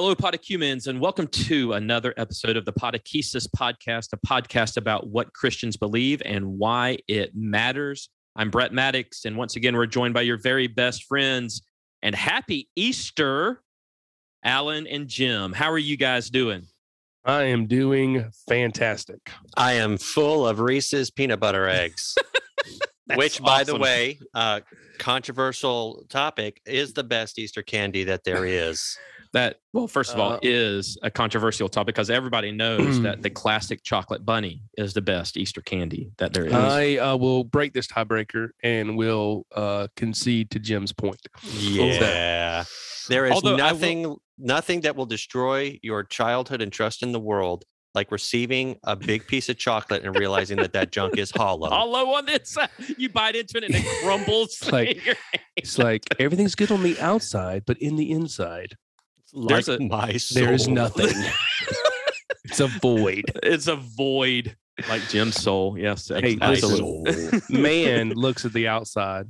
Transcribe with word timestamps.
Hello, 0.00 0.14
Podecumens, 0.14 0.86
and 0.86 1.00
welcome 1.00 1.26
to 1.26 1.72
another 1.72 2.14
episode 2.16 2.56
of 2.56 2.64
the 2.64 2.72
Podechesis 2.72 3.48
Podcast, 3.48 4.12
a 4.12 4.16
podcast 4.18 4.76
about 4.76 5.08
what 5.08 5.32
Christians 5.32 5.76
believe 5.76 6.22
and 6.24 6.56
why 6.56 6.98
it 7.08 7.32
matters. 7.34 8.08
I'm 8.36 8.48
Brett 8.48 8.72
Maddox, 8.72 9.24
and 9.24 9.36
once 9.36 9.56
again, 9.56 9.74
we're 9.74 9.86
joined 9.86 10.14
by 10.14 10.20
your 10.20 10.38
very 10.38 10.68
best 10.68 11.02
friends. 11.02 11.62
And 12.00 12.14
happy 12.14 12.68
Easter, 12.76 13.60
Alan 14.44 14.86
and 14.86 15.08
Jim. 15.08 15.52
How 15.52 15.72
are 15.72 15.78
you 15.78 15.96
guys 15.96 16.30
doing? 16.30 16.68
I 17.24 17.42
am 17.46 17.66
doing 17.66 18.30
fantastic. 18.48 19.32
I 19.56 19.72
am 19.72 19.98
full 19.98 20.46
of 20.46 20.60
Reese's 20.60 21.10
peanut 21.10 21.40
butter 21.40 21.68
eggs, 21.68 22.14
which, 23.16 23.42
by 23.42 23.64
the 23.64 23.76
way, 23.76 24.20
uh, 24.32 24.60
controversial 25.00 26.04
topic 26.08 26.60
is 26.64 26.92
the 26.92 27.02
best 27.02 27.36
Easter 27.36 27.62
candy 27.62 28.04
that 28.04 28.22
there 28.22 28.44
is. 28.44 28.96
That, 29.32 29.56
well, 29.72 29.86
first 29.88 30.14
of 30.14 30.20
all, 30.20 30.32
Uh, 30.34 30.38
is 30.42 30.96
a 31.02 31.10
controversial 31.10 31.68
topic 31.68 31.94
because 31.94 32.08
everybody 32.10 32.50
knows 32.52 33.00
that 33.02 33.22
the 33.22 33.30
classic 33.30 33.82
chocolate 33.84 34.24
bunny 34.24 34.62
is 34.76 34.94
the 34.94 35.02
best 35.02 35.36
Easter 35.36 35.60
candy 35.60 36.10
that 36.18 36.32
there 36.32 36.46
is. 36.46 36.52
I 36.54 36.96
uh, 36.96 37.16
will 37.16 37.44
break 37.44 37.74
this 37.74 37.86
tiebreaker 37.86 38.50
and 38.62 38.96
will 38.96 39.46
uh, 39.54 39.88
concede 39.96 40.50
to 40.52 40.58
Jim's 40.58 40.92
point. 40.92 41.20
Yeah, 41.52 42.64
there 43.08 43.26
is 43.26 43.32
Although 43.32 43.50
I 43.56 43.72
will- 43.72 43.78
nothing, 43.78 44.16
nothing 44.38 44.80
that 44.82 44.96
will 44.96 45.06
destroy 45.06 45.78
your 45.82 46.04
childhood 46.04 46.62
and 46.62 46.72
trust 46.72 47.02
in 47.02 47.12
the 47.12 47.20
world 47.20 47.64
like 47.94 48.12
receiving 48.12 48.76
a 48.84 48.94
big 48.94 49.26
piece 49.26 49.48
of 49.48 49.56
chocolate 49.58 50.04
and 50.04 50.14
realizing 50.16 50.58
that 50.58 50.72
that 50.74 50.92
junk 50.92 51.16
is 51.18 51.30
hollow. 51.30 51.68
Hollow 51.70 52.10
on 52.14 52.26
this 52.26 52.50
side. 52.50 52.68
You 52.96 53.08
bite 53.08 53.34
into 53.34 53.56
it 53.58 53.64
and 53.64 53.74
it 53.74 53.84
crumbles. 54.04 54.70
like- 54.70 55.16
It's 55.56 55.76
like 55.78 56.04
everything's 56.20 56.54
good 56.54 56.70
on 56.70 56.82
the 56.84 57.00
outside, 57.00 57.64
but 57.66 57.76
in 57.78 57.96
the 57.96 58.12
inside, 58.12 58.76
like 59.32 59.64
there's 59.64 59.68
a- 59.68 59.80
my 59.80 60.18
there 60.34 60.52
is 60.52 60.68
nothing. 60.68 61.08
it's 62.44 62.60
a 62.60 62.66
void. 62.66 63.24
it's 63.42 63.66
a 63.68 63.76
void 63.76 64.56
like 64.88 65.02
Jim's 65.08 65.36
soul. 65.40 65.76
Yes, 65.78 66.08
Hey, 66.08 66.36
My 66.36 66.52
absolutely. 66.52 67.12
soul. 67.14 67.40
Man 67.50 68.10
looks 68.10 68.44
at 68.44 68.52
the 68.52 68.68
outside, 68.68 69.26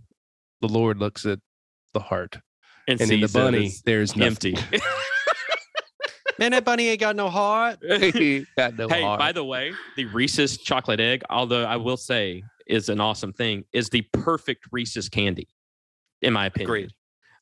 the 0.60 0.68
Lord 0.68 0.98
looks 0.98 1.24
at 1.26 1.38
the 1.94 2.00
heart. 2.00 2.38
And, 2.86 3.00
And 3.00 3.10
in 3.10 3.20
the 3.20 3.28
bunny, 3.28 3.66
as 3.66 3.82
there's 3.82 4.18
empty. 4.18 4.56
Man, 6.38 6.52
that 6.52 6.64
bunny 6.64 6.88
ain't 6.88 7.00
got 7.00 7.16
no 7.16 7.28
heart. 7.28 7.80
Got 7.80 8.76
no 8.76 8.88
hey, 8.88 9.02
heart. 9.02 9.18
by 9.18 9.32
the 9.32 9.44
way, 9.44 9.72
the 9.96 10.04
Reese's 10.06 10.56
chocolate 10.56 11.00
egg, 11.00 11.22
although 11.30 11.64
I 11.64 11.76
will 11.76 11.96
say 11.96 12.44
is 12.68 12.88
an 12.88 13.00
awesome 13.00 13.32
thing, 13.32 13.64
is 13.72 13.88
the 13.90 14.02
perfect 14.12 14.66
Reese's 14.70 15.08
candy, 15.08 15.48
in 16.22 16.32
my 16.32 16.46
opinion. 16.46 16.66
Agreed. 16.70 16.90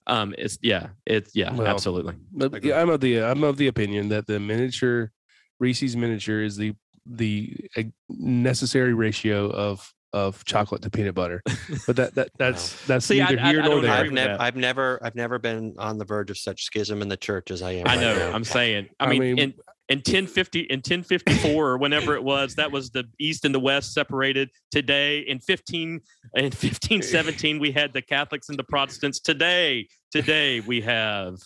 Um, 0.07 0.35
it's 0.39 0.59
yeah, 0.63 0.89
it's 1.07 1.35
yeah, 1.35 1.53
Well, 1.53 1.67
absolutely. 1.67 2.15
But 2.33 2.63
yeah, 2.65 2.81
I'm 2.81 2.91
of 2.91 3.01
the 3.01 3.23
I'm 3.23 3.43
of 3.45 3.57
the 3.57 3.67
opinion 3.69 4.09
that 4.11 4.27
the 4.27 4.39
miniature 4.39 5.11
Reese's 5.59 5.97
miniature 5.97 6.43
is 6.43 6.57
the 6.57 6.75
the 7.07 7.57
uh, 7.77 7.83
necessary 8.09 8.95
ratio 8.95 9.51
of 9.51 9.93
of 10.13 10.45
chocolate 10.45 10.83
to 10.83 10.91
peanut 10.91 11.15
butter. 11.15 11.43
But 11.87 11.97
that 11.97 12.15
that 12.15 12.31
that's 12.39 12.87
that's 12.87 13.07
See, 13.07 13.21
I- 13.21 13.31
neither 13.31 13.41
I- 13.41 13.51
here 13.51 13.61
I 13.61 13.65
nor 13.67 13.75
don't 13.77 13.83
there. 13.83 13.93
agree 13.93 14.01
I've 14.01 14.07
with 14.07 14.15
never. 14.15 14.43
I've 14.43 14.57
never, 14.57 14.99
I've 15.03 15.15
never 15.15 15.39
been 15.39 15.75
on 15.79 15.99
the 15.99 16.05
verge 16.05 16.31
of 16.31 16.39
such 16.39 16.63
schism 16.65 17.03
in 17.03 17.09
the 17.09 17.17
church 17.17 17.51
as 17.51 17.61
I 17.63 17.73
am. 17.73 17.87
I 17.89 17.97
right 17.97 18.01
know. 18.01 18.17
now. 18.17 18.33
I'm 18.33 18.45
saying. 18.45 18.89
I 19.01 19.07
I 19.07 19.09
mean, 19.11 19.21
mean- 19.21 19.39
in 19.39 19.55
in 19.89 19.99
1050 19.99 20.61
in 20.63 20.79
1054 20.79 21.69
or 21.71 21.79
whenever 21.79 22.15
it 22.17 22.23
was, 22.25 22.55
that 22.57 22.73
was 22.73 22.91
the 22.91 23.05
east 23.21 23.45
and 23.45 23.55
the 23.55 23.61
west 23.61 23.93
separated. 23.95 24.51
Today 24.71 25.21
in 25.21 25.39
15 25.39 26.01
in 26.35 26.45
1517 26.45 27.59
we 27.61 27.71
had 27.73 27.93
the 27.93 28.03
Catholics 28.03 28.49
and 28.49 28.59
the 28.59 28.65
Protestants. 28.65 29.21
Today, 29.21 29.87
today 30.11 30.61
we 30.61 30.81
have 30.81 31.37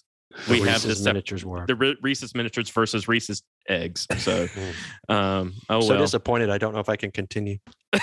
we 0.48 0.60
The 0.60 0.70
have 0.70 0.84
Reese's 0.84 0.98
this 0.98 1.04
miniatures 1.04 1.44
were. 1.44 1.66
the 1.66 1.74
Re- 1.74 1.96
Reese's 2.02 2.34
miniatures 2.34 2.70
versus 2.70 3.08
Reese's 3.08 3.42
eggs. 3.68 4.06
So, 4.18 4.46
Mm. 5.10 5.14
um, 5.14 5.52
oh 5.68 5.80
so 5.80 5.88
well. 5.90 5.98
disappointed. 5.98 6.50
I 6.50 6.56
don't 6.58 6.72
know 6.72 6.78
if 6.80 6.88
I 6.88 6.96
can 6.96 7.10
continue. 7.10 7.58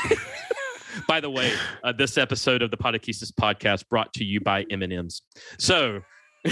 By 1.08 1.20
the 1.22 1.30
way, 1.30 1.54
uh, 1.84 1.94
this 1.94 2.18
episode 2.18 2.62
of 2.62 2.70
the 2.72 2.78
Podechesis 2.78 3.32
podcast 3.32 3.88
brought 3.88 4.14
to 4.16 4.24
you 4.26 4.42
by 4.42 4.66
M 4.70 4.82
and 4.84 4.92
M's. 4.92 5.22
So. 5.58 6.02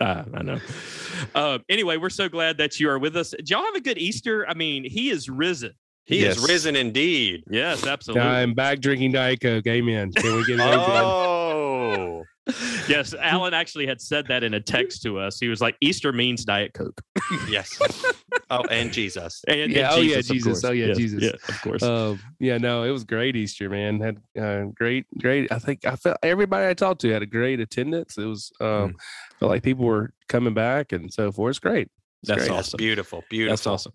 Uh, 0.00 0.24
I 0.34 0.42
know. 0.42 0.58
Um, 1.34 1.62
anyway, 1.68 1.96
we're 1.96 2.10
so 2.10 2.28
glad 2.28 2.58
that 2.58 2.78
you 2.78 2.90
are 2.90 2.98
with 2.98 3.16
us. 3.16 3.30
Did 3.30 3.48
y'all 3.50 3.64
have 3.64 3.74
a 3.74 3.80
good 3.80 3.98
Easter? 3.98 4.46
I 4.48 4.54
mean, 4.54 4.84
he 4.84 5.08
is 5.10 5.28
risen. 5.28 5.72
He 6.04 6.20
Yes. 6.20 6.36
is 6.36 6.48
risen 6.48 6.76
indeed. 6.76 7.42
Yes, 7.50 7.84
absolutely. 7.86 8.22
I'm 8.28 8.54
back 8.54 8.80
drinking 8.80 9.12
Diet 9.12 9.40
Coke. 9.40 9.66
Amen. 9.66 10.12
Can 10.12 10.36
we 10.36 10.44
get 10.44 10.58
it? 10.58 10.60
amen? 10.60 10.78
Oh, 11.04 12.22
yes, 12.88 13.12
Alan 13.14 13.54
actually 13.54 13.86
had 13.86 14.00
said 14.00 14.28
that 14.28 14.44
in 14.44 14.54
a 14.54 14.60
text 14.60 15.02
to 15.02 15.18
us. 15.18 15.40
He 15.40 15.48
was 15.48 15.60
like, 15.60 15.76
Easter 15.80 16.12
means 16.12 16.44
Diet 16.44 16.72
Coke. 16.74 17.00
yes. 17.48 17.76
Oh, 18.50 18.62
and 18.70 18.92
Jesus. 18.92 19.44
And, 19.48 19.70
Yeah, 19.70 19.92
and 19.92 19.98
oh, 19.98 20.00
yeah, 20.02 20.18
of 20.18 20.24
Jesus. 20.24 20.44
course. 20.44 20.64
Oh, 20.64 20.72
yeah, 20.72 20.86
Yes, 20.86 20.96
Jesus. 20.96 21.22
Yeah, 21.22 21.32
of 21.48 21.60
course. 21.60 21.82
Um, 21.82 22.20
yeah, 22.38 22.58
no, 22.58 22.84
it 22.84 22.90
was 22.90 23.04
great 23.04 23.36
Easter, 23.36 23.68
man. 23.68 24.00
Had 24.00 24.18
uh, 24.40 24.64
great, 24.74 25.06
great. 25.18 25.50
I 25.50 25.58
think 25.58 25.84
I 25.84 25.96
felt 25.96 26.18
everybody 26.22 26.68
I 26.68 26.74
talked 26.74 27.00
to 27.02 27.12
had 27.12 27.22
a 27.22 27.26
great 27.26 27.60
attendance. 27.60 28.16
It 28.18 28.24
was 28.24 28.52
um, 28.60 28.96
felt 29.38 29.50
like 29.50 29.62
people 29.62 29.84
were 29.84 30.12
coming 30.28 30.54
back 30.54 30.92
and 30.92 31.12
so 31.12 31.32
forth. 31.32 31.50
It's 31.52 31.58
great. 31.58 31.88
It's 32.22 32.28
That's 32.28 32.38
great. 32.40 32.50
awesome. 32.50 32.56
That's 32.56 32.74
beautiful. 32.74 33.24
Beautiful. 33.30 33.52
That's 33.52 33.66
awesome. 33.66 33.92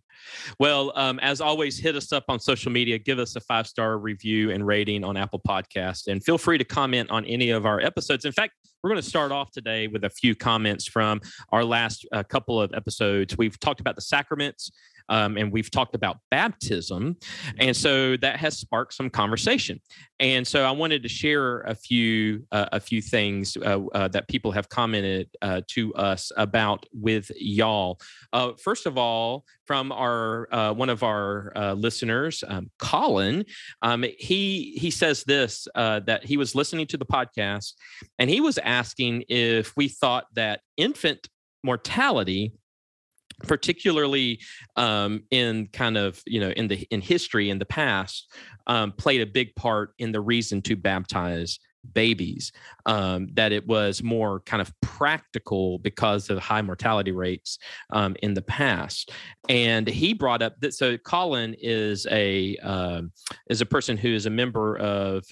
Well, 0.59 0.93
um, 0.95 1.19
as 1.19 1.41
always, 1.41 1.79
hit 1.79 1.95
us 1.95 2.13
up 2.13 2.25
on 2.29 2.39
social 2.39 2.71
media. 2.71 2.99
Give 2.99 3.19
us 3.19 3.35
a 3.35 3.41
five 3.41 3.67
star 3.67 3.97
review 3.97 4.51
and 4.51 4.65
rating 4.65 5.03
on 5.03 5.17
Apple 5.17 5.41
Podcast, 5.45 6.07
and 6.07 6.23
feel 6.23 6.37
free 6.37 6.57
to 6.57 6.63
comment 6.63 7.09
on 7.09 7.25
any 7.25 7.49
of 7.49 7.65
our 7.65 7.81
episodes. 7.81 8.25
In 8.25 8.31
fact, 8.31 8.53
we're 8.83 8.89
going 8.89 9.01
to 9.01 9.07
start 9.07 9.31
off 9.31 9.51
today 9.51 9.87
with 9.87 10.03
a 10.05 10.09
few 10.09 10.35
comments 10.35 10.87
from 10.87 11.21
our 11.51 11.63
last 11.63 12.05
uh, 12.11 12.23
couple 12.23 12.61
of 12.61 12.71
episodes. 12.73 13.37
We've 13.37 13.59
talked 13.59 13.79
about 13.79 13.95
the 13.95 14.01
sacraments. 14.01 14.71
Um, 15.11 15.37
and 15.37 15.51
we've 15.51 15.69
talked 15.69 15.93
about 15.93 16.17
baptism, 16.31 17.17
and 17.59 17.75
so 17.75 18.17
that 18.17 18.37
has 18.37 18.57
sparked 18.57 18.93
some 18.93 19.09
conversation. 19.09 19.79
And 20.19 20.47
so 20.47 20.63
I 20.63 20.71
wanted 20.71 21.03
to 21.03 21.09
share 21.09 21.61
a 21.61 21.75
few 21.75 22.45
uh, 22.51 22.69
a 22.71 22.79
few 22.79 23.01
things 23.01 23.57
uh, 23.57 23.81
uh, 23.93 24.07
that 24.09 24.27
people 24.27 24.51
have 24.51 24.69
commented 24.69 25.29
uh, 25.41 25.61
to 25.69 25.93
us 25.95 26.31
about 26.37 26.85
with 26.93 27.31
y'all. 27.35 27.99
Uh, 28.31 28.53
first 28.61 28.85
of 28.85 28.97
all, 28.97 29.45
from 29.65 29.91
our 29.91 30.47
uh, 30.53 30.73
one 30.73 30.89
of 30.89 31.03
our 31.03 31.53
uh, 31.55 31.73
listeners, 31.73 32.43
um, 32.47 32.69
Colin, 32.79 33.45
um, 33.81 34.03
he 34.17 34.77
he 34.79 34.91
says 34.91 35.23
this 35.23 35.67
uh, 35.75 35.99
that 36.01 36.25
he 36.25 36.37
was 36.37 36.55
listening 36.55 36.87
to 36.87 36.97
the 36.97 37.05
podcast 37.05 37.73
and 38.19 38.29
he 38.29 38.41
was 38.41 38.57
asking 38.59 39.23
if 39.29 39.75
we 39.75 39.87
thought 39.87 40.25
that 40.35 40.61
infant 40.77 41.27
mortality 41.63 42.53
particularly 43.43 44.39
um, 44.75 45.23
in 45.31 45.67
kind 45.73 45.97
of 45.97 46.21
you 46.25 46.39
know 46.39 46.49
in 46.51 46.67
the 46.67 46.87
in 46.91 47.01
history 47.01 47.49
in 47.49 47.59
the 47.59 47.65
past 47.65 48.31
um, 48.67 48.91
played 48.91 49.21
a 49.21 49.25
big 49.25 49.55
part 49.55 49.93
in 49.97 50.11
the 50.11 50.21
reason 50.21 50.61
to 50.61 50.75
baptize 50.75 51.59
babies 51.93 52.51
um, 52.85 53.27
that 53.33 53.51
it 53.51 53.65
was 53.67 54.03
more 54.03 54.41
kind 54.41 54.61
of 54.61 54.71
practical 54.81 55.79
because 55.79 56.29
of 56.29 56.37
high 56.39 56.61
mortality 56.61 57.11
rates 57.11 57.57
um, 57.91 58.15
in 58.21 58.33
the 58.33 58.41
past. 58.41 59.11
And 59.49 59.87
he 59.87 60.13
brought 60.13 60.41
up 60.41 60.59
that 60.61 60.73
so 60.73 60.97
colin 60.97 61.55
is 61.59 62.07
a 62.11 62.57
um, 62.57 63.11
is 63.49 63.61
a 63.61 63.65
person 63.65 63.97
who 63.97 64.13
is 64.13 64.25
a 64.25 64.29
member 64.29 64.77
of 64.77 65.25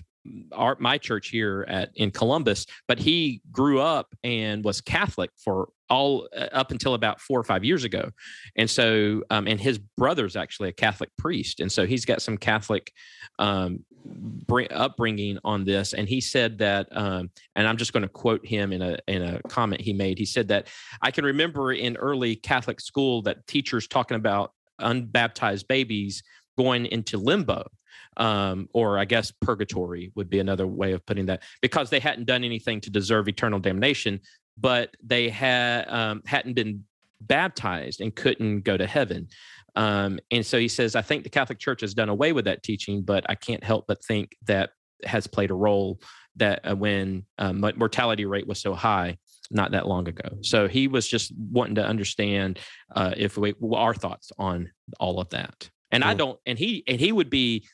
our 0.51 0.75
my 0.79 0.97
church 0.97 1.29
here 1.29 1.65
at 1.67 1.91
in 1.95 2.11
Columbus, 2.11 2.65
but 2.87 2.99
he 2.99 3.41
grew 3.51 3.79
up 3.79 4.13
and 4.23 4.63
was 4.63 4.81
Catholic 4.81 5.31
for 5.37 5.69
all 5.89 6.27
uh, 6.35 6.47
up 6.51 6.71
until 6.71 6.93
about 6.93 7.19
four 7.19 7.39
or 7.39 7.43
five 7.43 7.63
years 7.63 7.83
ago, 7.83 8.11
and 8.55 8.69
so 8.69 9.23
um, 9.29 9.47
and 9.47 9.59
his 9.59 9.77
brother's 9.77 10.35
actually 10.35 10.69
a 10.69 10.73
Catholic 10.73 11.09
priest, 11.17 11.59
and 11.59 11.71
so 11.71 11.85
he's 11.85 12.05
got 12.05 12.21
some 12.21 12.37
Catholic 12.37 12.91
um, 13.39 13.85
bring, 14.05 14.67
upbringing 14.71 15.39
on 15.43 15.65
this, 15.65 15.93
and 15.93 16.07
he 16.07 16.21
said 16.21 16.57
that, 16.59 16.87
um, 16.91 17.29
and 17.55 17.67
I'm 17.67 17.77
just 17.77 17.93
going 17.93 18.03
to 18.03 18.09
quote 18.09 18.45
him 18.45 18.71
in 18.71 18.81
a 18.81 18.97
in 19.07 19.21
a 19.21 19.41
comment 19.43 19.81
he 19.81 19.93
made. 19.93 20.17
He 20.17 20.25
said 20.25 20.47
that 20.49 20.67
I 21.01 21.11
can 21.11 21.25
remember 21.25 21.71
in 21.73 21.97
early 21.97 22.35
Catholic 22.35 22.81
school 22.81 23.21
that 23.23 23.47
teachers 23.47 23.87
talking 23.87 24.15
about 24.15 24.53
unbaptized 24.79 25.67
babies 25.67 26.23
going 26.57 26.85
into 26.85 27.17
limbo 27.17 27.69
um, 28.17 28.67
or 28.73 28.99
I 28.99 29.05
guess 29.05 29.31
purgatory 29.31 30.11
would 30.15 30.29
be 30.29 30.39
another 30.39 30.67
way 30.67 30.91
of 30.91 31.05
putting 31.05 31.27
that, 31.27 31.43
because 31.61 31.89
they 31.89 31.99
hadn't 31.99 32.25
done 32.25 32.43
anything 32.43 32.81
to 32.81 32.89
deserve 32.89 33.27
eternal 33.27 33.59
damnation, 33.59 34.19
but 34.57 34.95
they 35.03 35.29
had 35.29 35.87
um, 35.89 36.21
hadn't 36.25 36.53
been 36.53 36.83
baptized 37.21 38.01
and 38.01 38.15
couldn't 38.15 38.61
go 38.61 38.77
to 38.77 38.87
heaven. 38.87 39.27
Um, 39.75 40.19
and 40.31 40.45
so 40.45 40.59
he 40.59 40.67
says, 40.67 40.95
I 40.95 41.01
think 41.01 41.23
the 41.23 41.29
Catholic 41.29 41.59
Church 41.59 41.81
has 41.81 41.93
done 41.93 42.09
away 42.09 42.33
with 42.33 42.45
that 42.45 42.63
teaching, 42.63 43.01
but 43.01 43.25
I 43.29 43.35
can't 43.35 43.63
help 43.63 43.85
but 43.87 44.03
think 44.03 44.35
that 44.47 44.71
has 45.05 45.27
played 45.27 45.51
a 45.51 45.55
role 45.55 46.01
that 46.35 46.59
uh, 46.69 46.75
when 46.75 47.25
mo- 47.39 47.71
mortality 47.75 48.25
rate 48.25 48.47
was 48.47 48.61
so 48.61 48.73
high 48.73 49.17
not 49.51 49.71
that 49.71 49.87
long 49.87 50.07
ago. 50.07 50.37
So 50.41 50.67
he 50.67 50.87
was 50.87 51.07
just 51.07 51.31
wanting 51.51 51.75
to 51.75 51.85
understand 51.85 52.59
uh, 52.95 53.13
if 53.17 53.37
we 53.37 53.53
our 53.73 53.93
thoughts 53.93 54.31
on 54.37 54.71
all 54.99 55.19
of 55.19 55.29
that. 55.29 55.69
And 55.91 56.03
I 56.03 56.13
don't, 56.13 56.39
and 56.45 56.57
he 56.57 56.83
and 56.87 56.99
he 56.99 57.11
would 57.11 57.29
be 57.29 57.67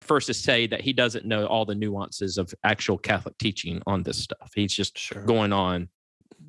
first 0.00 0.26
to 0.26 0.34
say 0.34 0.66
that 0.66 0.80
he 0.80 0.92
doesn't 0.92 1.24
know 1.24 1.46
all 1.46 1.64
the 1.64 1.74
nuances 1.74 2.36
of 2.36 2.52
actual 2.64 2.98
Catholic 2.98 3.38
teaching 3.38 3.80
on 3.86 4.02
this 4.02 4.18
stuff. 4.22 4.50
He's 4.54 4.74
just 4.74 4.98
Sure. 4.98 5.24
going 5.24 5.52
on 5.52 5.88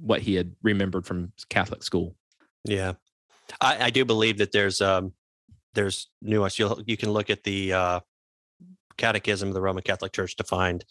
what 0.02 0.22
he 0.22 0.34
had 0.36 0.56
remembered 0.64 1.06
from 1.06 1.32
Catholic 1.50 1.84
school. 1.84 2.16
Yeah, 2.64 2.94
I, 3.62 3.86
I 3.86 3.90
do 3.92 4.04
believe 4.04 4.40
that 4.40 4.52
there's 4.52 4.82
um 4.82 5.14
there's 5.74 6.10
nuance. 6.22 6.58
You 6.58 6.84
you 6.88 6.98
can 6.98 7.12
look 7.12 7.30
at 7.30 7.44
the 7.44 7.74
uh, 7.74 8.00
Catechism 8.98 9.50
of 9.50 9.54
the 9.54 9.62
Roman 9.62 9.84
Catholic 9.84 10.12
Church 10.12 10.36
to 10.38 10.44
find 10.44 10.84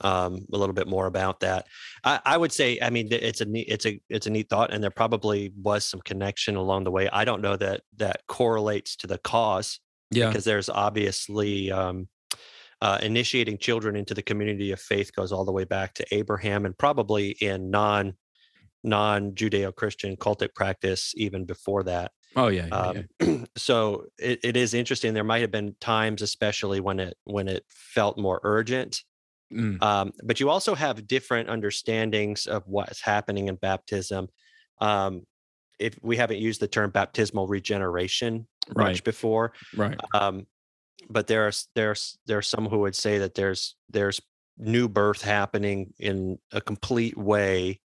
um, 0.00 0.46
a 0.52 0.56
little 0.56 0.74
bit 0.74 0.88
more 0.88 1.06
about 1.06 1.40
that. 1.40 1.66
I, 2.04 2.20
I, 2.24 2.36
would 2.36 2.52
say, 2.52 2.78
I 2.80 2.90
mean, 2.90 3.08
it's 3.10 3.40
a 3.40 3.44
neat, 3.44 3.66
it's 3.68 3.86
a 3.86 4.00
it's 4.08 4.26
a 4.26 4.30
neat 4.30 4.48
thought, 4.48 4.72
and 4.72 4.82
there 4.82 4.90
probably 4.90 5.52
was 5.60 5.84
some 5.84 6.00
connection 6.00 6.56
along 6.56 6.84
the 6.84 6.90
way. 6.90 7.08
I 7.12 7.24
don't 7.24 7.42
know 7.42 7.56
that 7.56 7.82
that 7.96 8.22
correlates 8.28 8.96
to 8.96 9.06
the 9.06 9.18
cause, 9.18 9.80
yeah, 10.10 10.28
because 10.28 10.44
there's 10.44 10.68
obviously 10.68 11.72
um, 11.72 12.08
uh, 12.80 12.98
initiating 13.02 13.58
children 13.58 13.96
into 13.96 14.14
the 14.14 14.22
community 14.22 14.70
of 14.72 14.80
faith 14.80 15.14
goes 15.14 15.32
all 15.32 15.44
the 15.44 15.52
way 15.52 15.64
back 15.64 15.94
to 15.94 16.06
Abraham, 16.12 16.64
and 16.64 16.76
probably 16.78 17.30
in 17.40 17.70
non 17.70 18.14
non 18.84 19.32
Judeo 19.32 19.74
Christian 19.74 20.16
cultic 20.16 20.54
practice 20.54 21.12
even 21.16 21.44
before 21.44 21.82
that. 21.84 22.12
Oh 22.36 22.48
yeah. 22.48 22.66
yeah, 22.66 23.02
um, 23.20 23.46
so 23.56 24.04
it, 24.18 24.40
it 24.44 24.56
is 24.56 24.74
interesting. 24.74 25.14
There 25.14 25.24
might 25.24 25.40
have 25.40 25.50
been 25.50 25.74
times, 25.80 26.22
especially 26.22 26.80
when 26.80 27.00
it 27.00 27.16
when 27.24 27.48
it 27.48 27.64
felt 27.68 28.18
more 28.18 28.40
urgent, 28.44 29.02
Mm. 29.52 29.82
Um, 29.82 30.12
but 30.24 30.40
you 30.40 30.50
also 30.50 30.74
have 30.74 31.06
different 31.06 31.48
understandings 31.48 32.46
of 32.46 32.64
what's 32.66 33.00
happening 33.00 33.48
in 33.48 33.56
baptism. 33.56 34.28
Um, 34.80 35.22
if 35.78 35.98
we 36.02 36.16
haven't 36.16 36.38
used 36.38 36.60
the 36.60 36.68
term 36.68 36.90
baptismal 36.90 37.46
regeneration 37.46 38.46
right. 38.74 38.88
much 38.88 39.04
before, 39.04 39.52
right? 39.76 39.98
Um, 40.12 40.46
but 41.08 41.26
there 41.26 41.42
are 41.42 41.44
there's 41.44 41.68
there's 41.74 42.18
there's 42.26 42.48
some 42.48 42.66
who 42.66 42.78
would 42.80 42.96
say 42.96 43.18
that 43.18 43.34
there's 43.34 43.76
there's 43.90 44.20
new 44.58 44.88
birth 44.88 45.22
happening 45.22 45.94
in 45.98 46.38
a 46.52 46.60
complete 46.60 47.16
way 47.16 47.80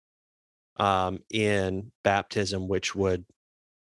um, 0.78 1.20
in 1.30 1.92
baptism, 2.02 2.68
which 2.68 2.94
would 2.94 3.24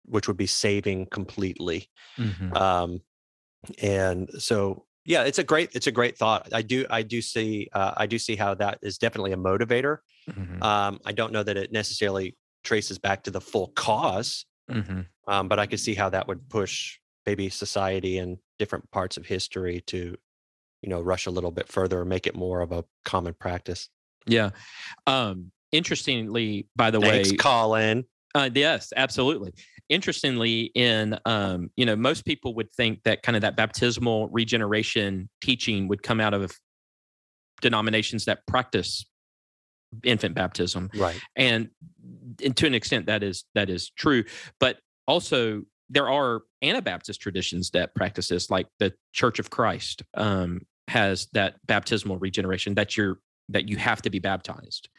which 0.05 0.27
would 0.27 0.37
be 0.37 0.47
saving 0.47 1.05
completely. 1.07 1.89
Mm-hmm. 2.17 2.55
Um, 2.55 3.01
and 3.81 4.29
so 4.37 4.85
yeah 5.05 5.23
it's 5.23 5.39
a 5.39 5.43
great 5.43 5.69
it's 5.73 5.87
a 5.87 5.91
great 5.91 6.17
thought. 6.17 6.49
I 6.53 6.61
do 6.61 6.85
i 6.89 7.01
do 7.01 7.21
see 7.21 7.69
uh, 7.73 7.93
i 7.97 8.05
do 8.05 8.17
see 8.17 8.35
how 8.35 8.53
that 8.55 8.79
is 8.81 8.97
definitely 8.97 9.33
a 9.33 9.37
motivator. 9.37 9.97
Mm-hmm. 10.29 10.63
um, 10.63 10.99
i 11.05 11.11
don't 11.11 11.33
know 11.33 11.43
that 11.43 11.57
it 11.57 11.71
necessarily 11.71 12.37
traces 12.63 12.97
back 12.97 13.23
to 13.23 13.31
the 13.31 13.41
full 13.41 13.67
because 13.67 14.45
mm-hmm. 14.71 15.01
um, 15.27 15.47
but 15.49 15.59
i 15.59 15.65
could 15.65 15.79
see 15.79 15.93
how 15.93 16.09
that 16.09 16.27
would 16.27 16.47
push 16.49 16.97
maybe 17.25 17.49
society 17.49 18.17
and 18.17 18.37
different 18.59 18.89
parts 18.91 19.17
of 19.17 19.25
history 19.25 19.81
to 19.87 20.17
you 20.81 20.89
know 20.89 21.01
rush 21.01 21.25
a 21.25 21.31
little 21.31 21.51
bit 21.51 21.67
further 21.67 22.01
and 22.01 22.09
make 22.09 22.27
it 22.27 22.35
more 22.35 22.61
of 22.61 22.71
a 22.71 22.83
common 23.05 23.33
practice. 23.33 23.89
Yeah. 24.25 24.51
Um 25.07 25.51
interestingly 25.71 26.67
by 26.75 26.91
the 26.91 26.99
Thanks, 26.99 27.31
way 27.31 27.37
colin. 27.37 28.05
Uh, 28.35 28.49
yes 28.53 28.91
absolutely 28.95 29.53
interestingly 29.89 30.71
in 30.75 31.17
um, 31.25 31.69
you 31.75 31.85
know 31.85 31.95
most 31.95 32.25
people 32.25 32.55
would 32.55 32.71
think 32.73 33.03
that 33.03 33.23
kind 33.23 33.35
of 33.35 33.41
that 33.41 33.55
baptismal 33.55 34.29
regeneration 34.29 35.29
teaching 35.41 35.87
would 35.87 36.03
come 36.03 36.19
out 36.19 36.33
of 36.33 36.51
denominations 37.61 38.25
that 38.25 38.45
practice 38.47 39.05
infant 40.03 40.35
baptism. 40.35 40.89
Right. 40.95 41.19
And, 41.35 41.69
and 42.43 42.55
to 42.57 42.67
an 42.67 42.73
extent 42.73 43.05
that 43.05 43.23
is 43.23 43.45
that 43.53 43.69
is 43.69 43.91
true. 43.91 44.23
But 44.59 44.77
also 45.07 45.63
there 45.89 46.09
are 46.09 46.41
anabaptist 46.61 47.21
traditions 47.21 47.69
that 47.71 47.93
practice 47.93 48.29
this 48.29 48.49
like 48.49 48.67
the 48.79 48.93
church 49.11 49.37
of 49.37 49.49
christ 49.49 50.01
um, 50.15 50.61
has 50.87 51.27
that 51.33 51.55
baptismal 51.67 52.17
regeneration 52.17 52.73
that 52.75 52.95
you're 52.95 53.19
that 53.49 53.67
you 53.67 53.77
have 53.77 54.01
to 54.01 54.09
be 54.09 54.19
baptized 54.19 54.89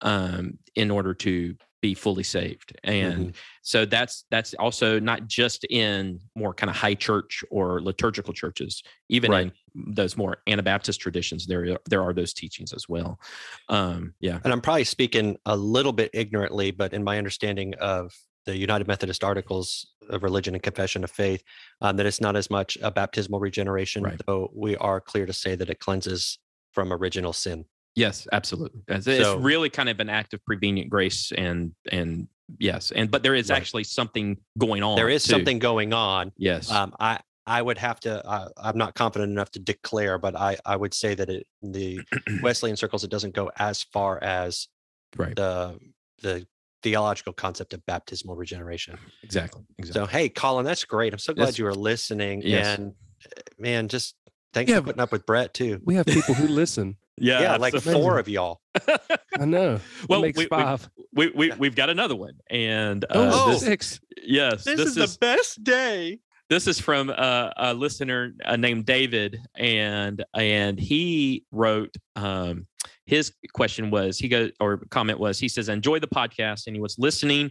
um, 0.00 0.58
in 0.74 0.90
order 0.90 1.14
to 1.14 1.54
be 1.84 1.92
fully 1.92 2.22
saved 2.22 2.74
and 2.82 3.18
mm-hmm. 3.18 3.30
so 3.60 3.84
that's 3.84 4.24
that's 4.30 4.54
also 4.54 4.98
not 4.98 5.26
just 5.26 5.64
in 5.68 6.18
more 6.34 6.54
kind 6.54 6.70
of 6.70 6.76
high 6.76 6.94
church 6.94 7.44
or 7.50 7.78
liturgical 7.82 8.32
churches 8.32 8.82
even 9.10 9.30
right. 9.30 9.52
in 9.74 9.94
those 9.94 10.16
more 10.16 10.38
anabaptist 10.46 10.98
traditions 10.98 11.46
there 11.46 11.78
there 11.90 12.02
are 12.02 12.14
those 12.14 12.32
teachings 12.32 12.72
as 12.72 12.88
well 12.88 13.20
um 13.68 14.14
yeah 14.20 14.38
and 14.44 14.50
i'm 14.50 14.62
probably 14.62 14.82
speaking 14.82 15.36
a 15.44 15.54
little 15.54 15.92
bit 15.92 16.08
ignorantly 16.14 16.70
but 16.70 16.94
in 16.94 17.04
my 17.04 17.18
understanding 17.18 17.74
of 17.74 18.10
the 18.46 18.56
united 18.56 18.88
methodist 18.88 19.22
articles 19.22 19.86
of 20.08 20.22
religion 20.22 20.54
and 20.54 20.62
confession 20.62 21.04
of 21.04 21.10
faith 21.10 21.42
um, 21.82 21.98
that 21.98 22.06
it's 22.06 22.22
not 22.22 22.34
as 22.34 22.48
much 22.48 22.78
a 22.80 22.90
baptismal 22.90 23.40
regeneration 23.40 24.02
right. 24.02 24.22
though 24.26 24.50
we 24.54 24.74
are 24.78 25.02
clear 25.02 25.26
to 25.26 25.34
say 25.34 25.54
that 25.54 25.68
it 25.68 25.80
cleanses 25.80 26.38
from 26.72 26.94
original 26.94 27.34
sin 27.34 27.66
Yes, 27.94 28.26
absolutely. 28.32 28.80
It's, 28.88 29.06
so, 29.06 29.38
really 29.38 29.70
kind 29.70 29.88
of 29.88 30.00
an 30.00 30.08
act 30.08 30.34
of 30.34 30.44
prevenient 30.44 30.90
grace, 30.90 31.32
and 31.36 31.72
and 31.90 32.28
yes, 32.58 32.90
and 32.90 33.10
but 33.10 33.22
there 33.22 33.34
is 33.34 33.50
right. 33.50 33.56
actually 33.56 33.84
something 33.84 34.36
going 34.58 34.82
on. 34.82 34.96
There 34.96 35.08
is 35.08 35.24
too. 35.24 35.30
something 35.30 35.58
going 35.58 35.92
on. 35.92 36.32
Yes. 36.36 36.70
Um, 36.70 36.94
I 36.98 37.20
I 37.46 37.62
would 37.62 37.78
have 37.78 38.00
to. 38.00 38.26
Uh, 38.26 38.48
I'm 38.56 38.78
not 38.78 38.94
confident 38.94 39.30
enough 39.30 39.50
to 39.52 39.60
declare, 39.60 40.18
but 40.18 40.36
I 40.36 40.56
I 40.64 40.76
would 40.76 40.94
say 40.94 41.14
that 41.14 41.30
it 41.30 41.46
the 41.62 42.00
Wesleyan 42.42 42.76
circles 42.76 43.04
it 43.04 43.10
doesn't 43.10 43.34
go 43.34 43.50
as 43.56 43.82
far 43.82 44.22
as 44.22 44.68
right. 45.16 45.36
the 45.36 45.78
the 46.22 46.46
theological 46.82 47.32
concept 47.32 47.74
of 47.74 47.84
baptismal 47.86 48.36
regeneration. 48.36 48.98
Exactly. 49.22 49.62
exactly. 49.78 50.00
So 50.00 50.06
hey, 50.06 50.28
Colin, 50.28 50.64
that's 50.64 50.84
great. 50.84 51.12
I'm 51.12 51.18
so 51.18 51.32
glad 51.32 51.58
you 51.58 51.64
were 51.64 51.74
listening. 51.74 52.42
Yes. 52.44 52.78
And 52.78 52.94
eh, 53.24 53.40
man, 53.58 53.88
just 53.88 54.16
thanks 54.52 54.70
yeah, 54.70 54.78
for 54.78 54.86
putting 54.86 55.00
up 55.00 55.12
with 55.12 55.26
Brett 55.26 55.54
too. 55.54 55.80
We 55.84 55.94
have 55.94 56.06
people 56.06 56.34
who 56.34 56.48
listen. 56.48 56.96
Yeah, 57.16 57.40
yeah, 57.40 57.56
like 57.56 57.74
four 57.74 58.18
of 58.18 58.28
y'all. 58.28 58.60
I 59.38 59.44
know. 59.44 59.80
well, 60.08 60.22
makes 60.22 60.38
we, 60.38 60.46
five. 60.46 60.88
We, 61.12 61.30
we, 61.30 61.52
we 61.52 61.68
have 61.68 61.76
got 61.76 61.88
another 61.88 62.16
one, 62.16 62.34
and 62.50 63.04
uh, 63.04 63.30
oh, 63.32 63.50
this, 63.52 63.60
six. 63.62 64.00
Yes, 64.22 64.64
this, 64.64 64.78
this 64.78 64.88
is, 64.88 64.96
is, 64.96 65.12
the 65.12 65.18
best 65.20 65.62
day. 65.62 66.18
This 66.50 66.66
is 66.66 66.80
from 66.80 67.10
uh, 67.10 67.50
a 67.56 67.72
listener 67.72 68.32
uh, 68.44 68.56
named 68.56 68.86
David, 68.86 69.40
and 69.56 70.24
and 70.34 70.78
he 70.78 71.44
wrote. 71.52 71.94
Um, 72.16 72.66
his 73.06 73.32
question 73.52 73.90
was 73.90 74.18
he 74.18 74.28
goes 74.28 74.50
or 74.60 74.78
comment 74.90 75.18
was 75.18 75.38
he 75.38 75.46
says 75.46 75.68
enjoy 75.68 75.98
the 75.98 76.06
podcast 76.06 76.66
and 76.66 76.74
he 76.74 76.80
was 76.80 76.98
listening 76.98 77.50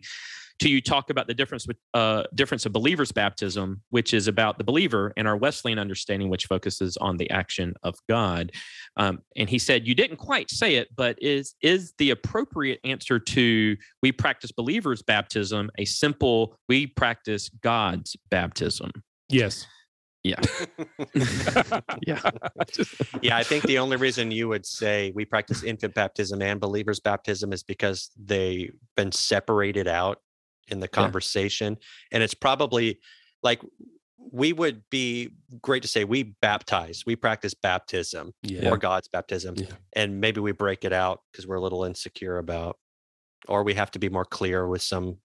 to 0.63 0.69
you 0.69 0.81
talk 0.81 1.09
about 1.09 1.27
the 1.27 1.33
difference 1.33 1.67
with 1.67 1.75
uh, 1.93 2.23
difference 2.35 2.65
of 2.65 2.71
believers 2.71 3.11
baptism, 3.11 3.81
which 3.89 4.13
is 4.13 4.29
about 4.29 4.57
the 4.57 4.63
believer, 4.63 5.11
and 5.17 5.27
our 5.27 5.35
Wesleyan 5.35 5.77
understanding, 5.77 6.29
which 6.29 6.45
focuses 6.45 6.95
on 6.97 7.17
the 7.17 7.29
action 7.31 7.73
of 7.83 7.95
God. 8.07 8.53
Um, 8.95 9.19
and 9.35 9.49
he 9.49 9.59
said, 9.59 9.85
you 9.85 9.93
didn't 9.93 10.17
quite 10.17 10.49
say 10.49 10.75
it, 10.75 10.87
but 10.95 11.17
is 11.21 11.55
is 11.61 11.93
the 11.97 12.11
appropriate 12.11 12.79
answer 12.85 13.19
to 13.19 13.75
we 14.01 14.13
practice 14.13 14.53
believers 14.53 15.01
baptism 15.01 15.69
a 15.77 15.83
simple 15.83 16.57
we 16.69 16.87
practice 16.87 17.49
God's 17.61 18.15
baptism? 18.31 18.91
Yes. 19.27 19.67
Yeah. 20.23 20.39
yeah. 22.07 22.21
yeah. 23.21 23.35
I 23.35 23.43
think 23.43 23.65
the 23.65 23.79
only 23.79 23.97
reason 23.97 24.31
you 24.31 24.47
would 24.47 24.65
say 24.65 25.11
we 25.13 25.25
practice 25.25 25.63
infant 25.63 25.93
baptism 25.93 26.41
and 26.41 26.61
believers 26.61 27.01
baptism 27.01 27.51
is 27.51 27.63
because 27.63 28.09
they've 28.17 28.73
been 28.95 29.11
separated 29.11 29.89
out 29.89 30.19
in 30.69 30.79
the 30.79 30.87
conversation 30.87 31.73
yeah. 31.79 32.15
and 32.15 32.23
it's 32.23 32.33
probably 32.33 32.99
like 33.41 33.61
we 34.31 34.53
would 34.53 34.81
be 34.89 35.29
great 35.61 35.81
to 35.81 35.87
say 35.87 36.03
we 36.03 36.23
baptize 36.41 37.03
we 37.05 37.15
practice 37.15 37.53
baptism 37.53 38.33
yeah. 38.41 38.69
or 38.69 38.77
god's 38.77 39.07
baptism 39.07 39.55
yeah. 39.57 39.67
and 39.93 40.19
maybe 40.19 40.39
we 40.39 40.51
break 40.51 40.85
it 40.85 40.93
out 40.93 41.21
because 41.31 41.45
we're 41.45 41.55
a 41.55 41.61
little 41.61 41.83
insecure 41.83 42.37
about 42.37 42.77
or 43.47 43.63
we 43.63 43.73
have 43.73 43.91
to 43.91 43.99
be 43.99 44.09
more 44.09 44.25
clear 44.25 44.67
with 44.67 44.81
some 44.81 45.17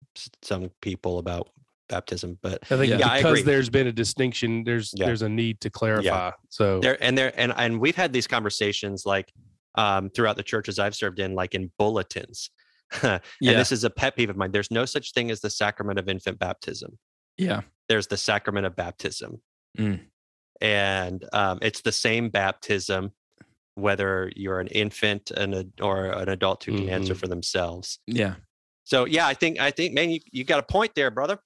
some 0.43 0.71
people 0.83 1.19
about 1.19 1.49
baptism 1.89 2.39
but 2.43 2.59
i 2.65 2.77
think 2.77 2.91
yeah, 2.99 3.17
because 3.17 3.45
there's 3.45 3.71
been 3.71 3.87
a 3.87 3.93
distinction 3.93 4.63
there's 4.65 4.93
there's 4.97 5.23
a 5.23 5.29
need 5.29 5.61
to 5.61 5.71
clarify 5.71 6.31
so 6.49 6.81
there 6.81 7.03
and 7.03 7.17
there 7.17 7.33
and 7.37 7.53
and 7.57 7.81
we've 7.81 7.97
had 7.97 8.13
these 8.13 8.27
conversations 8.27 9.07
like 9.07 9.33
um, 9.75 10.11
throughout 10.11 10.37
the 10.37 10.43
churches 10.43 10.79
i've 10.79 10.95
served 10.95 11.19
in 11.19 11.35
like 11.35 11.55
in 11.55 11.71
bulletins 11.79 12.51
and 13.03 13.21
yeah. 13.41 13.53
this 13.55 13.73
is 13.73 13.85
a 13.85 13.91
pet 13.91 14.17
peeve 14.17 14.31
of 14.31 14.37
mine. 14.37 14.51
There's 14.51 14.71
no 14.71 14.85
such 14.85 15.13
thing 15.13 15.31
as 15.31 15.41
the 15.41 15.51
sacrament 15.51 15.99
of 15.99 16.09
infant 16.09 16.39
baptism. 16.39 16.99
Yeah. 17.37 17.63
There's 17.89 18.07
the 18.07 18.17
sacrament 18.17 18.67
of 18.67 18.77
baptism. 18.77 19.41
Mm. 19.79 20.01
And 20.61 21.25
um, 21.33 21.59
it's 21.63 21.83
the 21.83 21.93
same 21.93 22.31
baptism, 22.31 23.13
whether 23.75 24.33
you're 24.35 24.61
an 24.61 24.67
infant 24.69 25.31
and 25.31 25.73
or 25.81 26.07
an 26.07 26.29
adult 26.29 26.65
who 26.65 26.73
can 26.73 26.81
mm-hmm. 26.83 26.95
answer 26.95 27.15
for 27.15 27.29
themselves. 27.29 28.01
Yeah. 28.07 28.35
So 28.85 29.05
yeah, 29.05 29.27
I 29.27 29.35
think 29.35 29.61
I 29.61 29.71
think 29.71 29.95
man, 29.95 30.11
you, 30.11 30.21
you 30.33 30.45
got 30.45 30.59
a 30.59 30.63
point 30.63 30.95
there, 30.95 31.11
brother. 31.11 31.39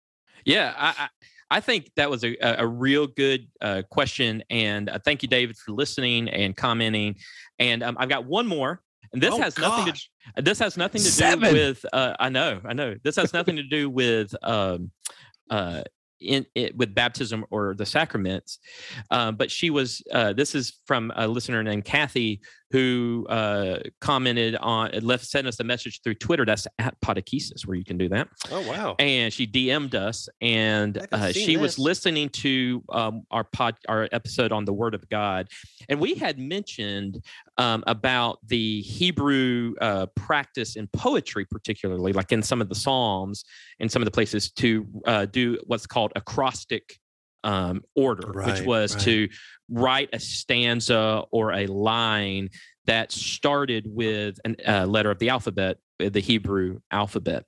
Yeah, 0.44 0.72
I, 0.76 0.88
I, 0.88 1.08
I 1.50 1.60
think 1.60 1.90
that 1.96 2.08
was 2.08 2.24
a 2.24 2.36
a 2.40 2.66
real 2.66 3.06
good 3.06 3.48
uh, 3.60 3.82
question, 3.90 4.42
and 4.48 4.88
uh, 4.88 4.98
thank 5.04 5.22
you, 5.22 5.28
David, 5.28 5.56
for 5.58 5.72
listening 5.72 6.28
and 6.28 6.56
commenting. 6.56 7.16
And 7.58 7.82
um, 7.82 7.96
I've 7.98 8.08
got 8.08 8.24
one 8.24 8.46
more 8.46 8.80
and 9.12 9.22
this 9.22 9.32
oh, 9.32 9.38
has 9.38 9.58
nothing 9.58 9.92
to 9.92 10.42
this 10.42 10.58
has 10.58 10.76
nothing 10.76 11.02
to 11.02 11.10
Seven. 11.10 11.52
do 11.52 11.60
with 11.60 11.84
uh, 11.92 12.14
I 12.18 12.28
know, 12.28 12.60
I 12.64 12.72
know. 12.72 12.94
This 13.02 13.16
has 13.16 13.32
nothing 13.32 13.56
to 13.56 13.62
do 13.62 13.90
with 13.90 14.34
um 14.42 14.90
uh 15.50 15.82
in 16.20 16.46
it 16.54 16.76
with 16.76 16.94
baptism 16.94 17.44
or 17.50 17.74
the 17.74 17.86
sacraments. 17.86 18.58
Uh, 19.10 19.32
but 19.32 19.50
she 19.50 19.70
was 19.70 20.02
uh, 20.12 20.32
this 20.32 20.54
is 20.54 20.78
from 20.86 21.12
a 21.16 21.26
listener 21.26 21.62
named 21.62 21.84
Kathy 21.84 22.40
who 22.72 23.26
uh, 23.28 23.80
commented 24.00 24.56
on 24.56 24.90
left 25.02 25.26
sent 25.26 25.46
us 25.46 25.60
a 25.60 25.64
message 25.64 26.00
through 26.02 26.14
Twitter. 26.14 26.46
That's 26.46 26.66
at 26.78 26.98
Podechesis, 27.02 27.66
where 27.66 27.76
you 27.76 27.84
can 27.84 27.98
do 27.98 28.08
that. 28.08 28.28
Oh 28.50 28.66
wow! 28.68 28.96
And 28.98 29.32
she 29.32 29.46
DM'd 29.46 29.94
us, 29.94 30.28
and 30.40 31.06
uh, 31.12 31.32
she 31.32 31.58
was 31.58 31.78
listening 31.78 32.30
to 32.30 32.82
um, 32.88 33.26
our 33.30 33.44
pod, 33.44 33.76
our 33.88 34.08
episode 34.10 34.52
on 34.52 34.64
the 34.64 34.72
Word 34.72 34.94
of 34.94 35.06
God, 35.10 35.48
and 35.90 36.00
we 36.00 36.14
had 36.14 36.38
mentioned 36.38 37.22
um, 37.58 37.84
about 37.86 38.38
the 38.48 38.80
Hebrew 38.80 39.74
uh, 39.80 40.06
practice 40.16 40.76
in 40.76 40.88
poetry, 40.88 41.44
particularly 41.44 42.12
like 42.12 42.32
in 42.32 42.42
some 42.42 42.62
of 42.62 42.70
the 42.70 42.74
Psalms 42.74 43.44
and 43.80 43.92
some 43.92 44.00
of 44.00 44.06
the 44.06 44.10
places 44.10 44.50
to 44.52 44.86
uh, 45.06 45.26
do 45.26 45.58
what's 45.66 45.86
called 45.86 46.12
acrostic 46.16 46.98
um, 47.44 47.82
order, 47.94 48.32
which 48.32 48.62
was 48.62 48.94
right. 48.94 49.04
to 49.04 49.28
write 49.68 50.08
a 50.12 50.20
stanza 50.20 51.24
or 51.30 51.52
a 51.52 51.66
line 51.66 52.48
that 52.86 53.12
started 53.12 53.84
with 53.86 54.38
a 54.44 54.82
uh, 54.82 54.86
letter 54.86 55.10
of 55.10 55.18
the 55.18 55.28
alphabet, 55.28 55.78
uh, 56.00 56.08
the 56.08 56.20
Hebrew 56.20 56.80
alphabet. 56.90 57.44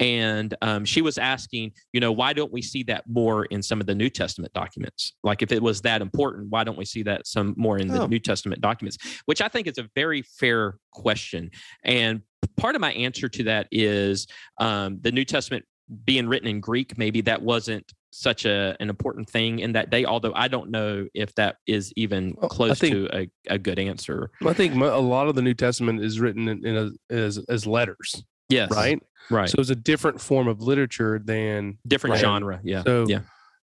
And 0.00 0.54
um, 0.62 0.84
she 0.84 1.02
was 1.02 1.18
asking, 1.18 1.72
you 1.92 2.00
know, 2.00 2.12
why 2.12 2.32
don't 2.32 2.52
we 2.52 2.62
see 2.62 2.84
that 2.84 3.04
more 3.08 3.46
in 3.46 3.62
some 3.62 3.80
of 3.80 3.86
the 3.86 3.94
New 3.94 4.08
Testament 4.08 4.52
documents? 4.52 5.14
Like, 5.24 5.42
if 5.42 5.50
it 5.50 5.60
was 5.60 5.80
that 5.82 6.00
important, 6.00 6.50
why 6.50 6.62
don't 6.62 6.78
we 6.78 6.84
see 6.84 7.02
that 7.02 7.26
some 7.26 7.54
more 7.56 7.78
in 7.78 7.88
the 7.88 8.02
Oh. 8.02 8.06
New 8.06 8.20
Testament 8.20 8.60
documents? 8.60 8.98
Which 9.24 9.42
I 9.42 9.48
think 9.48 9.66
is 9.66 9.78
a 9.78 9.88
very 9.96 10.22
fair 10.22 10.78
question. 10.92 11.50
And 11.82 12.22
part 12.56 12.76
of 12.76 12.80
my 12.80 12.92
answer 12.92 13.28
to 13.28 13.42
that 13.44 13.66
is 13.72 14.28
um, 14.58 14.98
the 15.00 15.10
New 15.10 15.24
Testament 15.24 15.64
being 16.04 16.28
written 16.28 16.48
in 16.48 16.60
Greek, 16.60 16.96
maybe 16.96 17.22
that 17.22 17.42
wasn't 17.42 17.92
such 18.10 18.44
a 18.44 18.76
an 18.80 18.88
important 18.88 19.28
thing 19.28 19.58
in 19.58 19.72
that 19.72 19.90
day. 19.90 20.04
Although 20.04 20.32
I 20.34 20.48
don't 20.48 20.70
know 20.70 21.06
if 21.14 21.34
that 21.34 21.56
is 21.66 21.92
even 21.96 22.34
Well, 22.38 22.48
close 22.48 22.78
think- 22.78 22.94
to 22.94 23.08
a, 23.16 23.30
a 23.48 23.58
good 23.58 23.78
answer. 23.78 24.30
I 24.46 24.52
think 24.54 24.74
a 24.74 24.78
lot 24.78 25.28
of 25.28 25.34
the 25.34 25.42
New 25.42 25.54
Testament 25.54 26.02
is 26.02 26.18
written 26.20 26.48
in, 26.48 26.64
in 26.66 26.76
a, 26.76 27.12
as 27.14 27.38
as 27.48 27.66
letters, 27.66 28.22
Yes, 28.48 28.70
right? 28.70 29.02
right. 29.30 29.48
So 29.48 29.56
it's 29.60 29.70
a 29.70 29.76
different 29.76 30.20
form 30.20 30.48
of 30.48 30.62
literature 30.62 31.20
than 31.22 31.78
Different 31.86 32.12
Right. 32.14 32.20
genre. 32.20 32.60
Yeah, 32.64 32.82
So- 32.84 33.04
yeah, 33.06 33.20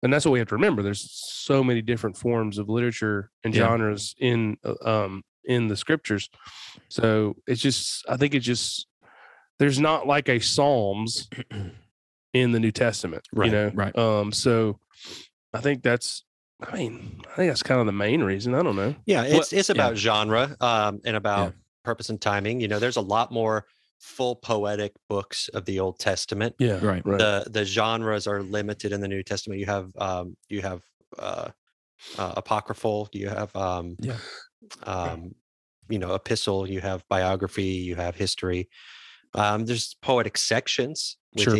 and 0.02 0.12
that's 0.12 0.24
what 0.24 0.30
we 0.32 0.38
have 0.38 0.48
to 0.48 0.54
remember. 0.54 0.82
There's 0.82 1.10
so 1.10 1.64
many 1.64 1.82
different 1.82 2.16
forms 2.16 2.58
of 2.58 2.68
literature 2.68 3.30
and 3.44 3.54
Yeah. 3.54 3.62
genres 3.68 4.14
in 4.18 4.56
uh, 4.64 4.74
um 4.84 5.24
in 5.44 5.66
the 5.68 5.76
scriptures. 5.76 6.28
So 6.88 7.34
it's 7.46 7.60
just 7.60 8.04
I 8.08 8.16
think 8.16 8.34
it's 8.34 8.46
just 8.46 8.86
there's 9.58 9.80
not 9.80 10.06
like 10.06 10.28
a 10.28 10.38
Psalms 10.38 11.28
in 12.34 12.52
the 12.52 12.60
New 12.60 12.72
Testament, 12.72 13.22
Right, 13.32 13.46
you 13.46 13.52
know. 13.52 13.70
right. 13.74 13.96
Um 13.96 14.32
so 14.32 14.78
I 15.54 15.60
think 15.60 15.82
that's 15.82 16.24
I 16.60 16.76
mean, 16.76 17.22
I 17.32 17.36
think 17.36 17.50
that's 17.50 17.62
kind 17.62 17.80
of 17.80 17.86
the 17.86 17.92
main 17.92 18.22
reason. 18.22 18.54
I 18.54 18.62
don't 18.62 18.74
know. 18.76 18.94
Yeah, 19.06 19.22
it's 19.22 19.52
it's 19.52 19.68
yeah. 19.68 19.74
about 19.74 19.96
genre 19.96 20.56
um, 20.60 21.00
and 21.04 21.14
about 21.16 21.54
purpose 21.84 22.08
and 22.10 22.20
timing. 22.20 22.60
You 22.60 22.66
know, 22.66 22.80
there's 22.80 22.96
a 22.96 23.00
lot 23.00 23.30
more 23.30 23.64
full 24.00 24.34
poetic 24.34 24.92
books 25.08 25.48
of 25.54 25.64
the 25.66 25.78
Old 25.78 26.00
Testament. 26.00 26.56
Yeah. 26.58 26.84
Right. 26.84 27.00
Right. 27.06 27.18
The 27.18 27.46
the 27.48 27.64
genres 27.64 28.26
are 28.26 28.42
limited 28.42 28.90
in 28.92 29.00
the 29.00 29.06
New 29.06 29.22
Testament. 29.22 29.60
You 29.60 29.66
have 29.66 29.92
um, 29.98 30.36
you 30.48 30.60
have 30.62 30.82
uh, 31.16 31.50
uh, 32.18 32.32
apocryphal. 32.36 33.08
You 33.12 33.28
have 33.28 33.54
um, 33.54 33.96
Yeah. 34.00 34.16
um, 34.82 35.36
you 35.88 36.00
know 36.00 36.14
epistle. 36.14 36.68
You 36.68 36.80
have 36.80 37.04
biography. 37.08 37.62
You 37.64 37.94
have 37.94 38.16
history. 38.16 38.68
Um, 39.34 39.64
there's 39.64 39.94
poetic 40.02 40.36
sections 40.36 41.18
Sure. 41.36 41.54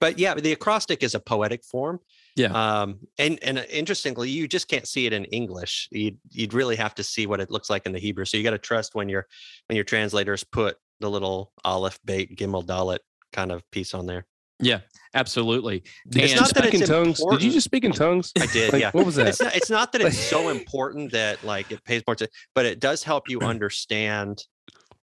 Within. 0.00 0.14
But 0.14 0.18
yeah, 0.18 0.34
the 0.34 0.52
acrostic 0.52 1.02
is 1.02 1.14
a 1.14 1.20
poetic 1.20 1.64
form. 1.64 2.00
Yeah. 2.36 2.52
Um, 2.52 3.00
and 3.18 3.38
and 3.42 3.58
interestingly, 3.70 4.30
you 4.30 4.48
just 4.48 4.68
can't 4.68 4.86
see 4.86 5.06
it 5.06 5.12
in 5.12 5.24
English. 5.26 5.88
You'd 5.90 6.18
you'd 6.30 6.54
really 6.54 6.76
have 6.76 6.94
to 6.96 7.04
see 7.04 7.26
what 7.26 7.40
it 7.40 7.50
looks 7.50 7.70
like 7.70 7.86
in 7.86 7.92
the 7.92 7.98
Hebrew. 7.98 8.24
So 8.24 8.36
you 8.36 8.42
got 8.42 8.50
to 8.50 8.58
trust 8.58 8.94
when 8.94 9.08
your 9.08 9.26
when 9.66 9.76
your 9.76 9.84
translators 9.84 10.44
put 10.44 10.76
the 11.00 11.10
little 11.10 11.52
aleph, 11.64 11.98
bait, 12.04 12.36
gimel, 12.36 12.64
dalet 12.64 12.98
kind 13.32 13.52
of 13.52 13.68
piece 13.70 13.94
on 13.94 14.06
there. 14.06 14.26
Yeah, 14.62 14.80
absolutely. 15.14 15.82
Did 16.08 16.24
It's 16.24 16.32
you 16.32 16.36
not 16.36 16.42
just 16.42 16.54
that 16.54 16.64
speak 16.64 16.74
in 16.74 16.80
it's 16.82 16.90
tongues? 16.90 17.22
Did 17.30 17.42
you 17.42 17.50
just 17.50 17.64
speak 17.64 17.84
in 17.84 17.92
tongues? 17.92 18.32
I 18.38 18.46
did, 18.46 18.72
Like, 18.72 18.82
yeah. 18.82 18.90
What 18.90 19.06
was 19.06 19.16
that? 19.16 19.28
It's 19.28 19.40
not, 19.40 19.56
it's 19.56 19.70
not 19.70 19.92
that 19.92 20.02
it's 20.02 20.18
so 20.30 20.50
important 20.50 21.12
that 21.12 21.42
like 21.42 21.72
it 21.72 21.82
pays 21.84 22.02
more 22.06 22.14
to, 22.16 22.28
but 22.54 22.66
it 22.66 22.78
does 22.78 23.02
help 23.02 23.28
you 23.28 23.40
understand 23.40 24.44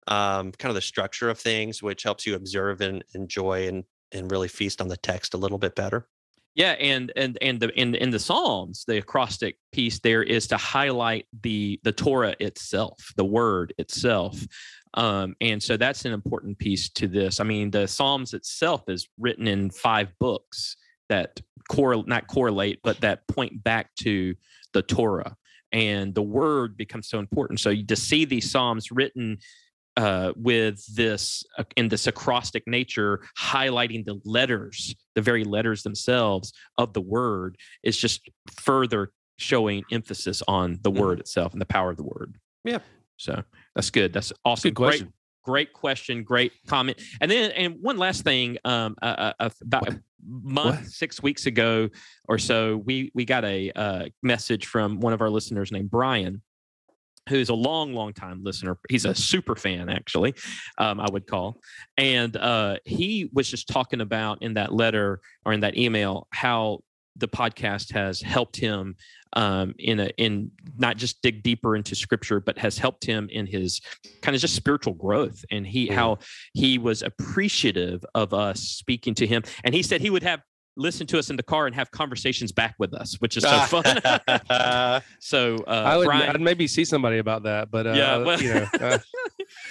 um, 0.08 0.52
kind 0.52 0.70
of 0.70 0.74
the 0.74 0.80
structure 0.80 1.28
of 1.28 1.38
things, 1.38 1.82
which 1.82 2.02
helps 2.02 2.26
you 2.26 2.34
observe 2.34 2.80
and 2.80 3.04
enjoy 3.14 3.68
and 3.68 3.84
and 4.12 4.30
really 4.30 4.48
feast 4.48 4.80
on 4.80 4.88
the 4.88 4.96
text 4.96 5.34
a 5.34 5.38
little 5.38 5.58
bit 5.58 5.74
better. 5.74 6.06
Yeah, 6.54 6.72
and 6.72 7.10
and 7.16 7.38
and 7.40 7.58
the 7.58 7.70
in 7.80 7.94
in 7.94 8.10
the 8.10 8.18
Psalms, 8.18 8.84
the 8.86 8.98
acrostic 8.98 9.56
piece 9.72 10.00
there 10.00 10.22
is 10.22 10.46
to 10.48 10.58
highlight 10.58 11.26
the 11.42 11.80
the 11.82 11.92
Torah 11.92 12.36
itself, 12.40 13.12
the 13.16 13.24
word 13.24 13.72
itself. 13.78 14.38
Um, 14.94 15.34
and 15.40 15.62
so 15.62 15.78
that's 15.78 16.04
an 16.04 16.12
important 16.12 16.58
piece 16.58 16.90
to 16.90 17.08
this. 17.08 17.40
I 17.40 17.44
mean, 17.44 17.70
the 17.70 17.86
Psalms 17.88 18.34
itself 18.34 18.82
is 18.88 19.08
written 19.18 19.46
in 19.46 19.70
five 19.70 20.12
books 20.18 20.76
that 21.08 21.40
correlate, 21.70 22.08
not 22.08 22.26
correlate, 22.26 22.80
but 22.82 23.00
that 23.00 23.26
point 23.28 23.64
back 23.64 23.94
to 24.00 24.34
the 24.74 24.82
Torah. 24.82 25.34
And 25.72 26.14
the 26.14 26.22
word 26.22 26.76
becomes 26.76 27.08
so 27.08 27.18
important. 27.18 27.60
So 27.60 27.74
to 27.74 27.96
see 27.96 28.26
these 28.26 28.50
Psalms 28.50 28.92
written 28.92 29.38
uh, 29.96 30.32
with 30.36 30.84
this 30.94 31.44
uh, 31.58 31.64
in 31.76 31.88
this 31.88 32.06
acrostic 32.06 32.62
nature, 32.66 33.22
highlighting 33.38 34.04
the 34.04 34.20
letters, 34.24 34.94
the 35.14 35.22
very 35.22 35.44
letters 35.44 35.82
themselves 35.82 36.52
of 36.78 36.92
the 36.92 37.00
word, 37.00 37.56
is 37.82 37.96
just 37.96 38.28
further 38.50 39.12
showing 39.38 39.82
emphasis 39.90 40.42
on 40.48 40.78
the 40.82 40.90
Mhm. 40.90 40.98
word 41.00 41.20
itself 41.20 41.52
and 41.52 41.60
the 41.60 41.66
power 41.66 41.90
of 41.90 41.96
the 41.96 42.04
word. 42.04 42.36
Yeah. 42.64 42.78
So 43.16 43.42
that's 43.74 43.90
good. 43.90 44.12
That's 44.12 44.32
awesome. 44.44 44.70
Good 44.70 44.74
Great, 44.76 44.88
question. 44.88 45.12
great 45.44 45.72
question. 45.72 46.24
Great 46.24 46.52
comment. 46.66 47.00
And 47.20 47.30
then, 47.30 47.50
and 47.52 47.76
one 47.80 47.98
last 47.98 48.22
thing, 48.24 48.58
um, 48.64 48.96
uh, 49.02 49.32
uh, 49.40 49.50
about 49.60 49.88
a 49.88 50.00
month, 50.24 50.80
What? 50.80 50.86
six 50.86 51.22
weeks 51.22 51.46
ago 51.46 51.88
or 52.28 52.38
so, 52.38 52.76
we 52.78 53.10
we 53.14 53.24
got 53.24 53.44
a 53.44 53.70
uh, 53.72 54.06
message 54.22 54.66
from 54.66 55.00
one 55.00 55.12
of 55.12 55.20
our 55.20 55.30
listeners 55.30 55.70
named 55.72 55.90
Brian, 55.90 56.42
who's 57.28 57.48
a 57.48 57.54
long, 57.54 57.94
long 57.94 58.12
time 58.12 58.42
listener. 58.42 58.78
He's 58.88 59.04
a 59.04 59.14
super 59.14 59.56
fan, 59.56 59.88
actually, 59.88 60.34
um, 60.78 61.00
I 61.00 61.06
would 61.10 61.26
call. 61.26 61.60
And 61.96 62.36
uh, 62.36 62.76
he 62.84 63.30
was 63.32 63.48
just 63.48 63.68
talking 63.68 64.00
about 64.00 64.42
in 64.42 64.54
that 64.54 64.72
letter 64.72 65.20
or 65.44 65.52
in 65.52 65.60
that 65.60 65.76
email 65.76 66.26
how 66.30 66.80
the 67.16 67.28
podcast 67.28 67.92
has 67.92 68.20
helped 68.22 68.56
him 68.56 68.96
um, 69.34 69.74
in 69.78 70.00
a 70.00 70.10
in 70.16 70.50
not 70.78 70.96
just 70.96 71.20
dig 71.22 71.42
deeper 71.42 71.76
into 71.76 71.94
scripture, 71.94 72.40
but 72.40 72.58
has 72.58 72.78
helped 72.78 73.04
him 73.04 73.28
in 73.30 73.46
his 73.46 73.80
kind 74.22 74.34
of 74.34 74.40
just 74.40 74.54
spiritual 74.54 74.94
growth. 74.94 75.44
And 75.50 75.66
he 75.66 75.88
Mm. 75.88 75.94
how 75.94 76.18
he 76.54 76.78
was 76.78 77.02
appreciative 77.02 78.04
of 78.14 78.32
us 78.32 78.60
speaking 78.60 79.14
to 79.16 79.26
him. 79.26 79.42
And 79.64 79.74
he 79.74 79.82
said 79.82 80.00
he 80.00 80.10
would 80.10 80.22
have 80.22 80.40
listen 80.76 81.06
to 81.08 81.18
us 81.18 81.30
in 81.30 81.36
the 81.36 81.42
car 81.42 81.66
and 81.66 81.74
have 81.74 81.90
conversations 81.90 82.52
back 82.52 82.74
with 82.78 82.94
us, 82.94 83.16
which 83.20 83.36
is 83.36 83.42
so 83.42 83.58
fun. 83.60 83.84
so 85.20 85.56
uh, 85.66 85.70
I 85.70 85.96
would 85.96 86.06
Brian, 86.06 86.30
I'd 86.30 86.40
maybe 86.40 86.66
see 86.66 86.84
somebody 86.84 87.18
about 87.18 87.42
that, 87.44 87.70
but 87.70 87.86
uh, 87.86 87.92
Yeah, 87.92 88.18
well- 88.18 88.40
you 88.40 88.54
know, 88.54 88.66
uh, 88.80 88.98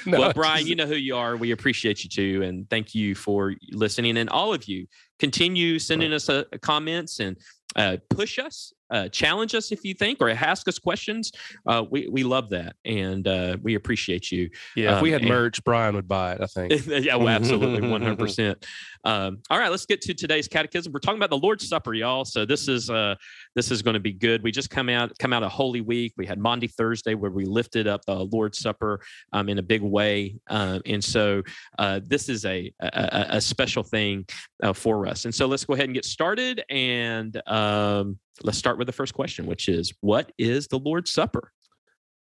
no, 0.06 0.20
well, 0.20 0.34
Brian, 0.34 0.68
you 0.68 0.76
know 0.76 0.86
who 0.86 0.96
you 0.96 1.16
are. 1.16 1.36
We 1.36 1.52
appreciate 1.52 2.04
you 2.04 2.10
too, 2.10 2.44
and 2.44 2.70
thank 2.70 2.94
you 2.94 3.16
for 3.16 3.56
listening. 3.72 4.18
And 4.18 4.30
all 4.30 4.54
of 4.54 4.66
you, 4.66 4.88
continue 5.20 5.80
sending 5.80 6.14
us 6.14 6.30
uh, 6.30 6.44
comments 6.62 7.20
and 7.20 7.38
uh, 7.76 7.98
push 8.10 8.38
us, 8.40 8.74
uh, 8.92 9.08
challenge 9.10 9.56
us 9.56 9.72
if 9.72 9.84
you 9.84 9.94
think, 9.94 10.20
or 10.22 10.30
ask 10.30 10.68
us 10.68 10.78
questions. 10.78 11.32
Uh, 11.66 11.84
we 11.90 12.08
we 12.10 12.24
love 12.24 12.50
that, 12.50 12.76
and 12.86 13.28
uh, 13.28 13.58
we 13.62 13.76
appreciate 13.76 14.32
you. 14.32 14.50
yeah, 14.76 14.98
if 14.98 15.02
we 15.02 15.10
um, 15.10 15.14
had 15.14 15.22
and- 15.22 15.30
merch, 15.30 15.64
Brian 15.64 15.96
would 15.96 16.08
buy 16.08 16.34
it. 16.34 16.42
I 16.42 16.46
think. 16.48 16.86
yeah, 17.06 17.16
well, 17.16 17.30
absolutely, 17.30 17.88
one 17.90 18.02
hundred 18.02 18.20
percent. 18.20 18.66
Um, 19.04 19.40
All 19.50 19.58
right, 19.58 19.72
let's 19.72 19.86
get 19.86 20.02
to 20.02 20.14
today's 20.14 20.48
catechism. 20.48 20.94
We're 20.94 21.00
talking 21.00 21.20
about 21.20 21.32
the 21.32 21.38
Lord's 21.38 21.68
Supper, 21.68 21.94
y'all. 21.94 22.26
So 22.26 22.46
this 22.46 22.68
is 22.68 22.90
uh, 22.90 23.16
this 23.56 23.72
is 23.72 23.82
going 23.82 23.96
to 23.96 24.00
be 24.00 24.14
good. 24.14 24.44
We 24.44 24.52
just 24.52 24.70
come 24.70 24.90
out 24.90 25.18
come 25.20 25.34
out 25.34 25.44
of 25.44 25.52
Holy 25.52 25.82
Week. 25.82 26.14
We 26.18 26.26
had 26.26 26.40
Maundy, 26.40 26.68
Thursday, 26.68 27.16
where 27.16 27.32
we 27.32 27.46
lifted 27.46 27.88
up 27.88 28.06
the 28.06 28.16
Lord's 28.16 28.60
Supper 28.60 29.02
um, 29.34 29.50
in 29.50 29.58
a 29.58 29.64
big 29.64 29.82
way, 29.82 30.36
uh, 30.50 30.80
and 30.86 31.04
so 31.04 31.42
uh, 31.80 32.02
this 32.04 32.30
is 32.30 32.46
a 32.46 32.72
a, 32.80 33.26
a 33.32 33.42
special 33.42 33.84
thing 33.84 34.26
uh, 34.62 34.74
for 34.74 35.08
us. 35.08 35.26
And 35.26 35.34
so 35.34 35.48
let's 35.48 35.66
go 35.66 35.74
ahead 35.74 35.86
and 35.86 35.94
get 35.94 36.06
started. 36.06 36.64
And 36.70 37.42
um, 37.48 38.18
let's 38.44 38.58
start 38.58 38.78
with 38.78 38.88
the 38.88 38.94
first 38.94 39.14
question, 39.14 39.46
which 39.46 39.68
is, 39.68 39.94
what 40.02 40.32
is 40.38 40.68
the 40.68 40.80
Lord's 40.80 41.12
Supper? 41.12 41.52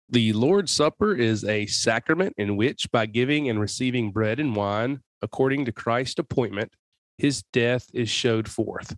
The 0.09 0.33
Lord's 0.33 0.73
Supper 0.73 1.15
is 1.15 1.45
a 1.45 1.67
sacrament 1.67 2.35
in 2.37 2.57
which, 2.57 2.91
by 2.93 3.07
giving 3.07 3.49
and 3.49 3.61
receiving 3.61 4.13
bread 4.13 4.39
and 4.39 4.55
wine 4.55 5.01
according 5.23 5.65
to 5.65 5.73
Christ's 5.73 6.19
appointment, 6.19 6.73
his 7.19 7.43
death 7.53 7.89
is 7.93 8.09
showed 8.09 8.49
forth. 8.49 8.97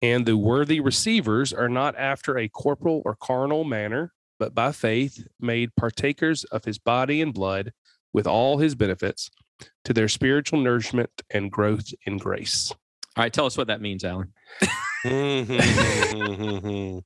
And 0.00 0.24
the 0.24 0.36
worthy 0.36 0.80
receivers 0.80 1.52
are 1.52 1.68
not 1.68 1.96
after 1.96 2.38
a 2.38 2.48
corporal 2.48 3.02
or 3.04 3.16
carnal 3.16 3.64
manner, 3.64 4.12
but 4.38 4.54
by 4.54 4.72
faith 4.72 5.26
made 5.38 5.76
partakers 5.76 6.44
of 6.44 6.64
his 6.64 6.78
body 6.78 7.20
and 7.20 7.34
blood 7.34 7.72
with 8.12 8.26
all 8.26 8.58
his 8.58 8.74
benefits 8.74 9.30
to 9.84 9.92
their 9.92 10.08
spiritual 10.08 10.60
nourishment 10.60 11.10
and 11.30 11.52
growth 11.52 11.92
in 12.04 12.18
grace. 12.18 12.72
All 13.16 13.22
right, 13.22 13.32
tell 13.32 13.46
us 13.46 13.56
what 13.58 13.66
that 13.66 13.80
means, 13.80 14.04
Alan. 14.04 14.32
it 15.04 17.04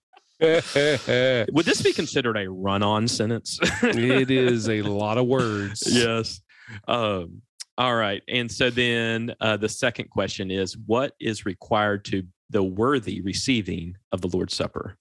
Would 1.53 1.67
this 1.67 1.83
be 1.83 1.93
considered 1.93 2.37
a 2.37 2.51
run-on 2.51 3.09
sentence? 3.09 3.59
it 3.83 4.31
is 4.31 4.69
a 4.69 4.83
lot 4.83 5.19
of 5.19 5.27
words. 5.27 5.83
yes. 5.87 6.41
Um, 6.89 7.43
all 7.79 7.95
right. 7.95 8.23
And 8.29 8.51
so 8.51 8.71
then 8.71 9.35
uh, 9.41 9.57
the 9.57 9.69
second 9.69 10.11
question 10.11 10.51
is 10.51 10.77
what 10.87 11.15
is 11.21 11.47
required 11.47 12.05
to 12.07 12.25
the 12.51 12.63
worthy 12.63 13.21
receiving 13.21 13.97
of 14.13 14.21
the 14.21 14.29
Lord's 14.29 14.55
Supper? 14.55 14.97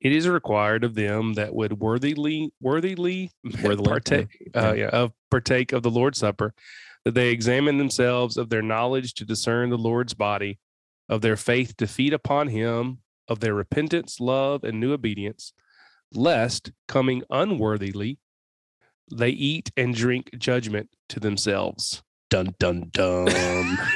It 0.00 0.12
is 0.12 0.28
required 0.28 0.82
of 0.84 0.94
them 0.94 1.34
that 1.34 1.54
would 1.54 1.78
worthily, 1.78 2.52
worthily, 2.60 3.30
Worthily, 3.62 3.88
partake, 3.88 4.50
yeah. 4.54 4.68
uh, 4.68 4.72
yeah, 4.72 4.86
of 4.88 5.12
partake 5.30 5.72
of 5.72 5.82
the 5.84 5.90
Lord's 5.90 6.18
Supper, 6.18 6.54
that 7.04 7.14
they 7.14 7.30
examine 7.30 7.78
themselves 7.78 8.36
of 8.36 8.48
their 8.50 8.62
knowledge 8.62 9.14
to 9.14 9.24
discern 9.24 9.70
the 9.70 9.78
Lord's 9.78 10.14
body, 10.14 10.58
of 11.08 11.20
their 11.20 11.36
faith 11.36 11.76
to 11.78 11.86
feed 11.86 12.12
upon 12.12 12.48
Him, 12.48 12.98
of 13.28 13.40
their 13.40 13.54
repentance, 13.54 14.20
love, 14.20 14.64
and 14.64 14.78
new 14.80 14.92
obedience, 14.92 15.52
lest 16.12 16.72
coming 16.88 17.22
unworthily, 17.30 18.18
they 19.14 19.30
eat 19.30 19.70
and 19.76 19.94
drink 19.94 20.30
judgment 20.38 20.88
to 21.08 21.20
themselves. 21.20 22.02
Dun 22.30 22.54
dun 22.58 22.88
dun. 22.92 23.78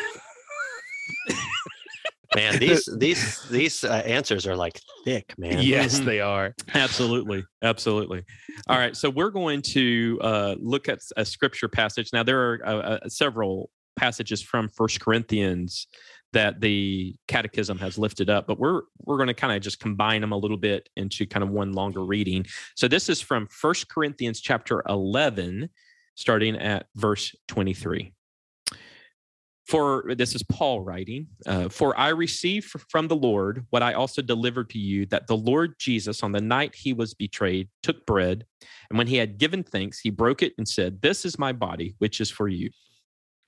Man, 2.34 2.58
these 2.58 2.88
these 2.98 3.40
these 3.50 3.84
uh, 3.84 4.02
answers 4.04 4.46
are 4.46 4.56
like 4.56 4.80
thick, 5.04 5.32
man. 5.38 5.62
yes, 5.62 6.00
Mhm. 6.00 6.04
they 6.04 6.20
are. 6.20 6.54
Absolutely. 6.74 7.44
Absolutely. 7.62 8.24
All 8.68 8.76
right. 8.78 8.96
So 8.96 9.08
we're 9.08 9.30
going 9.30 9.62
to 9.62 10.18
uh, 10.20 10.54
look 10.58 10.88
at 10.88 10.98
a 11.16 11.24
scripture 11.24 11.68
passage. 11.68 12.10
Now, 12.12 12.22
there 12.24 12.40
are 12.40 12.60
uh, 12.66 12.74
uh, 13.04 13.08
several 13.08 13.70
passages 13.96 14.42
from 14.42 14.68
First 14.68 15.00
Corinthians 15.00 15.86
that 16.36 16.60
the 16.60 17.16
catechism 17.28 17.78
has 17.78 17.96
lifted 17.96 18.28
up 18.28 18.46
but 18.46 18.58
we're 18.58 18.82
we're 19.06 19.16
going 19.16 19.26
to 19.26 19.32
kind 19.32 19.56
of 19.56 19.62
just 19.62 19.80
combine 19.80 20.20
them 20.20 20.32
a 20.32 20.36
little 20.36 20.58
bit 20.58 20.90
into 20.96 21.26
kind 21.26 21.42
of 21.42 21.48
one 21.48 21.72
longer 21.72 22.04
reading. 22.04 22.44
So 22.74 22.88
this 22.88 23.08
is 23.08 23.22
from 23.22 23.46
First 23.46 23.88
corinthians 23.88 24.40
chapter 24.40 24.82
11 24.86 25.70
starting 26.14 26.56
at 26.56 26.88
verse 26.94 27.34
23 27.48 28.12
for 29.66 30.14
this 30.14 30.34
is 30.34 30.42
paul 30.44 30.80
writing 30.80 31.26
uh, 31.46 31.68
for 31.68 31.98
i 31.98 32.08
received 32.08 32.66
from 32.88 33.08
the 33.08 33.16
lord 33.16 33.66
what 33.70 33.82
i 33.82 33.92
also 33.92 34.22
delivered 34.22 34.70
to 34.70 34.78
you 34.78 35.04
that 35.06 35.26
the 35.26 35.36
lord 35.36 35.74
jesus 35.78 36.22
on 36.22 36.32
the 36.32 36.40
night 36.40 36.74
he 36.74 36.92
was 36.92 37.12
betrayed 37.12 37.68
took 37.82 38.06
bread 38.06 38.46
and 38.88 38.96
when 38.96 39.08
he 39.08 39.16
had 39.16 39.36
given 39.36 39.62
thanks 39.62 39.98
he 39.98 40.08
broke 40.08 40.42
it 40.42 40.54
and 40.56 40.66
said 40.66 41.02
this 41.02 41.26
is 41.26 41.38
my 41.38 41.52
body 41.52 41.94
which 41.98 42.20
is 42.20 42.30
for 42.30 42.48
you 42.48 42.70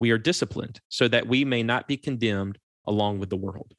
we 0.00 0.10
are 0.10 0.18
disciplined 0.18 0.80
so 0.88 1.08
that 1.08 1.26
we 1.26 1.44
may 1.44 1.62
not 1.62 1.88
be 1.88 1.96
condemned 1.96 2.58
along 2.86 3.18
with 3.18 3.30
the 3.30 3.36
world. 3.36 3.74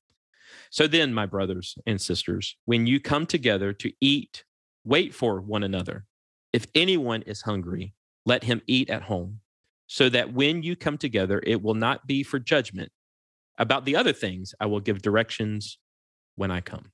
So 0.69 0.87
then, 0.87 1.13
my 1.13 1.25
brothers 1.25 1.75
and 1.85 1.99
sisters, 1.99 2.55
when 2.65 2.85
you 2.85 2.99
come 2.99 3.25
together 3.25 3.73
to 3.73 3.91
eat, 4.01 4.43
wait 4.83 5.13
for 5.13 5.41
one 5.41 5.63
another. 5.63 6.05
If 6.53 6.67
anyone 6.75 7.21
is 7.23 7.41
hungry, 7.41 7.93
let 8.25 8.43
him 8.43 8.61
eat 8.67 8.89
at 8.89 9.03
home, 9.03 9.39
so 9.87 10.09
that 10.09 10.33
when 10.33 10.61
you 10.61 10.75
come 10.75 10.97
together, 10.97 11.41
it 11.45 11.61
will 11.61 11.73
not 11.73 12.05
be 12.05 12.23
for 12.23 12.39
judgment. 12.39 12.91
About 13.57 13.85
the 13.85 13.95
other 13.95 14.13
things, 14.13 14.53
I 14.59 14.67
will 14.67 14.79
give 14.79 15.01
directions 15.01 15.77
when 16.35 16.51
I 16.51 16.61
come. 16.61 16.91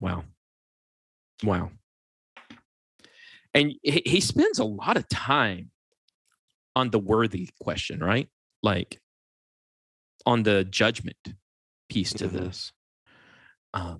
Wow. 0.00 0.24
Wow. 1.42 1.70
And 3.54 3.74
he 3.82 4.02
he 4.06 4.20
spends 4.20 4.58
a 4.58 4.64
lot 4.64 4.96
of 4.96 5.08
time 5.08 5.70
on 6.76 6.90
the 6.90 6.98
worthy 6.98 7.48
question, 7.60 8.00
right? 8.00 8.28
Like 8.62 9.00
on 10.26 10.42
the 10.44 10.64
judgment 10.64 11.16
piece 11.88 12.12
to 12.14 12.28
Mhm. 12.28 12.32
this. 12.32 12.72
Um, 13.74 13.98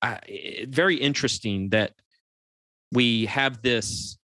I, 0.00 0.18
it- 0.26 0.68
very 0.70 0.96
interesting 0.96 1.70
that 1.70 1.94
we 2.92 3.26
have 3.26 3.62
this 3.62 4.18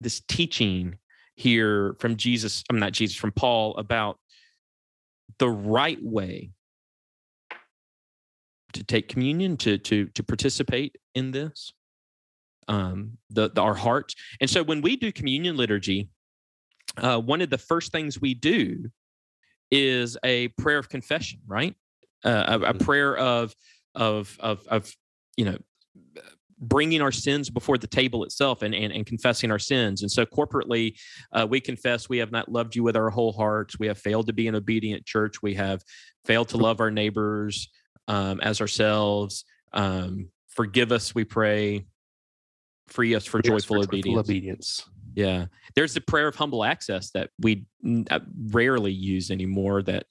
this 0.00 0.20
teaching 0.28 0.98
here 1.34 1.96
from 1.98 2.16
Jesus. 2.16 2.62
I'm 2.70 2.78
not 2.78 2.92
Jesus 2.92 3.16
from 3.16 3.32
Paul 3.32 3.76
about 3.76 4.20
the 5.38 5.48
right 5.48 5.98
way 6.02 6.52
to 8.72 8.84
take 8.84 9.08
communion 9.08 9.56
to 9.58 9.78
to 9.78 10.06
to 10.06 10.22
participate 10.22 10.96
in 11.14 11.30
this 11.32 11.72
um 12.68 13.16
the, 13.30 13.50
the 13.50 13.60
our 13.60 13.74
hearts 13.74 14.14
and 14.40 14.48
so 14.48 14.62
when 14.62 14.80
we 14.80 14.96
do 14.96 15.12
communion 15.12 15.56
liturgy 15.56 16.08
uh 16.98 17.18
one 17.18 17.40
of 17.40 17.50
the 17.50 17.58
first 17.58 17.92
things 17.92 18.20
we 18.20 18.34
do 18.34 18.84
is 19.70 20.16
a 20.24 20.48
prayer 20.58 20.78
of 20.78 20.88
confession 20.88 21.40
right 21.46 21.74
uh, 22.24 22.58
a, 22.62 22.70
a 22.70 22.74
Mhm. 22.74 22.80
prayer 22.84 23.16
of 23.16 23.54
of 23.94 24.36
of 24.40 24.66
of 24.68 24.92
you 25.36 25.44
know 25.44 25.58
bringing 26.58 27.02
our 27.02 27.12
sins 27.12 27.50
before 27.50 27.76
the 27.76 27.86
table 27.86 28.24
itself 28.24 28.62
and, 28.62 28.74
and, 28.74 28.92
and 28.92 29.06
confessing 29.06 29.50
our 29.50 29.58
sins. 29.58 30.02
And 30.02 30.10
so 30.10 30.24
corporately, 30.24 30.94
uh, 31.32 31.46
we 31.48 31.60
confess 31.60 32.08
we 32.08 32.18
have 32.18 32.32
not 32.32 32.50
loved 32.50 32.74
you 32.74 32.82
with 32.82 32.96
our 32.96 33.10
whole 33.10 33.32
hearts. 33.32 33.78
We 33.78 33.86
have 33.88 33.98
failed 33.98 34.28
to 34.28 34.32
be 34.32 34.48
an 34.48 34.54
obedient 34.54 35.04
church. 35.04 35.42
We 35.42 35.54
have 35.54 35.82
failed 36.24 36.48
to 36.50 36.56
love 36.56 36.80
our 36.80 36.90
neighbors 36.90 37.68
um, 38.08 38.40
as 38.40 38.60
ourselves. 38.60 39.44
Um, 39.72 40.28
forgive 40.48 40.92
us, 40.92 41.14
we 41.14 41.24
pray. 41.24 41.86
Free 42.88 43.14
us 43.14 43.24
for 43.24 43.38
Yes, 43.42 43.46
joyful 43.64 43.82
for 43.82 43.88
obedience. 43.88 44.18
obedience. 44.18 44.84
Yeah. 45.14 45.46
There's 45.74 45.94
the 45.94 46.00
prayer 46.00 46.28
of 46.28 46.34
humble 46.36 46.64
access 46.64 47.10
that 47.12 47.30
we 47.40 47.66
n- 47.84 48.06
uh, 48.10 48.20
rarely 48.50 48.92
use 48.92 49.30
anymore 49.30 49.82
that 49.84 50.06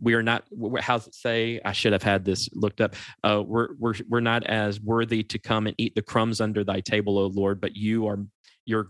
we 0.00 0.14
are 0.14 0.22
not 0.22 0.44
wh- 0.50 0.78
how's 0.78 1.06
it 1.06 1.14
say 1.14 1.58
i 1.64 1.72
should 1.72 1.94
have 1.94 2.02
had 2.02 2.22
this 2.22 2.50
looked 2.52 2.82
up 2.82 2.94
uh, 3.24 3.42
we're, 3.46 3.68
we're 3.78 3.94
we're 4.10 4.20
not 4.20 4.44
as 4.44 4.78
worthy 4.78 5.22
to 5.22 5.38
come 5.38 5.66
and 5.66 5.74
eat 5.78 5.94
the 5.94 6.02
crumbs 6.02 6.38
under 6.38 6.62
thy 6.62 6.80
table 6.80 7.16
o 7.18 7.28
lord 7.28 7.62
but 7.62 7.74
you 7.74 8.06
are 8.06 8.18
your 8.66 8.88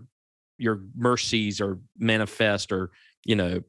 your 0.58 0.80
mercies 0.96 1.60
are 1.60 1.78
manifest 1.96 2.72
or 2.72 2.90
you 3.24 3.36
know 3.36 3.60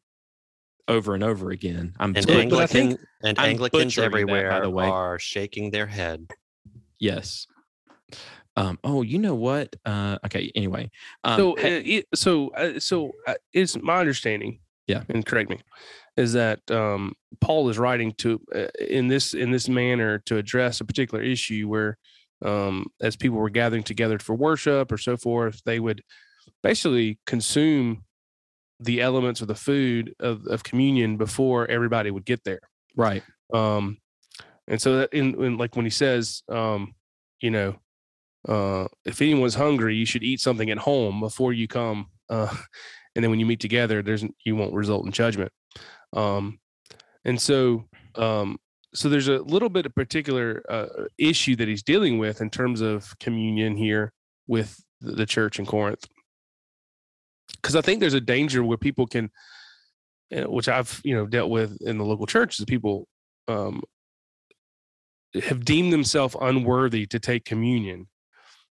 over 0.87 1.13
and 1.13 1.23
over 1.23 1.51
again 1.51 1.93
i'm 1.99 2.15
And 2.15 2.25
butch- 2.25 2.35
Anglican 2.37 2.97
and 3.23 3.37
I'm 3.37 3.51
Anglicans 3.51 3.99
everywhere 3.99 4.49
that, 4.49 4.57
by 4.57 4.59
the 4.61 4.69
way. 4.71 4.87
are 4.87 5.19
shaking 5.19 5.69
their 5.69 5.85
head. 5.85 6.31
yes 6.99 7.45
um 8.57 8.77
oh 8.83 9.01
you 9.03 9.17
know 9.19 9.35
what 9.35 9.73
uh 9.85 10.17
okay 10.25 10.51
anyway 10.55 10.89
um, 11.23 11.37
so, 11.39 11.55
he- 11.55 11.99
uh, 11.99 12.15
so, 12.15 12.49
uh, 12.49 12.79
so 12.79 13.11
uh, 13.27 13.35
it's 13.53 13.77
my 13.81 13.99
understanding. 13.99 14.59
Yeah. 14.87 15.03
and 15.09 15.25
correct 15.25 15.49
me, 15.49 15.59
is 16.15 16.31
that 16.33 16.59
um, 16.71 17.13
Paul 17.41 17.67
is 17.69 17.77
writing 17.77 18.13
to 18.19 18.39
uh, 18.55 18.67
in 18.79 19.07
this 19.09 19.33
in 19.33 19.51
this 19.51 19.67
manner 19.67 20.19
to 20.27 20.37
address 20.37 20.79
a 20.79 20.85
particular 20.85 21.21
issue 21.21 21.67
where, 21.67 21.97
um, 22.43 22.85
as 23.01 23.15
people 23.17 23.37
were 23.37 23.49
gathering 23.49 23.83
together 23.83 24.17
for 24.17 24.33
worship 24.33 24.91
or 24.91 24.97
so 24.97 25.17
forth, 25.17 25.61
they 25.65 25.79
would 25.81 26.01
basically 26.63 27.19
consume 27.25 28.05
the 28.79 29.01
elements 29.01 29.41
of 29.41 29.47
the 29.49 29.55
food 29.55 30.13
of, 30.21 30.45
of 30.47 30.63
communion 30.63 31.17
before 31.17 31.67
everybody 31.69 32.09
would 32.09 32.25
get 32.25 32.43
there. 32.45 32.61
right 32.95 33.23
um 33.53 33.97
and 34.69 34.81
so 34.81 34.97
that 34.99 35.13
in, 35.13 35.35
in 35.43 35.57
like 35.57 35.75
when 35.75 35.85
he 35.85 35.89
says 35.91 36.43
um 36.49 36.93
you 37.41 37.51
know 37.51 37.75
uh 38.47 38.87
if 39.05 39.21
anyone's 39.21 39.55
hungry 39.55 39.95
you 39.95 40.05
should 40.05 40.23
eat 40.23 40.39
something 40.39 40.69
at 40.69 40.77
home 40.77 41.19
before 41.19 41.53
you 41.53 41.67
come 41.67 42.07
uh 42.29 42.53
and 43.15 43.23
then 43.23 43.29
when 43.29 43.39
you 43.39 43.45
meet 43.45 43.59
together 43.59 44.01
there's 44.01 44.23
you 44.45 44.55
won't 44.55 44.73
result 44.73 45.05
in 45.05 45.11
judgment 45.11 45.51
um 46.13 46.59
and 47.25 47.39
so 47.41 47.85
um 48.15 48.57
so 48.93 49.09
there's 49.09 49.27
a 49.27 49.39
little 49.39 49.69
bit 49.69 49.85
of 49.85 49.93
particular 49.93 50.63
uh, 50.69 50.87
issue 51.17 51.55
that 51.57 51.67
he's 51.67 51.83
dealing 51.83 52.17
with 52.17 52.41
in 52.41 52.49
terms 52.49 52.81
of 52.81 53.13
communion 53.19 53.77
here 53.77 54.11
with 54.47 54.83
the 55.01 55.25
church 55.25 55.59
in 55.59 55.65
Corinth. 55.65 56.05
Because 57.61 57.75
I 57.75 57.81
think 57.81 57.99
there's 57.99 58.13
a 58.13 58.21
danger 58.21 58.63
where 58.63 58.77
people 58.77 59.05
can, 59.05 59.29
uh, 60.35 60.49
which 60.49 60.67
I've 60.67 60.99
you 61.03 61.15
know 61.15 61.27
dealt 61.27 61.49
with 61.49 61.77
in 61.81 61.97
the 61.97 62.05
local 62.05 62.25
churches, 62.25 62.65
people 62.65 63.07
um, 63.47 63.83
have 65.43 65.63
deemed 65.63 65.93
themselves 65.93 66.35
unworthy 66.39 67.05
to 67.07 67.19
take 67.19 67.45
communion, 67.45 68.07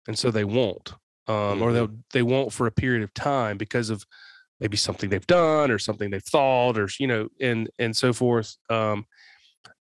and 0.07 0.19
so 0.19 0.31
they 0.31 0.45
won't, 0.45 0.93
um, 1.27 1.63
or 1.63 1.71
Mhm. 1.71 1.73
they'll 1.75 1.91
they 2.13 2.23
won't 2.23 2.53
for 2.53 2.67
a 2.67 2.73
period 2.73 3.03
of 3.03 3.13
time 3.15 3.57
because 3.59 3.91
of 3.91 4.05
maybe 4.61 4.77
something 4.77 5.11
they've 5.11 5.27
done 5.27 5.71
or 5.71 5.79
something 5.79 6.11
they've 6.11 6.23
thought 6.23 6.79
or 6.79 6.89
you 6.99 7.07
know 7.07 7.29
and 7.41 7.71
and 7.79 7.97
so 7.97 8.13
forth. 8.13 8.57
Um, 8.71 9.07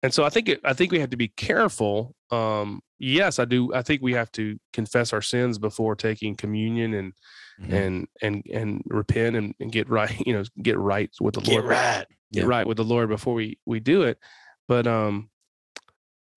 and 0.02 0.12
so 0.14 0.24
I 0.24 0.30
think 0.30 0.48
it, 0.48 0.60
I 0.64 0.72
think 0.72 0.92
we 0.92 1.00
have 1.00 1.10
to 1.10 1.16
be 1.16 1.28
careful. 1.28 2.14
Um, 2.30 2.80
yes, 2.98 3.38
I 3.38 3.44
do. 3.44 3.72
I 3.74 3.82
think 3.82 4.02
we 4.02 4.12
have 4.14 4.32
to 4.32 4.58
confess 4.72 5.12
our 5.12 5.22
sins 5.22 5.58
before 5.58 5.94
taking 5.96 6.34
communion 6.36 6.94
and 6.94 7.12
Mhm. 7.60 7.72
and 7.72 8.08
and 8.22 8.42
and 8.52 8.82
repent 8.86 9.36
and, 9.36 9.54
and 9.60 9.70
get 9.70 9.88
right. 9.88 10.10
You 10.26 10.32
know, 10.34 10.44
get 10.62 10.78
right 10.78 11.10
with 11.20 11.34
the 11.34 11.40
Get 11.40 11.52
Lord. 11.52 11.64
right. 11.66 12.06
Get 12.32 12.40
Yeah. 12.42 12.46
right 12.46 12.66
with 12.66 12.78
the 12.78 12.84
Lord 12.84 13.08
before 13.10 13.34
we 13.34 13.58
we 13.66 13.78
do 13.80 14.02
it. 14.02 14.18
But 14.68 14.86
um, 14.86 15.30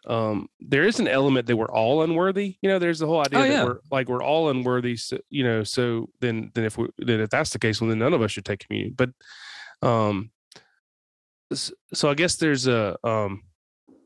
um, 0.08 0.48
there 0.60 0.84
is 0.84 1.00
an 1.00 1.08
element 1.08 1.48
that 1.48 1.58
we're 1.58 1.72
all 1.72 2.04
unworthy. 2.04 2.58
You 2.62 2.70
know, 2.70 2.80
there's 2.80 3.00
the 3.00 3.08
whole 3.08 3.22
idea 3.22 3.40
Oh, 3.40 3.48
that 3.48 3.66
we're 3.66 3.80
like 3.92 4.08
we're 4.10 4.24
all 4.24 4.50
unworthy. 4.50 4.98
So, 4.98 5.18
you 5.30 5.44
know, 5.44 5.64
so 5.64 6.10
then 6.22 6.52
then 6.54 6.64
if 6.66 6.78
we 6.78 6.88
then 6.98 7.20
if 7.22 7.30
that's 7.30 7.52
the 7.52 7.60
case, 7.60 7.82
well 7.82 7.90
then 7.90 8.00
none 8.00 8.14
of 8.14 8.22
us 8.22 8.32
should 8.32 8.46
take 8.46 8.66
communion. 8.66 8.94
But 8.96 9.10
um, 9.82 10.32
so 11.54 12.10
I 12.10 12.14
guess 12.14 12.36
there's 12.36 12.68
a 12.68 12.98
um, 13.04 13.44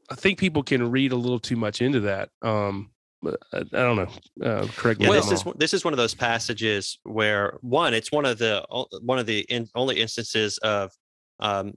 I 0.10 0.16
think 0.16 0.40
people 0.40 0.64
can 0.64 0.90
read 0.92 1.12
a 1.12 1.16
little 1.16 1.40
too 1.40 1.56
much 1.56 1.82
into 1.82 2.02
that. 2.02 2.30
Um, 2.42 2.92
but 3.22 3.38
I, 3.54 3.58
I 3.60 3.62
don't 3.62 3.96
know. 3.98 4.46
Uh, 4.46 4.68
correct 4.76 5.00
me 5.00 5.08
Yeah, 5.08 5.14
this 5.14 5.32
is 5.32 5.46
wrong. 5.46 5.56
this 5.58 5.74
is 5.74 5.84
one 5.84 5.94
of 5.94 5.98
those 5.98 6.16
passages 6.16 7.00
where 7.04 7.58
one, 7.62 7.94
it's 7.94 8.12
one 8.12 8.26
of 8.26 8.38
the 8.38 8.66
o- 8.72 8.88
one 9.02 9.20
of 9.20 9.26
the 9.26 9.40
in, 9.42 9.68
only 9.76 10.00
instances 10.00 10.58
of 10.60 10.92
um, 11.40 11.74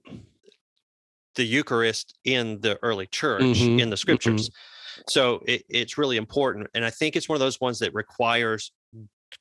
the 1.35 1.45
Eucharist 1.45 2.18
in 2.25 2.61
the 2.61 2.79
early 2.83 3.07
church 3.07 3.71
Mhm, 3.71 3.79
in 3.79 3.90
the 3.90 3.97
scriptures. 3.97 4.51
So 5.07 5.42
it, 5.47 5.64
it's 5.68 5.99
really 5.99 6.16
important, 6.16 6.68
and 6.75 6.85
I 6.85 6.90
think 6.90 7.16
it's 7.16 7.29
one 7.29 7.37
of 7.37 7.40
those 7.40 7.61
ones 7.61 7.81
that 7.81 7.95
requires 7.95 8.73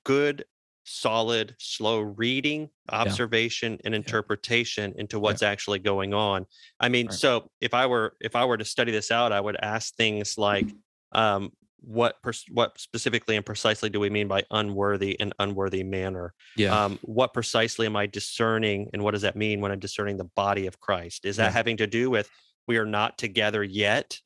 good, 0.06 0.46
solid, 0.84 1.56
slow 1.60 2.02
reading, 2.02 2.70
observation, 2.90 3.80
and 3.86 3.94
interpretation 3.96 4.94
into 4.98 5.20
what's 5.20 5.44
actually 5.44 5.80
going 5.80 6.14
on. 6.14 6.46
I 6.80 6.90
mean, 6.90 7.10
Right. 7.10 7.20
so 7.20 7.50
if 7.62 7.74
I 7.74 7.86
were 7.86 8.16
if 8.22 8.36
I 8.36 8.46
were 8.46 8.58
to 8.58 8.66
study 8.66 8.92
this 8.92 9.12
out, 9.12 9.32
I 9.32 9.42
would 9.42 9.58
ask 9.62 9.96
things 9.96 10.38
like, 10.38 10.74
um, 11.12 11.52
what 11.82 12.22
pers- 12.22 12.46
what 12.52 12.80
specifically 12.80 13.36
and 13.36 13.46
precisely 13.46 13.90
do 13.90 14.00
we 14.00 14.10
mean 14.10 14.28
by 14.28 14.44
unworthy 14.52 15.20
and 15.20 15.34
unworthy 15.40 15.84
manner? 15.84 16.34
yeah. 16.56 16.86
Um, 16.86 17.00
what 17.02 17.34
precisely 17.34 17.86
am 17.86 17.96
I 17.96 18.06
discerning, 18.06 18.90
and 18.94 19.04
what 19.04 19.12
does 19.12 19.24
that 19.24 19.36
mean 19.36 19.62
when 19.62 19.72
I'm 19.72 19.80
discerning 19.80 20.18
the 20.18 20.30
body 20.36 20.68
of 20.68 20.80
Christ? 20.80 21.26
Is 21.26 21.38
that 21.38 21.48
Yeah. 21.48 21.52
having 21.52 21.78
to 21.78 21.88
do 21.88 22.10
with 22.10 22.30
we 22.68 22.78
are 22.78 22.86
not 22.86 23.18
together 23.18 23.64
yet? 23.64 24.20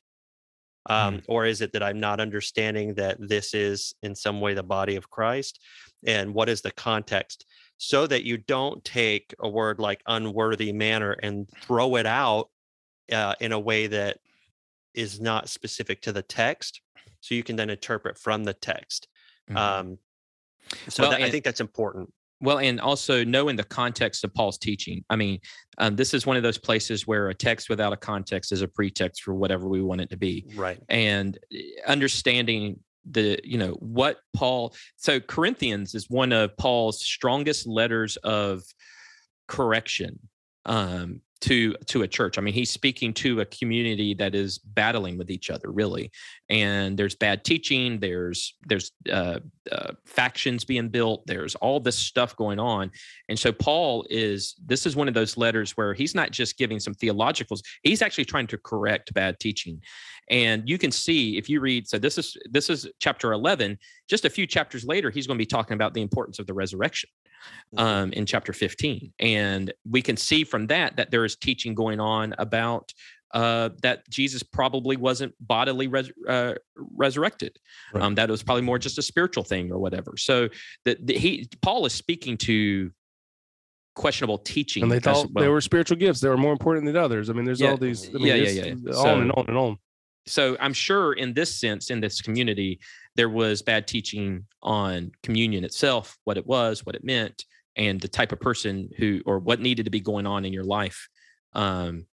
Um, 0.88 1.20
Or 1.26 1.46
is 1.46 1.62
it 1.62 1.72
that 1.72 1.82
I'm 1.82 1.98
not 1.98 2.20
understanding 2.20 2.94
that 2.94 3.16
this 3.18 3.54
is 3.54 3.94
in 4.04 4.14
some 4.14 4.40
way 4.40 4.54
the 4.54 4.62
body 4.62 4.94
of 4.94 5.10
Christ? 5.10 5.58
And 6.06 6.32
what 6.32 6.48
is 6.48 6.60
the 6.62 6.70
context? 6.70 7.44
So 7.78 8.06
that 8.06 8.22
you 8.22 8.36
don't 8.36 8.84
take 8.84 9.34
a 9.40 9.48
word 9.48 9.80
like 9.80 10.00
unworthy 10.06 10.72
manner 10.72 11.12
and 11.22 11.48
throw 11.62 11.96
it 11.96 12.06
out 12.06 12.50
uh, 13.10 13.34
in 13.40 13.50
a 13.50 13.58
way 13.58 13.88
that 13.88 14.18
is 14.94 15.20
not 15.20 15.48
specific 15.48 16.02
to 16.02 16.12
the 16.12 16.22
text. 16.22 16.80
So 17.26 17.34
you 17.34 17.42
can 17.42 17.56
then 17.56 17.70
interpret 17.70 18.18
from 18.18 18.44
the 18.44 18.54
text. 18.54 19.08
Mhm. 19.50 19.56
Um, 19.56 19.98
so 20.88 21.02
Well, 21.02 21.12
that, 21.12 21.22
I 21.22 21.30
think 21.30 21.44
that's 21.44 21.60
important. 21.60 22.12
Well, 22.40 22.58
and 22.58 22.80
also 22.80 23.24
knowing 23.24 23.56
the 23.56 23.64
context 23.64 24.22
of 24.22 24.32
Paul's 24.32 24.58
teaching. 24.58 25.04
I 25.08 25.16
mean, 25.16 25.40
um, 25.78 25.96
this 25.96 26.12
is 26.14 26.26
one 26.26 26.36
of 26.36 26.42
those 26.42 26.58
places 26.58 27.06
where 27.06 27.28
a 27.28 27.34
text 27.34 27.68
without 27.68 27.92
a 27.92 27.96
context 27.96 28.52
is 28.52 28.62
a 28.62 28.68
pretext 28.68 29.22
for 29.22 29.34
whatever 29.34 29.68
we 29.68 29.82
want 29.82 30.02
it 30.02 30.10
to 30.10 30.16
be. 30.16 30.46
Right. 30.54 30.78
And 30.88 31.38
eh, 31.52 31.62
understanding 31.86 32.80
the, 33.10 33.40
you 33.42 33.58
know, 33.58 33.72
what 33.80 34.18
Paul, 34.34 34.74
so 34.96 35.18
Corinthians 35.18 35.94
is 35.94 36.10
one 36.10 36.32
of 36.32 36.56
Paul's 36.56 37.02
strongest 37.04 37.66
letters 37.66 38.16
of 38.18 38.62
correction 39.48 40.18
um, 40.66 41.22
to 41.42 41.74
to 41.86 42.02
a 42.02 42.08
church. 42.08 42.38
I 42.38 42.40
mean, 42.40 42.54
he's 42.54 42.70
speaking 42.70 43.12
to 43.14 43.40
a 43.40 43.44
community 43.44 44.14
that 44.14 44.34
is 44.34 44.58
battling 44.58 45.18
with 45.18 45.30
each 45.30 45.50
other, 45.50 45.70
really. 45.70 46.10
And 46.48 46.96
there's 46.96 47.14
bad 47.14 47.44
teaching. 47.44 47.98
There's 47.98 48.54
there's 48.66 48.92
uh, 49.10 49.40
uh, 49.70 49.92
factions 50.06 50.64
being 50.64 50.88
built. 50.88 51.26
There's 51.26 51.54
all 51.56 51.80
this 51.80 51.96
stuff 51.96 52.34
going 52.36 52.58
on. 52.58 52.90
And 53.28 53.38
so 53.38 53.52
Paul 53.52 54.06
is. 54.10 54.54
This 54.64 54.86
is 54.86 54.96
one 54.96 55.08
of 55.08 55.14
those 55.14 55.36
letters 55.36 55.76
where 55.76 55.94
he's 55.94 56.14
not 56.14 56.30
just 56.30 56.56
giving 56.56 56.80
some 56.80 56.94
theologicals. 56.94 57.60
He's 57.82 58.02
actually 58.02 58.24
trying 58.24 58.46
to 58.48 58.58
correct 58.58 59.12
bad 59.14 59.38
teaching. 59.38 59.80
And 60.28 60.68
you 60.68 60.78
can 60.78 60.90
see 60.90 61.36
if 61.36 61.48
you 61.48 61.60
read. 61.60 61.86
So 61.88 61.98
this 61.98 62.18
is 62.18 62.36
this 62.50 62.70
is 62.70 62.88
chapter 62.98 63.32
11. 63.32 63.78
Just 64.08 64.24
a 64.24 64.30
few 64.30 64.46
chapters 64.46 64.84
later, 64.84 65.10
he's 65.10 65.26
going 65.26 65.38
to 65.38 65.42
be 65.42 65.46
talking 65.46 65.74
about 65.74 65.94
the 65.94 66.02
importance 66.02 66.38
of 66.38 66.46
the 66.46 66.54
resurrection. 66.54 67.10
Um, 67.76 68.12
in 68.12 68.26
chapter 68.26 68.52
15. 68.52 69.12
And 69.18 69.72
we 69.88 70.02
can 70.02 70.16
see 70.16 70.44
from 70.44 70.66
that 70.68 70.96
that 70.96 71.10
there 71.10 71.24
is 71.24 71.36
teaching 71.36 71.74
going 71.74 72.00
on 72.00 72.34
about 72.38 72.92
uh, 73.34 73.70
that 73.82 74.08
Jesus 74.08 74.42
probably 74.42 74.96
wasn't 74.96 75.34
bodily 75.40 75.88
res- 75.88 76.12
uh, 76.28 76.54
resurrected. 76.76 77.58
Right. 77.92 78.02
Um, 78.02 78.14
that 78.14 78.28
it 78.28 78.32
was 78.32 78.42
probably 78.42 78.62
more 78.62 78.78
just 78.78 78.98
a 78.98 79.02
spiritual 79.02 79.44
thing 79.44 79.70
or 79.72 79.78
whatever. 79.78 80.14
So 80.16 80.48
that 80.84 81.08
he 81.10 81.48
Paul 81.60 81.84
is 81.86 81.92
speaking 81.92 82.36
to 82.38 82.90
questionable 83.94 84.38
teaching. 84.38 84.82
and 84.84 84.92
they 84.92 85.00
thought 85.00 85.26
well. 85.32 85.42
there 85.42 85.50
were 85.50 85.60
spiritual 85.60 85.96
gifts 85.96 86.20
that 86.20 86.28
were 86.28 86.36
more 86.36 86.52
important 86.52 86.86
than 86.86 86.96
others. 86.96 87.30
I 87.30 87.32
mean, 87.32 87.44
there's 87.44 87.60
Yeah, 87.60 87.70
all 87.70 87.76
these. 87.76 88.08
I 88.08 88.12
mean, 88.12 88.26
yeah, 88.26 88.34
yeah, 88.34 88.44
this- 88.44 88.56
yeah. 88.56 88.70
On 88.90 88.94
So- 88.94 89.20
and 89.20 89.32
on 89.32 89.44
and 89.48 89.56
on. 89.56 89.76
so 90.26 90.56
I'm 90.60 90.72
sure 90.72 91.12
in 91.14 91.34
this 91.34 91.54
sense, 91.58 91.90
in 91.90 92.00
this 92.00 92.20
community, 92.20 92.78
there 93.16 93.28
was 93.28 93.62
bad 93.62 93.86
teaching 93.86 94.46
on 94.62 95.10
communion 95.22 95.64
itself, 95.64 96.16
what 96.24 96.36
it 96.36 96.46
was, 96.46 96.84
what 96.84 96.94
it 96.94 97.04
meant, 97.04 97.44
and 97.76 98.00
the 98.00 98.08
type 98.08 98.32
of 98.32 98.40
person 98.40 98.90
who 98.96 99.20
or 99.26 99.38
what 99.38 99.60
needed 99.60 99.84
to 99.84 99.90
be 99.90 100.00
going 100.00 100.26
on 100.26 100.44
in 100.44 100.52
your 100.52 100.64
life 100.64 101.08
um, 101.54 102.06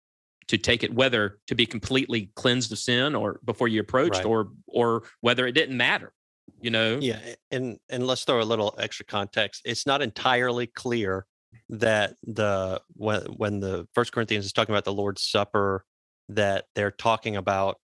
to 0.49 0.59
take 0.59 0.83
it, 0.83 0.95
whether 0.95 1.39
to 1.47 1.55
be 1.55 1.67
completely 1.67 2.31
cleansed 2.35 2.73
of 2.73 2.79
sin 2.79 3.15
or 3.15 3.41
before 3.45 3.69
you 3.69 3.81
approached, 3.81 4.17
Right. 4.17 4.27
or 4.27 4.51
or 4.67 5.03
whether 5.21 5.47
it 5.47 5.53
didn't 5.53 5.77
matter. 5.77 6.13
You 6.61 6.71
know, 6.71 6.99
Yeah, 7.01 7.21
and 7.51 7.79
and 7.89 8.07
let's 8.07 8.25
throw 8.25 8.41
a 8.41 8.45
little 8.45 8.75
extra 8.79 9.05
context. 9.07 9.63
It's 9.65 9.87
not 9.87 10.03
entirely 10.03 10.67
clear 10.67 11.27
that 11.69 12.15
the 12.25 12.81
when 12.95 13.23
when 13.37 13.61
the 13.61 13.87
First 13.95 14.13
Corinthians 14.13 14.45
is 14.45 14.53
talking 14.53 14.75
about 14.75 14.85
the 14.85 14.93
Lord's 14.93 15.23
Supper, 15.23 15.85
that 16.29 16.67
they're 16.75 16.91
talking 16.91 17.37
about 17.37 17.79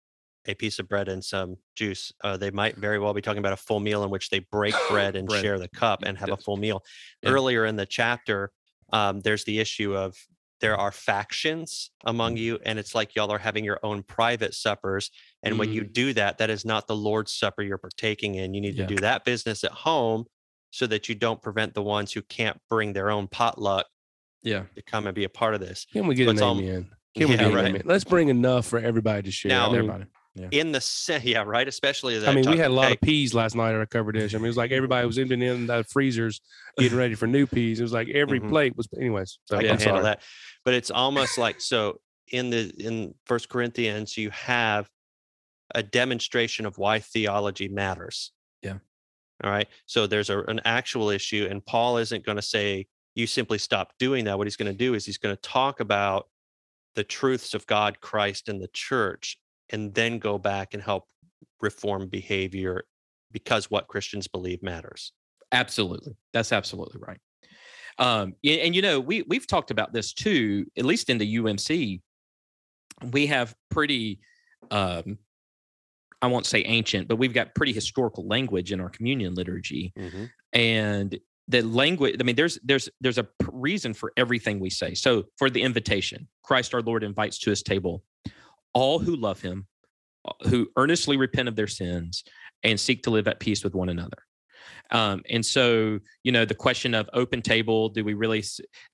a 0.47 0.55
piece 0.55 0.79
of 0.79 0.89
bread 0.89 1.09
and 1.09 1.25
some 1.25 1.57
juice. 1.77 2.13
Uh, 2.23 2.37
they 2.37 2.51
might 2.51 2.77
very 2.77 2.99
well 2.99 3.15
be 3.15 3.23
talking 3.23 3.39
about 3.39 3.53
a 3.53 3.57
full 3.57 3.81
meal 3.81 4.05
in 4.05 4.11
which 4.11 4.31
they 4.31 4.41
break 4.41 4.75
bread 4.91 5.17
and 5.17 5.27
Bread. 5.29 5.43
share 5.43 5.59
the 5.59 5.69
cup 5.69 6.03
and 6.05 6.19
have 6.19 6.31
a 6.31 6.37
full 6.37 6.57
meal. 6.57 6.83
Yeah. 7.23 7.31
Earlier 7.31 7.65
in 7.67 7.77
the 7.77 7.87
chapter, 7.87 8.51
um, 8.93 9.21
there's 9.21 9.45
the 9.45 9.59
issue 9.61 9.97
of 9.97 10.15
there 10.61 10.77
are 10.77 10.93
factions 10.93 11.91
among 12.07 12.37
you, 12.37 12.59
and 12.65 12.79
it's 12.79 12.95
like 12.95 13.15
y'all 13.15 13.31
are 13.33 13.39
having 13.39 13.65
your 13.65 13.81
own 13.83 14.03
private 14.03 14.55
suppers. 14.55 15.11
And 15.43 15.59
when 15.59 15.71
you 15.73 15.85
do 15.85 16.13
that, 16.15 16.39
that 16.39 16.49
is 16.49 16.65
not 16.65 16.87
the 16.87 16.97
Lord's 16.97 17.33
Supper 17.33 17.63
you're 17.63 17.77
partaking 17.77 18.37
in. 18.37 18.55
You 18.55 18.61
need 18.61 18.75
Yeah. 18.77 18.87
to 18.87 18.95
do 18.95 19.01
that 19.03 19.25
business 19.25 19.65
at 19.65 19.73
home 19.73 20.25
so 20.71 20.87
that 20.87 21.09
you 21.09 21.15
don't 21.15 21.43
prevent 21.43 21.75
the 21.75 21.83
ones 21.83 22.13
who 22.13 22.23
can't 22.23 22.59
bring 22.71 22.93
their 22.93 23.11
own 23.11 23.29
potluck 23.29 23.87
yeah, 24.43 24.65
to 24.75 24.83
come 24.83 25.07
and 25.07 25.15
be 25.15 25.25
a 25.25 25.29
part 25.29 25.55
of 25.55 25.61
this. 25.61 25.87
Can 25.93 26.07
we 26.07 26.15
get 26.15 26.29
Let's 26.29 26.41
an 26.41 26.47
all- 26.47 26.59
amen? 26.59 26.91
Can 27.17 27.29
we 27.29 27.35
Yeah, 27.35 27.41
get 27.43 27.47
an 27.49 27.55
right. 27.55 27.65
amen? 27.67 27.83
Let's 27.85 28.05
bring 28.05 28.29
enough 28.29 28.67
for 28.67 28.79
everybody 28.79 29.23
to 29.23 29.31
share. 29.31 29.51
Now- 29.51 29.71
I 29.73 30.05
mean, 30.37 30.45
everybody. 30.45 30.59
In 30.61 30.73
the 30.73 30.81
se- 30.81 31.23
yeah, 31.25 31.43
right, 31.45 31.67
especially 31.69 32.19
that 32.19 32.29
I 32.29 32.35
mean, 32.35 32.51
we 32.51 32.59
had 32.59 32.71
a 32.71 32.75
lot 32.75 32.89
cake. 32.89 32.99
of 33.03 33.07
peas 33.07 33.35
last 33.35 33.55
night 33.55 33.71
at 33.71 33.77
our 33.77 33.87
cover 33.87 34.13
dish. 34.13 34.35
I 34.35 34.39
mean, 34.39 34.47
it 34.47 34.49
was 34.49 34.57
like 34.57 34.73
everybody 34.73 35.07
was 35.07 35.19
emptying 35.19 35.43
in 35.43 35.67
the 35.67 35.85
freezers, 35.85 36.41
getting 36.79 36.99
ready 36.99 37.15
for 37.15 37.27
new 37.27 37.47
peas. 37.47 37.81
It 37.81 37.83
was 37.85 37.93
like 37.93 38.09
every 38.09 38.41
Mhm. 38.41 38.49
plate 38.49 38.77
was, 38.77 38.89
anyways. 38.99 39.39
So 39.45 39.57
I 39.57 39.63
can 39.63 39.73
I'm 39.73 39.79
handle 39.81 40.03
that. 40.03 40.23
But 40.65 40.75
it's 40.75 40.91
almost 40.91 41.39
like 41.39 41.61
so 41.61 42.01
in 42.33 42.51
the 42.51 42.73
in 42.79 43.15
First 43.27 43.49
Corinthians, 43.49 44.17
you 44.17 44.31
have 44.31 44.89
a 45.75 45.83
demonstration 45.83 46.67
of 46.67 46.79
why 46.79 47.01
theology 47.01 47.69
matters. 47.69 48.33
Yeah. 48.63 48.79
All 49.43 49.51
right. 49.51 49.69
So 49.87 50.07
there's 50.07 50.31
a, 50.31 50.41
an 50.45 50.61
actual 50.65 51.11
issue, 51.11 51.47
and 51.51 51.65
Paul 51.65 51.99
isn't 51.99 52.25
going 52.25 52.37
to 52.37 52.43
say 52.43 52.87
you 53.15 53.27
simply 53.27 53.59
stop 53.59 53.93
doing 53.99 54.25
that. 54.25 54.37
What 54.39 54.47
he's 54.47 54.57
going 54.57 54.71
to 54.73 54.77
do 54.77 54.95
is 54.95 55.05
he's 55.07 55.19
going 55.19 55.35
to 55.35 55.41
talk 55.43 55.81
about 55.81 56.29
the 56.95 57.05
truths 57.05 57.55
of 57.55 57.67
God, 57.67 58.01
Christ, 58.01 58.49
and 58.49 58.61
the 58.63 58.69
church, 58.73 59.37
and 59.71 59.95
then 59.95 60.19
go 60.19 60.39
back 60.39 60.75
and 60.75 60.83
help 60.83 61.05
reform 61.61 62.09
behavior 62.09 62.85
because 63.33 63.71
what 63.71 63.89
Christians 63.89 64.29
believe 64.29 64.63
matters. 64.63 65.13
Absolutely. 65.53 66.17
That's 66.33 66.53
absolutely 66.53 67.01
right. 67.01 67.19
Um, 67.99 68.35
and 68.45 68.75
you 68.75 68.83
know, 68.83 68.99
we 69.01 69.23
we've 69.29 69.47
talked 69.47 69.71
about 69.71 69.93
this 69.93 70.13
too, 70.13 70.67
at 70.77 70.85
least 70.85 71.11
in 71.11 71.19
the 71.19 71.37
UMC. 71.37 72.01
We 73.13 73.27
have 73.27 73.55
pretty 73.71 74.21
um, 74.71 75.19
I 76.23 76.27
won't 76.27 76.47
say 76.47 76.63
ancient, 76.63 77.07
but 77.09 77.17
we've 77.17 77.35
got 77.35 77.55
pretty 77.55 77.73
historical 77.73 78.27
language 78.27 78.73
in 78.73 78.81
our 78.81 78.89
communion 78.89 79.35
liturgy, 79.35 79.93
Mhm. 79.99 80.31
and 80.53 81.19
the 81.49 81.61
language. 81.63 82.17
I 82.19 82.23
mean, 82.25 82.35
there's 82.37 82.59
there's 82.65 82.89
there's 83.01 83.19
a 83.19 83.29
reason 83.53 83.95
for 83.95 84.13
everything 84.17 84.59
we 84.59 84.71
say. 84.71 84.95
So 84.95 85.25
for 85.37 85.51
the 85.51 85.63
invitation, 85.63 86.27
Christ 86.43 86.75
our 86.75 86.83
Lord 86.83 87.05
invites 87.05 87.39
to 87.41 87.51
His 87.51 87.63
table 87.63 88.03
all 88.75 88.99
who 88.99 89.17
love 89.17 89.41
Him, 89.41 89.67
uh, 90.27 90.49
who 90.49 90.69
earnestly 90.77 91.17
repent 91.17 91.49
of 91.49 91.57
their 91.57 91.67
sins 91.67 92.25
and 92.63 92.79
seek 92.79 93.03
to 93.05 93.11
live 93.11 93.29
at 93.29 93.41
peace 93.41 93.65
with 93.65 93.75
one 93.75 93.89
another. 93.89 94.19
Um, 94.91 95.23
and 95.31 95.45
so, 95.45 95.99
you 96.23 96.33
know, 96.33 96.45
the 96.45 96.55
question 96.55 96.95
of 96.95 97.09
open 97.13 97.43
table, 97.43 97.89
do 97.89 98.05
we 98.05 98.15
really? 98.15 98.45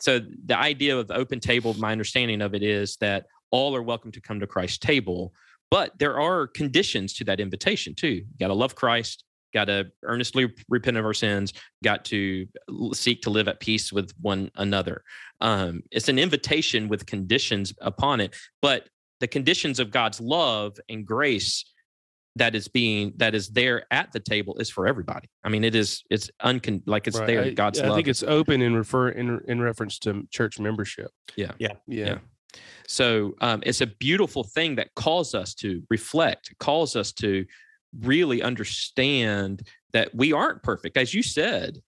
So, 0.00 0.20
the 0.46 0.58
idea 0.58 0.96
of 0.96 1.10
open 1.10 1.40
table, 1.40 1.74
my 1.74 1.92
understanding 1.92 2.42
of 2.42 2.54
it 2.54 2.62
is 2.62 2.96
that 3.00 3.26
all 3.50 3.74
are 3.74 3.82
welcome 3.82 4.12
to 4.12 4.20
come 4.20 4.40
to 4.40 4.46
Christ's 4.46 4.78
table, 4.78 5.32
but 5.70 5.98
there 5.98 6.20
are 6.20 6.46
conditions 6.46 7.12
to 7.14 7.24
that 7.24 7.40
invitation 7.40 7.94
too. 7.94 8.08
You 8.08 8.24
got 8.38 8.48
to 8.48 8.54
love 8.54 8.74
Christ, 8.74 9.24
got 9.52 9.66
to 9.66 9.90
earnestly 10.04 10.52
repent 10.68 10.96
of 10.96 11.04
our 11.04 11.14
sins, 11.14 11.52
got 11.82 12.04
to 12.06 12.46
seek 12.92 13.22
to 13.22 13.30
live 13.30 13.48
at 13.48 13.60
peace 13.60 13.92
with 13.92 14.12
one 14.20 14.50
another. 14.56 15.02
Um, 15.40 15.82
it's 15.90 16.08
an 16.08 16.18
invitation 16.18 16.88
with 16.88 17.06
conditions 17.06 17.72
upon 17.80 18.20
it, 18.20 18.34
but 18.62 18.88
the 19.20 19.28
conditions 19.28 19.78
of 19.78 19.90
God's 19.90 20.20
love 20.20 20.78
and 20.88 21.06
grace 21.06 21.64
that 22.36 22.54
is 22.54 22.68
being 22.68 23.12
that 23.16 23.34
is 23.34 23.48
there 23.48 23.84
at 23.90 24.12
the 24.12 24.20
table 24.20 24.56
is 24.58 24.70
for 24.70 24.86
everybody. 24.86 25.28
I 25.44 25.48
mean, 25.48 25.64
it 25.64 25.74
is 25.74 26.02
it's 26.10 26.30
uncon 26.42 26.82
like 26.86 27.06
it's 27.06 27.18
Right. 27.18 27.26
there. 27.26 27.42
I, 27.44 27.50
God's 27.50 27.80
I 27.80 27.84
love. 27.84 27.92
I 27.92 27.96
think 27.96 28.08
it's 28.08 28.22
open 28.22 28.62
in 28.62 28.74
refer 28.74 29.10
in 29.10 29.40
in 29.48 29.60
reference 29.60 29.98
to 30.00 30.26
church 30.30 30.58
membership. 30.58 31.10
Yeah. 31.36 31.52
Yeah. 31.58 31.72
Yeah. 31.86 32.06
Yeah. 32.06 32.18
So 32.88 33.34
um, 33.40 33.62
it's 33.64 33.80
a 33.80 33.86
beautiful 33.86 34.42
thing 34.42 34.76
that 34.76 34.94
calls 34.96 35.34
us 35.34 35.54
to 35.56 35.82
reflect, 35.90 36.52
calls 36.58 36.96
us 36.96 37.12
to 37.14 37.44
really 38.00 38.42
understand 38.42 39.62
that 39.92 40.14
we 40.14 40.32
aren't 40.32 40.62
perfect. 40.62 40.96
As 40.96 41.12
you 41.14 41.22
said, 41.22 41.78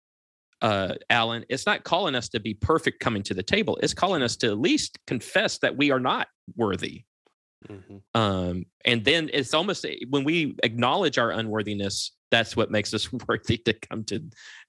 uh, 0.60 0.94
Alan, 1.10 1.44
it's 1.48 1.66
not 1.66 1.82
calling 1.82 2.14
us 2.14 2.28
to 2.30 2.40
be 2.40 2.54
perfect 2.54 3.00
coming 3.00 3.22
to 3.24 3.34
the 3.34 3.42
table. 3.42 3.78
It's 3.82 3.94
calling 3.94 4.22
us 4.22 4.36
to 4.36 4.48
at 4.48 4.58
least 4.58 4.98
confess 5.06 5.58
that 5.58 5.76
we 5.76 5.90
are 5.90 6.00
not 6.00 6.28
worthy. 6.56 7.04
Mhm. 7.68 8.02
Um, 8.14 8.64
and 8.84 9.04
then 9.04 9.30
it's 9.32 9.54
almost 9.54 9.84
eh, 9.84 9.96
when 10.10 10.24
we 10.24 10.56
acknowledge 10.62 11.18
our 11.18 11.30
unworthiness, 11.30 12.12
that's 12.30 12.56
what 12.56 12.70
makes 12.70 12.92
us 12.94 13.08
worthy 13.28 13.58
to 13.58 13.72
come 13.74 14.04
to 14.04 14.20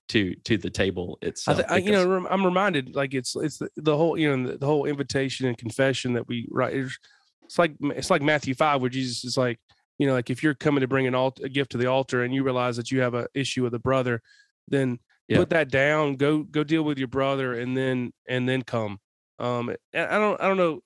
to 0.10 0.36
to 0.43 0.58
the 0.58 0.69
table 0.69 1.17
I, 1.21 1.53
th- 1.53 1.65
I 1.69 1.77
you 1.77 1.91
know, 1.91 2.27
I'm 2.29 2.43
reminded 2.45 2.93
like 2.95 3.13
it's 3.13 3.36
it's 3.36 3.58
the, 3.58 3.69
the 3.77 3.95
whole 3.95 4.17
you 4.17 4.36
know 4.36 4.51
the, 4.51 4.58
the 4.58 4.65
whole 4.65 4.86
invitation 4.86 5.47
and 5.47 5.58
confession 5.58 6.13
that 6.13 6.27
we 6.27 6.47
write. 6.51 6.73
It's, 6.75 6.97
it's 7.45 7.58
like 7.58 7.73
it's 7.82 8.10
like 8.10 8.21
Matthew 8.21 8.53
five 8.53 8.82
where 8.82 8.89
Jesus 8.89 9.23
is 9.23 9.38
like 9.38 9.60
you 9.99 10.08
know 10.08 10.13
like 10.13 10.29
if 10.29 10.43
you're 10.43 10.56
coming 10.56 10.82
to 10.82 10.88
bring 10.88 11.08
an 11.08 11.15
alt- 11.15 11.39
a 11.43 11.49
gift 11.49 11.71
to 11.71 11.77
the 11.77 11.88
altar 11.88 12.23
and 12.23 12.34
you 12.34 12.43
realize 12.43 12.75
that 12.77 12.91
you 12.91 12.99
have 13.01 13.13
an 13.13 13.27
issue 13.34 13.63
with 13.63 13.73
a 13.75 13.79
brother, 13.79 14.21
then 14.67 14.99
Yeah. 15.29 15.38
put 15.38 15.49
that 15.51 15.69
down. 15.71 16.15
Go 16.17 16.43
go 16.43 16.63
deal 16.65 16.84
with 16.84 16.97
your 16.97 17.08
brother 17.08 17.53
and 17.53 17.75
then 17.77 18.12
and 18.27 18.47
then 18.47 18.62
come. 18.63 18.99
Um, 19.39 19.69
I 19.93 20.17
don't 20.19 20.39
I 20.41 20.47
don't 20.47 20.58
know 20.58 20.82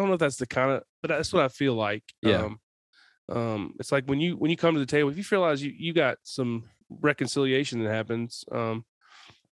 I 0.00 0.02
don't 0.02 0.08
know 0.08 0.14
if 0.14 0.20
that's 0.20 0.36
the 0.36 0.46
kind 0.46 0.70
of 0.70 0.82
but 1.02 1.08
that's 1.08 1.30
what 1.30 1.44
I 1.44 1.48
feel 1.48 1.74
like. 1.74 2.02
Yeah. 2.22 2.44
Um, 2.44 2.60
um, 3.30 3.74
it's 3.78 3.92
like 3.92 4.06
when 4.06 4.18
you 4.18 4.34
when 4.38 4.50
you 4.50 4.56
come 4.56 4.72
to 4.72 4.80
the 4.80 4.86
table, 4.86 5.10
if 5.10 5.18
you 5.18 5.24
realize 5.30 5.62
you 5.62 5.74
you 5.76 5.92
got 5.92 6.16
some 6.22 6.64
reconciliation 6.88 7.84
that 7.84 7.90
happens, 7.90 8.44
um, 8.50 8.82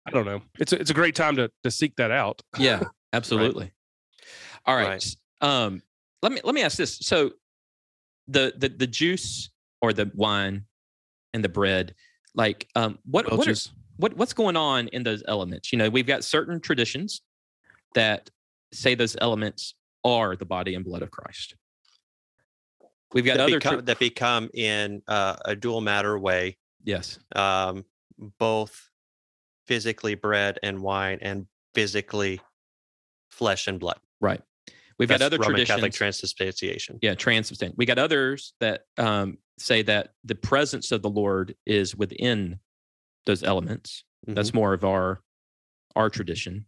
I 0.06 0.12
don't 0.12 0.26
know. 0.26 0.42
It's 0.58 0.72
a, 0.72 0.80
it's 0.80 0.90
a 0.90 0.94
great 0.94 1.16
time 1.16 1.36
to 1.36 1.52
to 1.64 1.70
seek 1.70 1.98
that 1.98 2.12
out. 2.12 2.42
Yeah, 2.58 2.84
absolutely. 3.14 3.74
All 4.66 4.74
right. 4.74 4.88
Right. 4.88 5.16
Um, 5.42 5.84
let 6.24 6.32
me 6.32 6.40
let 6.46 6.56
me 6.56 6.64
ask 6.64 6.78
this. 6.78 6.98
So 7.00 7.32
the 8.30 8.54
the 8.56 8.70
the 8.70 8.88
juice 8.88 9.50
or 9.82 9.92
the 9.92 10.10
wine 10.16 10.64
and 11.34 11.44
the 11.44 11.50
bread, 11.50 11.94
like 12.36 12.70
um 12.76 13.00
what 13.04 13.30
what, 13.30 13.50
are, 13.50 13.54
what 13.98 14.16
what's 14.16 14.34
going 14.34 14.56
on 14.56 14.88
in 14.88 15.04
those 15.04 15.24
elements? 15.28 15.74
You 15.74 15.78
know, 15.78 15.90
we've 15.90 16.08
got 16.08 16.24
certain 16.24 16.62
traditions 16.62 17.22
that 17.96 18.30
say 18.72 18.96
those 18.96 19.18
elements 19.20 19.76
are 20.08 20.36
the 20.36 20.46
body 20.46 20.76
and 20.76 20.86
blood 20.86 21.02
of 21.02 21.12
Christ. 21.12 21.56
We've 23.14 23.26
got 23.26 23.38
that, 23.38 23.44
other 23.44 23.60
become, 23.60 23.86
that 23.86 24.00
become 24.00 24.50
in 24.54 25.02
uh, 25.08 25.36
a 25.46 25.56
dual 25.56 25.82
matter 25.82 26.18
way, 26.20 26.58
yes. 26.84 27.20
um, 27.36 27.86
both 28.40 28.90
physically 29.66 30.16
bread 30.16 30.60
and 30.64 30.82
wine 30.82 31.20
and 31.22 31.46
physically 31.74 32.42
flesh 33.30 33.68
and 33.68 33.80
blood. 33.80 34.00
Right. 34.20 34.42
We've 34.98 35.08
got 35.08 35.22
other 35.22 35.38
Roman 35.38 35.52
traditions. 35.52 35.76
Catholic 35.76 35.94
transubstantiation. 35.94 37.00
yeah 37.02 37.14
transubstant 37.14 37.74
we 37.78 37.86
got 37.86 38.00
others 38.00 38.54
that 38.60 38.82
um, 38.98 39.38
say 39.60 39.84
that 39.84 40.10
the 40.24 40.36
presence 40.36 40.92
of 40.92 41.04
the 41.04 41.10
lord 41.10 41.56
is 41.68 41.96
within 41.96 42.60
those 43.28 43.44
elements 43.44 44.04
that's 44.26 44.54
more 44.54 44.74
of 44.74 44.84
our 44.84 45.22
our 45.96 46.10
tradition 46.10 46.66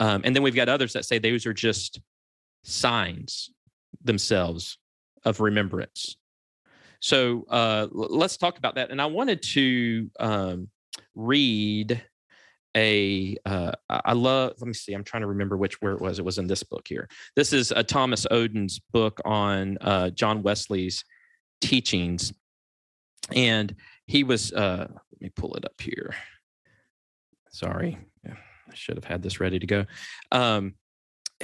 um, 0.00 0.22
and 0.24 0.34
then 0.34 0.42
we've 0.42 0.54
got 0.54 0.68
others 0.68 0.94
that 0.94 1.04
say 1.04 1.18
those 1.18 1.44
are 1.44 1.52
just 1.52 2.00
signs 2.64 3.50
themselves 4.02 4.78
of 5.24 5.40
remembrance. 5.40 6.16
So 7.00 7.44
uh, 7.48 7.86
let's 7.92 8.36
talk 8.36 8.58
about 8.58 8.74
that. 8.76 8.90
And 8.90 9.00
i 9.00 9.06
wanted 9.06 9.42
to 9.42 10.10
um, 10.18 10.68
read 11.14 12.02
a 12.76 13.36
uh, 13.46 13.72
I 13.88 14.14
love 14.14 14.54
let 14.58 14.66
me 14.66 14.72
see 14.72 14.94
i'm 14.94 15.04
trying 15.04 15.20
to 15.20 15.28
remember 15.28 15.56
which 15.56 15.80
where 15.80 15.92
it 15.92 16.00
was. 16.00 16.18
It 16.18 16.24
was 16.24 16.38
in 16.38 16.48
this 16.48 16.64
book 16.64 16.88
here. 16.88 17.08
This 17.36 17.52
is 17.52 17.70
a 17.70 17.84
thomas 17.84 18.26
oden's 18.30 18.80
book 18.92 19.20
on 19.24 19.78
uh, 19.80 20.10
john 20.10 20.42
wesley's 20.42 21.04
teachings. 21.60 22.32
And 23.32 23.74
he 24.06 24.24
was 24.24 24.52
uh, 24.52 24.88
let 24.88 25.20
me 25.20 25.30
pull 25.36 25.54
it 25.54 25.64
up 25.64 25.80
here. 25.80 26.14
Sorry. 27.50 27.98
I 28.26 28.74
should 28.74 28.96
have 28.96 29.04
had 29.04 29.22
this 29.22 29.40
ready 29.40 29.58
to 29.58 29.66
go. 29.66 29.84
Um, 30.32 30.74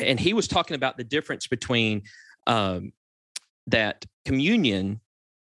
and 0.03 0.19
he 0.19 0.33
was 0.33 0.49
talking 0.49 0.75
about 0.75 0.97
the 0.97 1.05
difference 1.05 1.47
between 1.47 2.03
um, 2.47 2.93
that 3.67 4.05
communion 4.25 5.01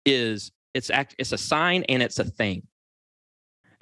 is 0.05 0.51
it's 0.73 0.89
act 0.89 1.15
it's 1.17 1.31
a 1.31 1.37
sign 1.37 1.83
and 1.89 2.01
it's 2.01 2.19
a 2.19 2.23
thing 2.23 2.63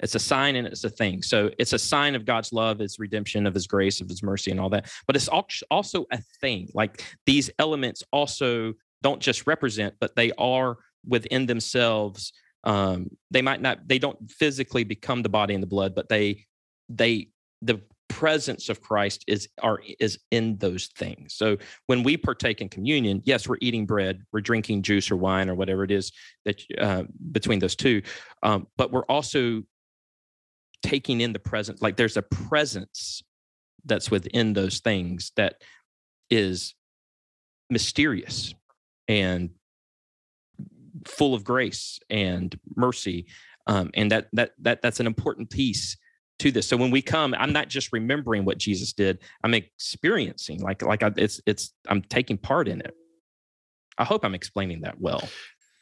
it's 0.02 0.14
a 0.14 0.18
sign 0.18 0.56
and 0.56 0.66
it's 0.66 0.84
a 0.84 0.90
thing. 0.90 1.22
So 1.22 1.50
it's 1.58 1.72
a 1.72 1.78
sign 1.78 2.14
of 2.14 2.24
God's 2.24 2.52
love, 2.52 2.78
His 2.78 2.98
redemption, 2.98 3.46
of 3.46 3.54
His 3.54 3.66
grace, 3.66 4.00
of 4.00 4.08
His 4.08 4.22
mercy, 4.22 4.50
and 4.50 4.58
all 4.58 4.70
that. 4.70 4.90
But 5.06 5.16
it's 5.16 5.28
al- 5.28 5.46
also 5.70 6.06
a 6.10 6.18
thing. 6.40 6.68
Like 6.74 7.04
these 7.26 7.50
elements 7.58 8.02
also 8.12 8.74
don't 9.02 9.20
just 9.20 9.46
represent, 9.46 9.94
but 10.00 10.16
they 10.16 10.32
are 10.38 10.78
within 11.06 11.46
themselves. 11.46 12.32
Um, 12.64 13.10
they 13.30 13.42
might 13.42 13.60
not. 13.60 13.86
They 13.86 13.98
don't 13.98 14.30
physically 14.30 14.84
become 14.84 15.22
the 15.22 15.28
body 15.28 15.54
and 15.54 15.62
the 15.62 15.68
blood, 15.68 15.94
but 15.94 16.08
they 16.08 16.46
they 16.88 17.28
the 17.62 17.80
presence 18.20 18.68
of 18.68 18.82
Christ 18.82 19.24
is 19.26 19.48
are 19.62 19.80
is 19.98 20.18
in 20.30 20.58
those 20.58 20.88
things. 20.88 21.32
So 21.32 21.56
when 21.86 22.02
we 22.02 22.18
partake 22.18 22.60
in 22.60 22.68
communion, 22.68 23.22
yes, 23.24 23.48
we're 23.48 23.56
eating 23.62 23.86
bread, 23.86 24.22
we're 24.30 24.42
drinking 24.42 24.82
juice 24.82 25.10
or 25.10 25.16
wine 25.16 25.48
or 25.48 25.54
whatever 25.54 25.84
it 25.84 25.90
is 25.90 26.12
that 26.44 26.60
uh, 26.76 27.04
between 27.32 27.60
those 27.60 27.74
two, 27.74 28.02
um, 28.42 28.66
but 28.76 28.92
we're 28.92 29.06
also 29.06 29.62
taking 30.82 31.22
in 31.22 31.32
the 31.32 31.38
presence 31.38 31.80
like 31.80 31.96
there's 31.96 32.18
a 32.18 32.22
presence 32.22 33.22
that's 33.86 34.10
within 34.10 34.52
those 34.52 34.80
things 34.80 35.32
that 35.36 35.54
is 36.28 36.74
mysterious 37.70 38.54
and 39.08 39.48
full 41.06 41.34
of 41.34 41.42
grace 41.42 41.98
and 42.10 42.58
mercy 42.76 43.26
um, 43.66 43.90
and 43.94 44.10
that 44.10 44.28
that 44.34 44.50
that 44.58 44.82
that's 44.82 45.00
an 45.00 45.06
important 45.06 45.48
piece 45.48 45.96
to 46.40 46.50
this 46.50 46.66
so 46.66 46.76
when 46.76 46.90
we 46.90 47.00
come 47.00 47.34
i'm 47.38 47.52
not 47.52 47.68
just 47.68 47.92
remembering 47.92 48.44
what 48.44 48.58
jesus 48.58 48.92
did 48.92 49.18
i'm 49.44 49.54
experiencing 49.54 50.60
like 50.60 50.82
like 50.82 51.02
I, 51.02 51.12
it's 51.16 51.40
it's 51.46 51.72
i'm 51.88 52.02
taking 52.02 52.36
part 52.38 52.66
in 52.68 52.80
it 52.80 52.94
i 53.98 54.04
hope 54.04 54.24
i'm 54.24 54.34
explaining 54.34 54.80
that 54.82 55.00
well 55.00 55.22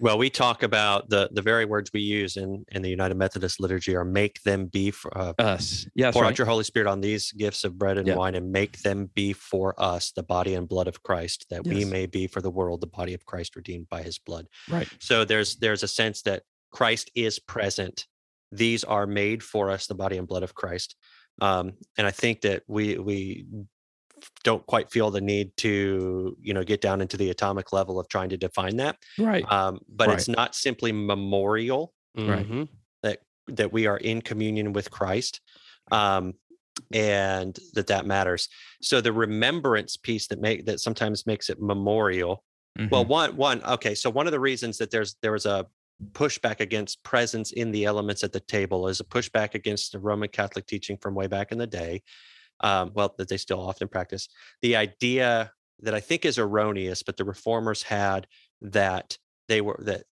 Well, 0.01 0.16
we 0.16 0.31
talk 0.31 0.62
about 0.62 1.11
the 1.11 1.29
the 1.33 1.42
very 1.42 1.64
words 1.64 1.90
we 1.92 2.01
use 2.03 2.37
in 2.37 2.64
in 2.71 2.83
the 2.83 2.88
United 2.88 3.16
Methodist 3.16 3.59
liturgy 3.59 3.97
are 3.97 4.05
make 4.05 4.40
them 4.44 4.66
be 4.66 4.92
for, 4.92 5.11
uh, 5.18 5.33
us 5.40 5.88
yes 5.97 6.12
pour 6.14 6.23
right. 6.23 6.29
out 6.31 6.38
your 6.38 6.47
Holy 6.47 6.62
Spirit 6.62 6.87
on 6.88 7.01
these 7.01 7.33
gifts 7.33 7.64
of 7.64 7.77
bread 7.77 7.99
and 7.99 8.07
Yeah. 8.07 8.14
wine 8.14 8.37
and 8.37 8.53
make 8.53 8.79
them 8.87 9.11
be 9.14 9.33
for 9.33 9.75
us 9.77 10.12
the 10.12 10.23
body 10.23 10.55
and 10.55 10.68
blood 10.68 10.87
of 10.87 11.03
Christ, 11.03 11.47
that 11.51 11.66
we 11.66 11.85
may 11.85 12.07
be 12.07 12.29
for 12.29 12.40
the 12.40 12.51
world 12.59 12.81
the 12.81 12.87
body 13.01 13.12
of 13.12 13.25
Christ 13.27 13.57
redeemed 13.57 13.88
by 13.88 14.03
his 14.05 14.18
blood. 14.21 14.47
right 14.71 14.88
So 15.01 15.25
there's 15.25 15.57
there's 15.57 15.83
a 15.83 15.88
sense 15.88 16.23
that 16.23 16.42
Christ 16.71 17.11
is 17.16 17.40
present. 17.40 18.07
These 18.53 18.85
are 18.85 19.07
made 19.07 19.43
for 19.43 19.71
us, 19.71 19.87
the 19.87 19.95
body 19.95 20.17
and 20.19 20.27
blood 20.29 20.43
of 20.43 20.55
Christ. 20.55 20.97
Um, 21.41 21.79
and 21.97 22.07
I 22.07 22.11
think 22.11 22.41
that 22.43 22.65
we 22.67 22.99
we 22.99 23.47
don't 24.45 24.67
quite 24.67 24.91
feel 24.91 25.11
the 25.11 25.21
need 25.21 25.57
to 25.59 26.37
you 26.41 26.55
know 26.55 26.65
get 26.65 26.81
down 26.81 27.01
into 27.01 27.17
the 27.17 27.31
atomic 27.31 27.73
level 27.73 27.99
of 28.01 28.09
trying 28.09 28.31
to 28.31 28.37
define 28.37 28.77
that. 28.77 28.99
right 29.19 29.49
Um, 29.51 29.81
but 29.89 30.11
Right. 30.11 30.13
it's 30.13 30.29
not 30.29 30.55
simply 30.55 30.93
memorial 30.93 31.95
Right. 32.27 32.49
Mhm. 32.49 32.69
that 33.49 33.73
we 33.73 33.87
are 33.87 33.97
in 33.99 34.21
communion 34.23 34.73
with 34.73 34.91
Christ 34.91 35.41
um, 35.91 36.35
and 36.93 37.59
that 37.75 37.87
that 37.89 38.07
matters. 38.07 38.49
So 38.83 39.01
the 39.01 39.13
remembrance 39.13 39.97
piece 39.97 40.29
that 40.29 40.41
make 40.41 40.67
that 40.67 40.81
sometimes 40.81 41.27
makes 41.27 41.49
it 41.51 41.61
memorial 41.61 42.45
Well, 42.91 43.05
Mhm. 43.05 43.07
one 43.07 43.37
one 43.37 43.63
okay. 43.65 43.95
So 43.95 44.11
one 44.11 44.27
of 44.27 44.33
the 44.33 44.41
reasons 44.41 44.79
that 44.79 44.91
there's 44.91 45.17
there 45.23 45.33
was 45.33 45.47
a 45.47 45.67
pushback 46.13 46.61
against 46.61 47.03
presence 47.03 47.53
in 47.53 47.71
the 47.73 47.85
elements 47.85 48.23
at 48.23 48.33
the 48.33 48.41
table 48.41 48.89
is 48.89 49.01
a 49.01 49.05
pushback 49.05 49.55
against 49.55 49.93
the 49.93 49.99
Roman 49.99 50.29
Catholic 50.29 50.67
teaching 50.67 50.97
from 50.97 51.15
way 51.15 51.27
back 51.27 51.53
in 51.53 51.59
the 51.59 51.67
day. 51.67 52.03
Um, 52.61 52.91
well, 52.95 53.15
that 53.19 53.29
they 53.29 53.37
still 53.37 53.61
often 53.61 53.87
practice. 53.87 54.29
The 54.63 54.75
idea 54.77 55.53
that 55.81 55.95
I 55.95 56.01
think 56.01 56.25
is 56.25 56.39
erroneous, 56.39 57.05
but 57.05 57.17
the 57.17 57.25
reformers 57.25 57.85
had 57.85 58.27
that 58.61 59.17
they 59.47 59.61
were 59.61 59.79
that 59.85 60.05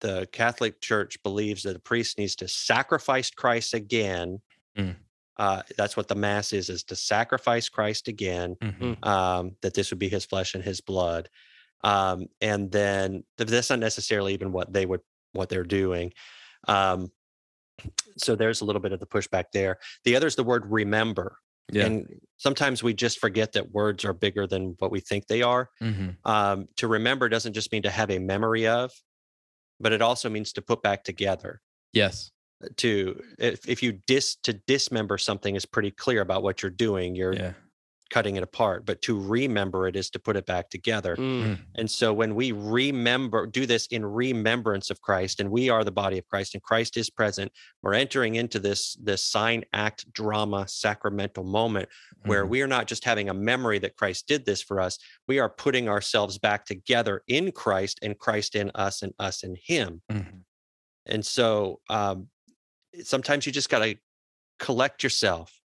the 0.00 0.28
Catholic 0.32 0.80
Church 0.80 1.22
believes 1.22 1.62
that 1.62 1.76
a 1.76 1.78
priest 1.80 2.18
needs 2.18 2.34
to 2.36 2.48
sacrifice 2.48 3.30
Christ 3.30 3.74
again. 3.74 4.40
Mm. 4.76 4.96
Uh, 5.36 5.62
that's 5.76 5.96
what 5.96 6.08
the 6.08 6.16
mass 6.16 6.52
is: 6.52 6.68
is 6.68 6.82
to 6.84 6.96
sacrifice 6.96 7.68
Christ 7.68 8.08
again 8.08 8.56
Mhm. 8.60 9.06
um, 9.06 9.56
that 9.62 9.74
this 9.74 9.90
would 9.90 10.00
be 10.00 10.08
his 10.08 10.24
flesh 10.24 10.54
and 10.54 10.64
his 10.64 10.80
blood. 10.80 11.28
Um, 11.84 12.26
and 12.40 12.72
then 12.72 13.24
that's 13.36 13.70
not 13.70 13.78
necessarily 13.78 14.34
even 14.34 14.50
what 14.52 14.72
they 14.72 14.84
would 14.86 15.00
what 15.34 15.48
they're 15.48 15.62
doing. 15.64 16.12
Um, 16.66 17.10
so 18.16 18.36
there's 18.36 18.60
a 18.60 18.64
little 18.64 18.80
bit 18.80 18.92
of 18.92 19.00
the 19.00 19.06
pushback 19.06 19.46
there. 19.52 19.78
The 20.04 20.16
other 20.16 20.26
is 20.26 20.36
the 20.36 20.44
word 20.44 20.64
remember. 20.66 21.38
Yeah. 21.72 21.86
And 21.86 22.20
sometimes 22.36 22.82
we 22.82 22.94
just 22.94 23.18
forget 23.18 23.52
that 23.52 23.72
words 23.72 24.04
are 24.04 24.12
bigger 24.12 24.46
than 24.46 24.76
what 24.78 24.90
we 24.90 25.00
think 25.00 25.26
they 25.26 25.42
are. 25.42 25.70
Mhm. 25.82 26.16
Um, 26.24 26.68
to 26.76 26.86
remember 26.88 27.28
doesn't 27.28 27.54
just 27.54 27.72
mean 27.72 27.82
to 27.82 27.90
have 27.90 28.10
a 28.10 28.18
memory 28.18 28.66
of, 28.66 28.92
but 29.80 29.92
it 29.92 30.02
also 30.02 30.28
means 30.28 30.52
to 30.52 30.62
put 30.62 30.82
back 30.82 31.04
together. 31.04 31.60
Yes. 31.92 32.30
To 32.76 33.20
if, 33.38 33.68
if 33.68 33.82
you 33.82 33.92
dis 34.06 34.36
to 34.36 34.52
dismember 34.52 35.18
something 35.18 35.56
is 35.56 35.66
pretty 35.66 35.90
clear 35.90 36.20
about 36.20 36.42
what 36.42 36.62
you're 36.62 36.70
doing. 36.70 37.14
You're 37.14 37.34
Yeah. 37.34 37.52
Cutting 38.10 38.36
it 38.36 38.42
apart, 38.42 38.84
but 38.84 39.02
to 39.02 39.18
remember 39.18 39.88
it 39.88 39.96
is 39.96 40.10
to 40.10 40.18
put 40.18 40.36
it 40.36 40.46
back 40.46 40.68
together. 40.70 41.16
Mm. 41.16 41.58
And 41.74 41.90
so 41.90 42.12
when 42.12 42.34
we 42.34 42.52
remember, 42.52 43.46
do 43.46 43.66
this 43.66 43.86
in 43.86 44.04
remembrance 44.04 44.90
of 44.90 45.00
Christ, 45.00 45.40
and 45.40 45.50
we 45.50 45.70
are 45.70 45.84
the 45.84 45.90
body 45.90 46.18
of 46.18 46.26
Christ, 46.28 46.54
and 46.54 46.62
Christ 46.62 46.96
is 46.96 47.10
present, 47.10 47.50
we're 47.82 47.94
entering 47.94 48.34
into 48.34 48.58
this 48.58 48.94
this 49.02 49.24
sign 49.24 49.64
act 49.72 50.12
drama 50.12 50.68
sacramental 50.68 51.44
moment 51.44 51.88
where 52.24 52.44
Mhm. 52.44 52.48
we 52.48 52.62
are 52.62 52.66
not 52.66 52.86
just 52.86 53.04
having 53.04 53.28
a 53.28 53.34
memory 53.34 53.78
that 53.80 53.96
Christ 53.96 54.26
did 54.26 54.44
this 54.44 54.62
for 54.62 54.80
us, 54.80 54.98
we 55.26 55.38
are 55.38 55.48
putting 55.48 55.88
ourselves 55.88 56.38
back 56.38 56.66
together 56.66 57.22
in 57.26 57.52
Christ 57.52 57.98
and 58.02 58.18
Christ 58.18 58.54
in 58.54 58.70
us 58.74 59.02
and 59.02 59.12
us 59.18 59.42
in 59.42 59.56
Him. 59.62 60.02
Mhm. 60.10 60.44
And 61.06 61.24
so 61.26 61.80
um, 61.90 62.28
sometimes 63.02 63.46
you 63.46 63.52
just 63.52 63.68
got 63.68 63.80
to 63.80 63.96
collect 64.58 65.02
yourself. 65.02 65.60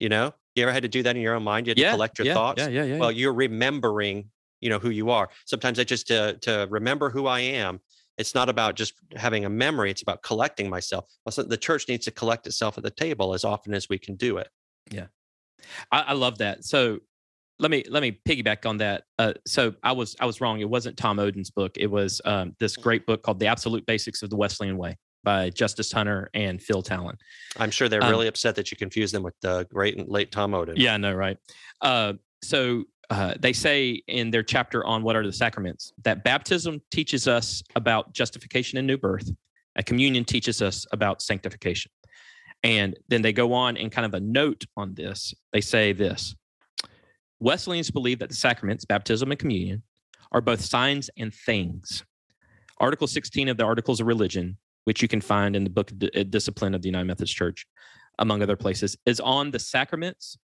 You 0.00 0.08
know, 0.08 0.34
you 0.54 0.62
ever 0.62 0.72
had 0.72 0.82
to 0.82 0.88
do 0.88 1.02
that 1.02 1.16
in 1.16 1.22
your 1.22 1.34
own 1.34 1.42
mind? 1.42 1.66
You 1.66 1.70
had 1.72 1.76
to 1.76 1.82
Yeah. 1.82 1.92
collect 1.92 2.18
your 2.18 2.26
yeah, 2.26 2.34
thoughts 2.34 2.62
Yeah. 2.62 2.68
Yeah. 2.68 2.84
Yeah. 2.84 2.98
well 2.98 3.12
you're 3.12 3.32
remembering 3.32 4.30
you 4.60 4.68
know 4.70 4.78
who 4.78 4.90
you 4.90 5.10
are 5.10 5.28
sometimes 5.44 5.78
i 5.80 5.84
just 5.84 6.06
to 6.06 6.38
to 6.42 6.68
remember 6.70 7.10
who 7.10 7.26
i 7.26 7.40
am 7.40 7.80
it's 8.18 8.34
not 8.34 8.48
about 8.48 8.76
just 8.76 8.94
having 9.16 9.44
a 9.44 9.50
memory 9.50 9.90
it's 9.90 10.02
about 10.02 10.22
collecting 10.22 10.70
myself 10.70 11.06
the 11.26 11.56
church 11.56 11.88
needs 11.88 12.04
to 12.04 12.10
collect 12.12 12.46
itself 12.46 12.78
at 12.78 12.84
the 12.84 12.90
table 12.90 13.34
as 13.34 13.44
often 13.44 13.74
as 13.74 13.88
we 13.88 13.98
can 13.98 14.14
do 14.14 14.36
it 14.36 14.48
I, 15.90 16.00
I 16.00 16.12
love 16.12 16.38
that. 16.38 16.64
So 16.64 16.98
let 17.58 17.70
me 17.70 17.84
let 17.88 18.02
me 18.02 18.18
piggyback 18.28 18.66
on 18.66 18.78
that. 18.78 19.04
Uh, 19.18 19.34
so 19.46 19.74
I 19.82 19.92
was 19.92 20.16
I 20.20 20.26
was 20.26 20.40
wrong. 20.40 20.60
It 20.60 20.68
wasn't 20.68 20.96
Tom 20.96 21.18
Oden's 21.18 21.50
book. 21.50 21.72
It 21.76 21.86
was 21.86 22.20
um, 22.24 22.56
this 22.58 22.76
great 22.76 23.06
book 23.06 23.22
called 23.22 23.38
The 23.38 23.46
Absolute 23.46 23.86
Basics 23.86 24.22
of 24.22 24.30
the 24.30 24.36
Wesleyan 24.36 24.76
Way 24.76 24.98
by 25.24 25.50
Justus 25.50 25.92
Hunter 25.92 26.30
and 26.34 26.60
Phil 26.62 26.82
Tallon. 26.82 27.16
i'm 27.58 27.70
sure 27.70 27.88
they're 27.88 28.02
Um, 28.02 28.10
really 28.10 28.26
upset 28.28 28.54
that 28.56 28.70
you 28.70 28.76
confuse 28.76 29.12
them 29.12 29.22
with 29.22 29.34
the 29.40 29.66
great 29.70 29.96
and 29.98 30.08
late 30.08 30.32
tom 30.32 30.52
oden 30.52 30.74
Yeah, 30.76 30.94
I 30.94 30.96
know, 30.96 31.12
right? 31.14 31.36
Uh, 31.80 32.14
so 32.42 32.84
uh, 33.10 33.34
they 33.38 33.52
say 33.52 34.02
in 34.08 34.30
their 34.30 34.42
chapter 34.42 34.84
on 34.84 35.02
what 35.02 35.16
are 35.16 35.24
the 35.26 35.32
sacraments 35.32 35.92
that 36.04 36.24
baptism 36.24 36.80
teaches 36.90 37.28
us 37.28 37.62
about 37.76 38.12
justification 38.14 38.78
and 38.78 38.86
new 38.86 38.96
birth, 38.98 39.28
and 39.76 39.84
communion 39.86 40.24
teaches 40.24 40.62
us 40.62 40.86
about 40.92 41.20
sanctification. 41.22 41.90
And 42.64 42.96
then 43.08 43.22
they 43.22 43.32
go 43.32 43.52
on 43.52 43.76
in 43.76 43.90
kind 43.90 44.06
of 44.06 44.14
a 44.14 44.20
note 44.20 44.64
on 44.76 44.94
this. 44.94 45.34
They 45.52 45.60
say 45.60 45.92
this 45.92 46.34
Wesleyans 47.40 47.90
believe 47.90 48.18
that 48.20 48.28
the 48.28 48.34
sacraments, 48.36 48.84
baptism 48.84 49.30
and 49.30 49.38
communion, 49.38 49.82
are 50.30 50.40
both 50.40 50.60
signs 50.60 51.10
and 51.18 51.34
things. 51.34 52.04
Article 52.78 53.06
16 53.06 53.48
of 53.48 53.56
the 53.56 53.64
Articles 53.64 54.00
of 54.00 54.06
Religion, 54.06 54.56
which 54.84 55.02
you 55.02 55.08
can 55.08 55.20
find 55.20 55.54
in 55.56 55.64
the 55.64 55.70
book 55.70 55.90
of 55.90 55.98
Di- 55.98 56.10
uh, 56.14 56.22
Discipline 56.24 56.74
of 56.74 56.82
the 56.82 56.88
United 56.88 57.06
Methodist 57.06 57.34
Church, 57.34 57.66
among 58.18 58.42
other 58.42 58.56
places, 58.56 58.96
is 59.06 59.20
on 59.20 59.50
the 59.50 59.58
sacraments 59.58 60.36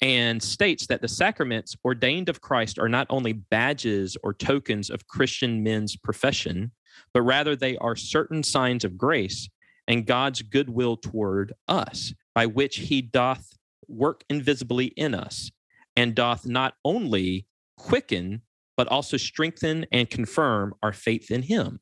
and 0.00 0.42
states 0.42 0.86
that 0.86 1.02
the 1.02 1.08
sacraments 1.08 1.76
ordained 1.84 2.28
of 2.28 2.40
Christ 2.40 2.78
are 2.78 2.88
not 2.88 3.06
only 3.10 3.32
badges 3.32 4.16
or 4.22 4.32
tokens 4.32 4.90
of 4.90 5.08
Christian 5.08 5.62
men's 5.62 5.96
profession, 5.96 6.70
but 7.12 7.22
rather 7.22 7.56
they 7.56 7.76
are 7.78 7.96
certain 7.96 8.42
signs 8.42 8.84
of 8.84 8.96
grace 8.96 9.48
and 9.88 10.06
God's 10.06 10.42
goodwill 10.42 10.96
toward 10.96 11.52
us, 11.66 12.12
by 12.34 12.46
which 12.46 12.76
he 12.76 13.02
doth 13.02 13.52
work 13.88 14.22
invisibly 14.28 14.86
in 14.86 15.14
us, 15.14 15.50
and 15.96 16.14
doth 16.14 16.46
not 16.46 16.74
only 16.84 17.46
quicken, 17.76 18.42
but 18.76 18.86
also 18.88 19.16
strengthen 19.16 19.86
and 19.90 20.10
confirm 20.10 20.74
our 20.82 20.92
faith 20.92 21.30
in 21.30 21.42
him. 21.42 21.80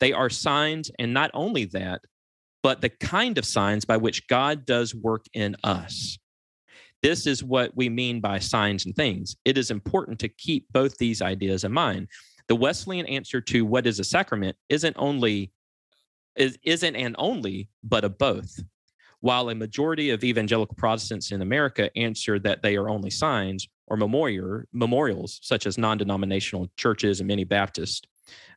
They 0.00 0.12
are 0.12 0.30
signs, 0.30 0.90
and 0.98 1.14
not 1.14 1.30
only 1.34 1.66
that, 1.66 2.02
but 2.62 2.80
the 2.80 2.88
kind 2.88 3.36
of 3.38 3.44
signs 3.44 3.84
by 3.84 3.96
which 3.96 4.26
God 4.26 4.64
does 4.64 4.94
work 4.94 5.26
in 5.34 5.56
us. 5.64 6.18
This 7.02 7.26
is 7.26 7.44
what 7.44 7.76
we 7.76 7.90
mean 7.90 8.20
by 8.20 8.38
signs 8.38 8.86
and 8.86 8.96
things. 8.96 9.36
It 9.44 9.58
is 9.58 9.70
important 9.70 10.18
to 10.20 10.28
keep 10.28 10.66
both 10.72 10.96
these 10.96 11.20
ideas 11.20 11.64
in 11.64 11.72
mind. 11.72 12.08
The 12.48 12.56
Wesleyan 12.56 13.04
answer 13.06 13.42
to 13.42 13.66
what 13.66 13.86
is 13.86 14.00
a 14.00 14.04
sacrament 14.04 14.56
isn't 14.70 14.96
only 14.98 15.52
is, 16.36 16.58
isn't 16.64 16.96
and 16.96 17.14
only, 17.18 17.68
but 17.82 18.04
a 18.04 18.08
both. 18.08 18.58
While 19.20 19.48
a 19.48 19.54
majority 19.54 20.10
of 20.10 20.24
evangelical 20.24 20.76
Protestants 20.76 21.32
in 21.32 21.42
America 21.42 21.94
answer 21.96 22.38
that 22.40 22.62
they 22.62 22.76
are 22.76 22.88
only 22.88 23.10
signs 23.10 23.68
or 23.86 23.96
memorial, 23.96 24.62
memorials, 24.72 25.40
such 25.42 25.66
as 25.66 25.78
non 25.78 25.98
denominational 25.98 26.70
churches 26.76 27.20
and 27.20 27.28
many 27.28 27.44
Baptists, 27.44 28.02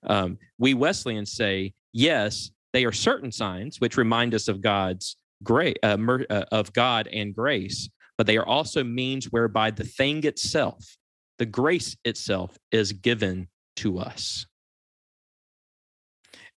um, 0.03 0.38
we 0.58 0.73
Wesleyans 0.73 1.32
say, 1.32 1.73
yes, 1.93 2.51
they 2.73 2.86
are 2.86 2.91
certain 2.91 3.32
signs 3.32 3.80
which 3.80 3.97
remind 3.97 4.34
us 4.34 4.47
of 4.47 4.62
God's 4.62 5.17
grace, 5.43 5.75
uh, 5.84 5.97
mer- 5.97 6.25
uh, 6.30 6.45
of 6.51 6.73
God 6.73 7.08
and 7.08 7.36
grace, 7.36 7.89
but 8.17 8.27
they 8.27 8.38
are 8.38 8.45
also 8.45 8.84
means 8.84 9.25
whereby 9.32 9.71
the 9.71 9.84
thing 9.84 10.23
itself, 10.23 10.97
the 11.38 11.45
grace 11.45 11.95
itself, 12.03 12.58
is 12.71 12.91
given 12.91 13.47
to 13.77 13.99
us. 13.99 14.45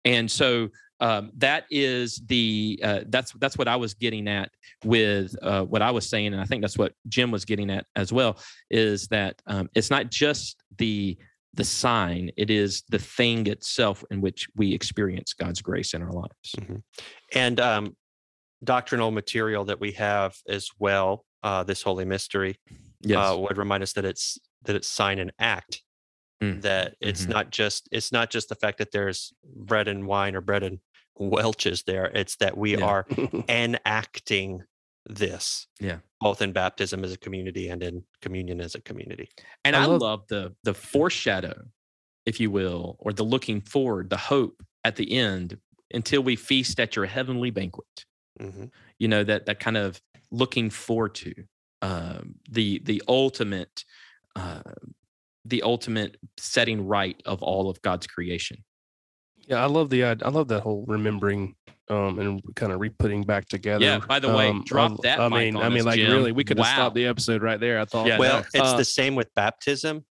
And 0.05 0.31
so 0.31 0.69
um, 1.01 1.31
that 1.39 1.65
is 1.71 2.21
the 2.27 2.79
uh, 2.83 3.01
that's 3.07 3.33
that's 3.33 3.57
what 3.57 3.69
I 3.69 3.77
was 3.77 3.95
getting 3.95 4.29
at 4.29 4.51
with 4.85 5.35
uh, 5.43 5.65
what 5.65 5.81
I 5.81 5.91
was 5.91 6.09
saying, 6.09 6.33
and 6.33 6.41
I 6.41 6.45
think 6.45 6.63
that's 6.63 6.77
what 6.77 6.93
Jim 7.09 7.31
was 7.31 7.47
getting 7.47 7.71
at 7.71 7.87
as 7.97 8.13
well. 8.13 8.39
Is 8.71 9.07
that 9.09 9.41
um, 9.47 9.71
it's 9.75 9.91
not 9.91 10.11
just 10.11 10.63
the 10.77 11.17
the 11.55 11.65
sign; 11.65 12.31
it 12.37 12.51
is 12.51 12.83
the 12.89 12.99
thing 12.99 13.47
itself 13.47 14.05
in 14.11 14.21
which 14.21 14.49
we 14.57 14.73
experience 14.75 15.33
God's 15.33 15.61
grace 15.63 15.95
in 15.95 16.03
our 16.03 16.13
lives. 16.13 16.55
and 17.35 17.61
um, 17.61 17.97
doctrinal 18.65 19.11
material 19.11 19.65
that 19.65 19.81
we 19.81 19.93
have 19.93 20.37
as 20.49 20.69
well 20.79 21.25
uh, 21.43 21.63
this 21.65 21.83
holy 21.83 22.05
mystery 22.05 22.57
Yes, 23.03 23.19
uh, 23.33 23.39
would 23.39 23.57
remind 23.57 23.83
us 23.83 23.95
that 23.95 24.05
it's 24.05 24.39
that 24.65 24.77
it's 24.77 24.89
sign 24.89 25.19
and 25.19 25.33
act 25.39 25.83
Mm. 26.43 26.63
that 26.63 26.95
it's 27.01 27.27
Mhm. 27.27 27.29
not 27.31 27.51
just 27.51 27.87
it's 27.93 28.13
not 28.13 28.31
just 28.31 28.49
the 28.49 28.55
fact 28.55 28.79
that 28.79 28.93
there's 28.93 29.31
bread 29.45 29.89
and 29.89 30.07
wine 30.07 30.35
or 30.35 30.41
bread 30.41 30.63
and 30.63 30.79
Welch's 31.17 31.83
there 31.83 32.07
it's 32.15 32.37
that 32.37 32.57
we 32.57 32.77
Yeah. 32.79 32.85
are 32.87 33.07
enacting 33.49 34.63
this 35.17 35.67
Yeah. 35.81 35.99
both 36.21 36.41
in 36.43 36.53
baptism 36.53 37.05
as 37.05 37.13
a 37.13 37.19
community 37.19 37.69
and 37.69 37.83
in 37.83 38.05
communion 38.23 38.61
as 38.61 38.75
a 38.75 38.81
community 38.81 39.29
and 39.65 39.75
I 39.77 39.83
I, 39.83 39.87
love- 39.87 40.01
love 40.03 40.27
the 40.29 40.55
the 40.63 40.75
foreshadow, 40.75 41.67
if 42.27 42.39
you 42.41 42.51
will, 42.51 42.97
or 43.01 43.13
the 43.13 43.25
looking 43.25 43.61
forward, 43.61 44.11
the 44.11 44.17
hope 44.17 44.63
at 44.85 44.97
the 44.97 45.13
end 45.13 45.59
until 45.93 46.23
we 46.23 46.37
feast 46.37 46.79
at 46.81 46.97
your 46.97 47.07
heavenly 47.07 47.51
banquet. 47.51 48.05
Mhm. 48.41 48.71
you 48.99 49.09
know 49.09 49.23
that 49.25 49.45
that 49.47 49.61
kind 49.61 49.77
of 49.77 50.01
looking 50.31 50.71
forward 50.71 51.15
to 51.17 51.35
um, 51.83 52.37
the 52.49 52.79
the 52.85 53.03
ultimate 53.09 53.85
uh, 54.37 54.63
the 55.45 55.63
ultimate 55.63 56.17
setting 56.39 56.87
right 56.87 57.21
of 57.27 57.43
all 57.43 57.69
of 57.69 57.81
God's 57.83 58.07
creation. 58.07 58.63
Yeah, 59.51 59.63
I 59.63 59.67
love 59.67 59.91
the 59.91 60.05
I 60.05 60.13
love 60.29 60.49
that 60.49 60.61
whole 60.61 60.85
remembering 60.87 61.57
um 61.89 62.19
and 62.21 62.41
kind 62.55 62.71
of 62.73 62.79
re-putting 62.81 63.25
back 63.25 63.49
together. 63.49 63.85
Yeah, 63.85 63.99
by 63.99 64.21
the 64.21 64.33
way, 64.33 64.49
Um, 64.49 64.63
drop 64.65 64.93
I- 64.93 64.97
that 65.03 65.21
I 65.21 65.29
mic 65.29 65.39
mean, 65.39 65.57
on 65.57 65.63
I 65.65 65.69
mean, 65.69 65.79
us, 65.81 65.85
like 65.87 65.97
Jim. 65.97 66.13
really, 66.13 66.31
we 66.33 66.45
could 66.45 66.57
have 66.59 66.67
Wow. 66.67 66.75
stopped 66.75 66.95
the 66.95 67.07
episode 67.07 67.43
right 67.43 67.59
there. 67.59 67.81
I 67.81 67.85
thought. 67.85 68.07
Yeah, 68.07 68.19
well 68.19 68.41
no. 68.41 68.47
it's 68.55 68.73
Uh, 68.73 68.77
the 68.77 68.85
same 68.85 69.17
with 69.17 69.35
baptism 69.35 70.05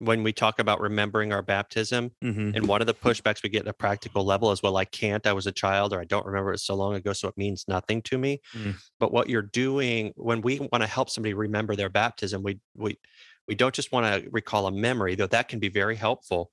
when 0.00 0.24
we 0.24 0.32
talk 0.32 0.58
about 0.58 0.80
remembering 0.80 1.32
our 1.32 1.40
baptism 1.42 2.10
Mhm. 2.22 2.56
and 2.56 2.66
one 2.66 2.80
of 2.80 2.88
the 2.88 2.92
pushbacks 2.94 3.44
we 3.44 3.48
get 3.48 3.62
at 3.62 3.68
a 3.68 3.72
practical 3.72 4.24
level 4.24 4.50
is 4.50 4.60
well 4.60 4.76
i 4.76 4.84
can't 4.84 5.24
i 5.24 5.32
was 5.32 5.46
a 5.46 5.52
child 5.52 5.92
or 5.94 6.00
i 6.00 6.04
don't 6.04 6.26
remember 6.26 6.52
it 6.52 6.58
so 6.58 6.74
long 6.74 6.94
ago 6.96 7.12
so 7.12 7.28
it 7.28 7.36
means 7.38 7.64
nothing 7.68 8.02
to 8.02 8.18
me 8.18 8.40
Mm. 8.52 8.74
but 8.98 9.12
what 9.12 9.30
you're 9.30 9.40
doing 9.40 10.12
when 10.16 10.42
we 10.42 10.58
want 10.58 10.82
to 10.82 10.88
help 10.88 11.08
somebody 11.08 11.32
remember 11.32 11.76
their 11.76 11.88
baptism 11.88 12.42
we 12.42 12.58
we 12.76 12.98
we 13.46 13.54
don't 13.54 13.74
just 13.74 13.92
want 13.92 14.04
to 14.24 14.28
recall 14.30 14.66
a 14.66 14.72
memory, 14.72 15.14
though 15.14 15.26
that 15.28 15.48
can 15.48 15.58
be 15.58 15.68
very 15.68 15.96
helpful. 15.96 16.50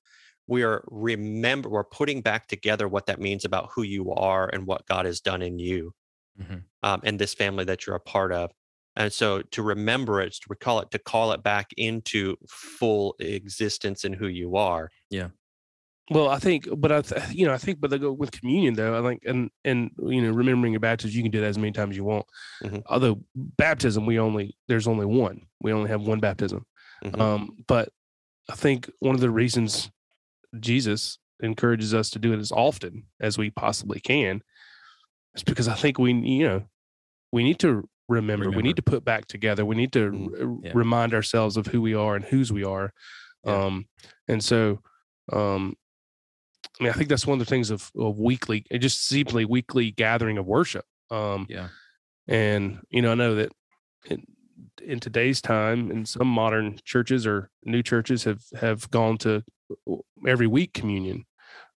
We 0.48 0.64
are 0.64 0.84
remember 0.89 1.70
we're 1.70 1.84
putting 1.84 2.22
back 2.22 2.48
together 2.48 2.88
what 2.88 3.06
that 3.06 3.20
means 3.20 3.46
about 3.46 3.70
who 3.74 3.84
you 3.84 4.12
are 4.14 4.50
and 4.50 4.66
what 4.66 4.86
God 4.86 5.06
has 5.06 5.22
done 5.22 5.42
in 5.42 5.60
you, 5.60 5.94
Mhm. 6.39 6.64
um, 6.84 7.02
and 7.04 7.20
this 7.20 7.34
family 7.34 7.64
that 7.66 7.86
you're 7.86 7.96
a 7.96 8.00
part 8.00 8.32
of. 8.34 8.52
And 8.96 9.14
so 9.14 9.42
to 9.42 9.62
remember 9.64 10.20
it, 10.22 10.34
to 10.34 10.42
recall 10.50 10.80
it, 10.82 10.92
to 10.92 11.00
call 11.00 11.32
it 11.32 11.42
back 11.44 11.72
into 11.78 12.36
full 12.50 13.16
existence 13.20 14.04
in 14.04 14.14
who 14.14 14.28
you 14.28 14.56
are. 14.58 14.89
Yeah 15.10 15.30
well, 16.10 16.28
I 16.28 16.39
think, 16.39 16.68
but 16.78 16.92
I, 16.92 17.02
th- 17.02 17.22
you 17.32 17.46
know, 17.46 17.54
I 17.54 17.58
think, 17.58 17.80
but 17.80 17.89
they 17.89 17.98
go 17.98 18.12
with 18.12 18.32
communion 18.34 18.74
though. 18.74 19.00
I 19.00 19.08
think, 19.08 19.22
and 19.26 19.50
and 19.64 19.92
you 20.04 20.22
know, 20.22 20.32
remembering 20.32 20.74
your 20.74 20.82
baptism, 20.82 21.16
you 21.16 21.24
can 21.24 21.32
do 21.32 21.39
that 21.39 21.48
as 21.48 21.58
many 21.58 21.72
times 21.72 21.92
as 21.92 21.98
you 21.98 22.04
want. 22.04 22.26
Mhm. 22.64 22.84
Although 22.88 23.24
baptism, 23.36 24.06
we 24.06 24.20
only 24.20 24.58
there's 24.68 24.88
only 24.88 25.06
one. 25.06 25.44
We 25.62 25.72
only 25.72 25.89
have 25.89 26.02
one 26.02 26.20
baptism. 26.20 26.66
Mhm. 27.06 27.18
Um, 27.20 27.58
but 27.66 27.94
I 28.50 28.56
think 28.56 28.89
one 29.00 29.16
of 29.16 29.22
the 29.22 29.30
reasons 29.30 29.89
Jesus 30.60 31.18
encourages 31.41 31.93
us 31.93 32.10
to 32.12 32.20
do 32.20 32.34
it 32.34 32.39
as 32.39 32.52
often 32.52 33.06
as 33.20 33.38
we 33.38 33.49
possibly 33.49 33.99
can 33.99 34.41
It's 35.34 35.43
because 35.43 35.68
I 35.68 35.76
think 35.76 35.97
we, 35.97 36.14
you 36.14 36.47
know, 36.47 36.64
we 37.32 37.43
need 37.43 37.60
to 37.60 37.88
remember, 38.10 38.52
we 38.52 38.62
need 38.62 38.76
to 38.76 38.82
put 38.82 39.06
back 39.06 39.26
together, 39.28 39.66
we 39.66 39.76
need 39.76 39.93
to 39.93 40.12
Mm, 40.12 40.41
r- 40.41 40.60
yeah. 40.64 40.72
remind 40.76 41.14
ourselves 41.14 41.56
of 41.58 41.68
who 41.68 41.82
we 41.82 41.93
are 41.93 42.16
and 42.16 42.26
whose 42.26 42.52
we 42.52 42.64
are. 42.66 42.93
Yeah. 43.45 43.64
Um, 43.66 43.88
and 44.28 44.43
so, 44.43 44.82
um, 45.32 45.76
I 46.80 46.84
mean, 46.84 46.91
I 46.93 46.95
think 46.95 47.10
that's 47.10 47.26
one 47.26 47.39
of 47.39 47.45
the 47.47 47.49
things 47.49 47.70
of, 47.72 47.89
of 47.95 48.18
weekly, 48.20 48.66
just 48.78 49.08
simply 49.08 49.45
weekly 49.45 49.91
gathering 49.91 50.38
of 50.38 50.45
worship. 50.45 50.86
Um, 51.10 51.47
Yeah. 51.49 51.70
and 52.28 52.80
you 52.89 53.02
know, 53.02 53.12
I 53.12 53.16
know 53.16 53.36
that 53.36 53.52
in, 54.10 54.26
in 54.84 54.99
today's 54.99 55.41
time, 55.41 55.91
in 55.91 56.06
some 56.06 56.28
modern 56.28 56.80
churches 56.84 57.26
or 57.26 57.49
new 57.64 57.82
churches 57.84 58.24
have 58.26 58.43
have 58.60 58.89
gone 58.91 59.18
to 59.20 59.43
every 60.28 60.47
week 60.47 60.74
communion. 60.74 61.26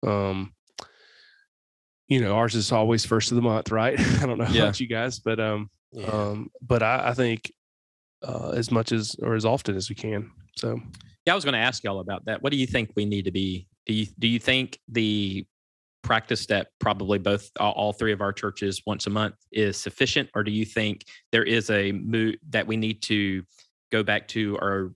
Um, 0.05 0.53
you 2.07 2.21
know, 2.21 2.35
ours 2.35 2.55
is 2.55 2.71
always 2.71 3.05
first 3.05 3.31
of 3.31 3.35
the 3.35 3.41
month, 3.41 3.71
right? 3.71 3.97
I 4.21 4.25
don't 4.25 4.37
know 4.37 4.47
Yeah. 4.49 4.63
about 4.63 4.79
you 4.79 4.87
guys, 4.87 5.19
but 5.19 5.39
um, 5.39 5.69
Yeah. 5.91 6.07
um, 6.07 6.49
but 6.61 6.83
I, 6.83 7.09
I 7.09 7.13
think 7.13 7.51
uh, 8.21 8.49
as 8.51 8.71
much 8.71 8.91
as 8.91 9.15
or 9.21 9.35
as 9.35 9.45
often 9.45 9.75
as 9.75 9.89
we 9.89 9.95
can. 9.95 10.31
So 10.57 10.79
Yeah, 11.25 11.33
I 11.33 11.35
was 11.35 11.43
going 11.45 11.53
to 11.53 11.59
ask 11.59 11.83
y'all 11.83 11.99
about 11.99 12.25
that. 12.25 12.41
What 12.41 12.51
do 12.51 12.57
you 12.57 12.67
think 12.67 12.91
we 12.95 13.05
need 13.05 13.25
to 13.25 13.31
be? 13.31 13.67
Do 13.85 13.93
you 13.93 14.05
do 14.19 14.27
you 14.27 14.39
think 14.39 14.79
the 14.87 15.45
practice 16.03 16.45
that 16.47 16.67
probably 16.79 17.17
both 17.17 17.49
all, 17.57 17.93
three 17.93 18.11
of 18.11 18.19
our 18.19 18.33
churches 18.33 18.81
once 18.85 19.07
a 19.07 19.09
month 19.09 19.35
is 19.53 19.77
sufficient, 19.77 20.29
or 20.35 20.43
do 20.43 20.51
you 20.51 20.65
think 20.65 21.05
there 21.31 21.43
is 21.43 21.69
a 21.69 21.93
move 21.93 22.35
that 22.49 22.67
we 22.67 22.75
need 22.75 23.01
to 23.03 23.43
go 23.89 24.03
back 24.03 24.27
to, 24.27 24.57
or 24.57 24.93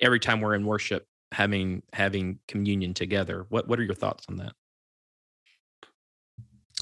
every 0.00 0.20
time 0.20 0.40
we're 0.40 0.54
in 0.54 0.64
worship 0.64 1.07
having 1.32 1.82
having 1.92 2.38
communion 2.48 2.94
together? 2.94 3.46
What 3.48 3.68
What 3.68 3.78
are 3.78 3.84
your 3.84 3.94
thoughts 3.94 4.24
on 4.28 4.36
that? 4.36 4.52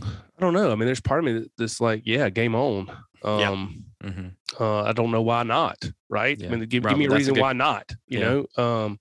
I 0.03 0.41
don't 0.41 0.53
know. 0.53 0.71
I 0.71 0.75
mean, 0.75 0.85
there's 0.87 1.01
part 1.01 1.21
of 1.27 1.33
me 1.35 1.47
that's 1.57 1.81
like, 1.81 2.03
yeah, 2.05 2.29
game 2.29 2.55
on. 2.55 2.87
Yeah. 3.25 3.51
Um, 3.51 3.83
Mm-hmm. 4.05 4.63
uh, 4.63 4.83
I 4.85 4.93
don't 4.93 5.11
know 5.11 5.23
why 5.23 5.43
not, 5.43 5.83
right? 6.09 6.39
Yeah. 6.39 6.47
I 6.47 6.51
mean, 6.51 6.69
give, 6.69 6.85
Right, 6.85 6.91
give 6.93 6.99
me 6.99 7.07
a 7.07 7.09
that's 7.09 7.15
a 7.15 7.19
reason 7.19 7.35
good- 7.35 7.41
why 7.41 7.55
not. 7.55 7.91
You 8.07 8.21
Yeah. 8.21 8.25
know, 8.57 8.63
um, 8.63 9.01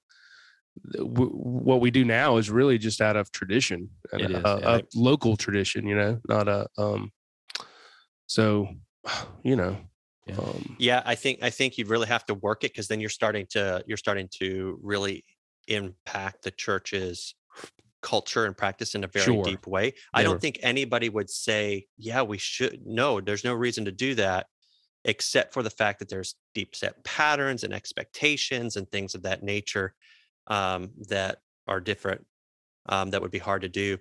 w- 0.93 1.29
what 1.29 1.79
we 1.79 1.91
do 1.91 2.03
now 2.03 2.37
is 2.37 2.49
really 2.49 2.79
just 2.79 3.01
out 3.01 3.15
of 3.15 3.29
tradition, 3.31 3.89
and 4.13 4.21
It 4.21 4.31
a, 4.31 4.47
a- 4.47 4.59
yeah. 4.59 4.75
a 4.77 4.81
local 4.95 5.35
tradition. 5.37 5.85
You 5.85 5.95
know, 5.95 6.21
not 6.27 6.47
a 6.47 6.67
um. 6.79 7.11
So, 8.25 8.69
you 9.43 9.55
know, 9.55 9.77
Yeah. 10.25 10.37
um, 10.39 10.75
yeah 10.79 11.03
i 11.05 11.13
think 11.13 11.43
i 11.43 11.51
think 11.51 11.77
you 11.77 11.85
really 11.85 12.07
have 12.07 12.25
to 12.25 12.33
work 12.33 12.63
it 12.63 12.71
because 12.71 12.87
then 12.87 12.99
you're 12.99 13.11
starting 13.21 13.45
to 13.51 13.83
you're 13.85 13.97
starting 14.05 14.27
to 14.39 14.79
really 14.81 15.23
impact 15.68 16.43
the 16.43 16.51
church's 16.51 17.36
culture 18.01 18.45
and 18.45 18.55
practice 18.55 18.93
in 18.93 19.03
a 19.03 19.07
very 19.07 19.26
Sure. 19.26 19.43
deep 19.43 19.66
way 19.66 19.93
i 20.13 20.22
don't 20.22 20.39
think 20.39 20.59
anybody 20.61 21.09
would 21.09 21.30
say 21.30 21.88
yeah 21.97 22.22
we 22.22 22.38
should 22.38 22.86
no 22.86 23.20
there's 23.20 23.43
no 23.43 23.53
reason 23.53 23.86
to 23.86 23.91
do 23.91 24.13
that 24.13 24.45
except 25.05 25.53
for 25.53 25.63
the 25.63 25.70
fact 25.70 25.99
that 25.99 26.09
there's 26.09 26.36
deep 26.53 26.76
set 26.76 27.03
patterns 27.03 27.63
and 27.63 27.74
expectations 27.74 28.76
and 28.76 28.89
things 28.91 29.16
of 29.16 29.24
that 29.24 29.43
nature 29.43 29.95
um, 30.47 30.91
that 31.07 31.39
are 31.68 31.80
different 31.80 32.26
um, 32.89 33.09
that 33.09 33.22
would 33.22 33.32
be 33.32 33.39
hard 33.39 33.63
to 33.63 33.70
do 33.70 33.97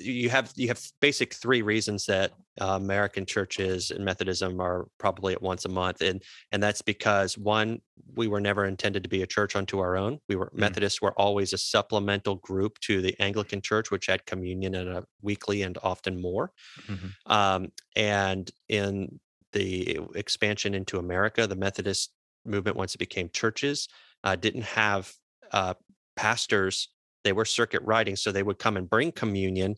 you 0.00 0.30
have 0.30 0.52
you 0.56 0.68
have 0.68 0.82
basic 1.00 1.34
three 1.34 1.62
reasons 1.62 2.06
that 2.06 2.32
uh, 2.60 2.76
American 2.76 3.24
churches 3.24 3.90
and 3.90 4.04
Methodism 4.04 4.60
are 4.60 4.88
probably 4.98 5.32
at 5.32 5.42
once 5.42 5.64
a 5.64 5.68
month, 5.68 6.02
and 6.02 6.22
and 6.52 6.62
that's 6.62 6.82
because 6.82 7.38
one, 7.38 7.80
we 8.14 8.26
were 8.26 8.40
never 8.40 8.64
intended 8.64 9.02
to 9.04 9.08
be 9.08 9.22
a 9.22 9.26
church 9.26 9.54
unto 9.54 9.78
our 9.78 9.96
own. 9.96 10.18
We 10.28 10.36
were 10.36 10.52
Mm. 10.58 10.58
Methodists 10.58 11.00
were 11.00 11.12
always 11.12 11.52
a 11.52 11.58
supplemental 11.58 12.36
group 12.36 12.78
to 12.80 13.00
the 13.00 13.14
Anglican 13.20 13.60
Church, 13.62 13.90
which 13.90 14.06
had 14.06 14.26
communion 14.26 14.74
at 14.74 14.86
a 14.88 15.04
weekly 15.22 15.62
and 15.62 15.78
often 15.82 16.20
more. 16.20 16.52
Mhm. 16.88 17.14
Um, 17.26 17.72
and 17.96 18.50
in 18.68 19.20
the 19.52 20.00
expansion 20.14 20.74
into 20.74 20.98
America, 20.98 21.46
the 21.46 21.56
Methodist 21.56 22.12
movement, 22.44 22.76
once 22.76 22.94
it 22.94 22.98
became 22.98 23.28
churches, 23.30 23.88
uh, 24.24 24.36
didn't 24.36 24.62
have 24.64 25.12
uh, 25.52 25.74
pastors. 26.16 26.88
They 27.24 27.32
were 27.32 27.44
circuit 27.44 27.82
riding, 27.82 28.16
so 28.16 28.32
they 28.32 28.42
would 28.42 28.58
come 28.58 28.76
and 28.76 28.88
bring 28.88 29.12
communion, 29.12 29.76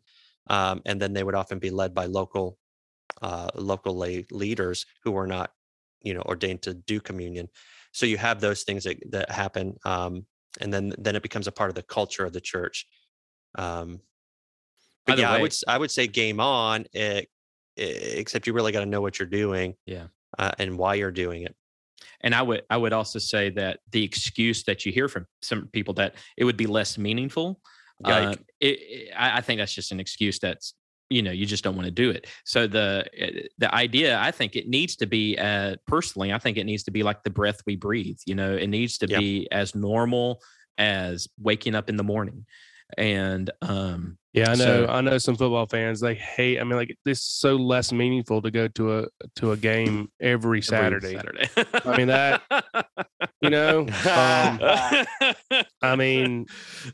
um, 0.48 0.82
and 0.86 1.00
then 1.00 1.12
they 1.12 1.24
would 1.24 1.34
often 1.34 1.58
be 1.58 1.70
led 1.70 1.94
by 1.94 2.06
local 2.06 2.58
uh, 3.22 3.50
local 3.54 3.96
lay 3.96 4.24
leaders 4.30 4.86
who 5.04 5.12
were 5.12 5.26
not, 5.26 5.52
you 6.02 6.14
know, 6.14 6.22
ordained 6.22 6.62
to 6.62 6.74
do 6.74 7.00
communion. 7.00 7.48
So 7.92 8.06
you 8.06 8.18
have 8.18 8.40
those 8.40 8.64
things 8.64 8.84
that, 8.84 8.98
that 9.10 9.30
happen, 9.30 9.76
um, 9.84 10.26
and 10.60 10.72
then 10.72 10.94
then 10.98 11.16
it 11.16 11.22
becomes 11.22 11.46
a 11.48 11.52
part 11.52 11.70
of 11.70 11.74
the 11.76 11.82
culture 11.82 12.24
of 12.24 12.32
the 12.32 12.40
church. 12.40 12.86
Um, 13.56 14.00
but 15.06 15.12
Either 15.14 15.22
yeah, 15.22 15.32
I 15.32 15.40
would 15.40 15.54
I 15.68 15.78
would 15.78 15.90
say 15.90 16.06
game 16.06 16.40
on, 16.40 16.86
eh, 16.94 17.22
eh, 17.76 17.84
except 18.18 18.46
you 18.46 18.52
really 18.52 18.72
got 18.72 18.80
to 18.80 18.86
know 18.86 19.00
what 19.00 19.18
you're 19.18 19.28
doing, 19.28 19.76
Yeah. 19.86 20.08
uh, 20.38 20.52
and 20.58 20.78
why 20.78 20.94
you're 20.94 21.12
doing 21.12 21.42
it. 21.42 21.56
And 22.22 22.34
I 22.34 22.42
would 22.42 22.62
I 22.70 22.76
would 22.76 22.92
also 22.92 23.18
say 23.18 23.50
that 23.50 23.80
the 23.90 24.02
excuse 24.04 24.62
that 24.64 24.86
you 24.86 24.92
hear 24.92 25.08
from 25.08 25.26
some 25.42 25.68
people 25.72 25.94
that 25.94 26.14
it 26.36 26.44
would 26.44 26.56
be 26.56 26.66
less 26.66 26.96
meaningful. 26.98 27.60
Uh, 28.04 28.34
it, 28.60 28.78
it- 28.80 29.12
I, 29.16 29.40
think 29.40 29.60
that's 29.60 29.74
just 29.74 29.92
an 29.92 30.00
excuse 30.00 30.38
that's 30.40 30.74
you 31.08 31.22
know 31.22 31.30
you 31.30 31.46
just 31.46 31.62
don't 31.62 31.76
want 31.76 31.86
to 31.86 31.92
do 31.92 32.10
it. 32.10 32.26
So 32.44 32.66
the 32.66 33.04
uh, 33.20 33.42
the 33.58 33.74
idea 33.74 34.18
I 34.18 34.30
think 34.30 34.56
it 34.56 34.68
needs 34.68 34.96
to 34.96 35.06
be 35.06 35.36
uh, 35.38 35.76
personally 35.86 36.32
I 36.32 36.38
think 36.38 36.56
it 36.56 36.64
needs 36.64 36.82
to 36.84 36.90
be 36.90 37.02
like 37.02 37.22
the 37.22 37.30
breath 37.30 37.60
we 37.66 37.76
breathe. 37.76 38.18
You 38.26 38.34
know 38.34 38.54
it 38.56 38.68
needs 38.68 38.98
to 38.98 39.06
Yeah. 39.08 39.18
be 39.18 39.48
as 39.52 39.74
normal 39.74 40.40
as 40.78 41.28
waking 41.38 41.74
up 41.74 41.88
in 41.88 41.96
the 41.96 42.02
morning. 42.04 42.46
And 42.98 43.50
um, 43.62 44.18
yeah, 44.32 44.50
I 44.50 44.54
know. 44.54 44.64
So- 44.64 44.86
I 44.88 45.00
know 45.00 45.18
some 45.18 45.36
football 45.36 45.66
fans. 45.66 46.00
They 46.00 46.14
hate. 46.14 46.58
I 46.60 46.64
mean, 46.64 46.76
like 46.76 46.96
this 47.04 47.18
is 47.20 47.24
so 47.26 47.56
less 47.56 47.92
meaningful 47.92 48.40
to 48.42 48.50
go 48.50 48.68
to 48.68 48.98
a 49.00 49.06
to 49.36 49.52
a 49.52 49.56
game 49.56 50.10
every 50.20 50.32
every 50.58 50.62
Saturday. 50.62 51.16
Saturday. 51.16 51.48
I 51.84 51.96
mean, 51.96 52.08
that- 52.08 52.42
You 53.42 53.50
know. 53.50 53.80
Um, 53.80 53.86
I 55.82 55.96
mean, 55.96 56.46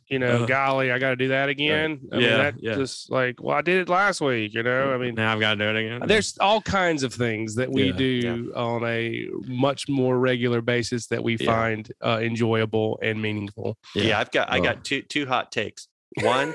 you 0.09 0.19
know, 0.19 0.45
Uh, 0.45 0.47
golly, 0.47 0.91
I 0.91 0.99
got 0.99 1.11
to 1.11 1.17
do 1.17 1.29
that 1.29 1.49
again. 1.49 2.01
I 2.13 2.17
mean, 2.17 2.25
Yeah, 2.25 2.37
that 2.39 2.55
yeah. 2.59 2.75
just 2.75 3.11
like, 3.11 3.43
well, 3.43 3.57
I 3.57 3.61
did 3.63 3.81
it 3.83 3.89
last 3.89 4.21
week. 4.21 4.55
You 4.55 4.63
know, 4.63 4.93
I 4.93 4.97
mean, 4.99 5.15
now 5.15 5.33
I've 5.35 5.41
got 5.41 5.55
to 5.55 5.65
do 5.65 5.69
it 5.71 5.77
again. 5.85 6.09
there's 6.09 6.37
all 6.41 6.61
kinds 6.63 7.03
of 7.03 7.13
things 7.13 7.55
that 7.57 7.71
we 7.71 7.85
Yeah, 7.87 7.93
do 7.93 8.53
on 8.57 8.85
a 8.85 9.29
much 9.47 9.89
more 9.89 10.19
regular 10.19 10.61
basis 10.63 11.07
that 11.09 11.23
we 11.23 11.37
Yeah. 11.37 11.47
find 11.47 11.93
uh, 12.03 12.19
enjoyable 12.23 12.99
and 13.03 13.21
meaningful. 13.21 13.77
Yeah, 13.95 14.19
I've 14.19 14.31
got 14.31 14.51
I 14.51 14.61
got 14.61 14.85
two 14.85 15.03
two 15.03 15.27
hot 15.27 15.53
takes. 15.53 15.87
One, 16.23 16.55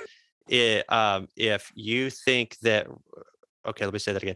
i 0.52 0.84
um, 0.90 1.28
if 1.36 1.72
you 1.76 2.10
think 2.10 2.58
that, 2.62 2.88
okay, 3.66 3.86
let 3.86 3.94
me 3.94 4.00
say 4.00 4.14
that 4.14 4.24
again. 4.24 4.36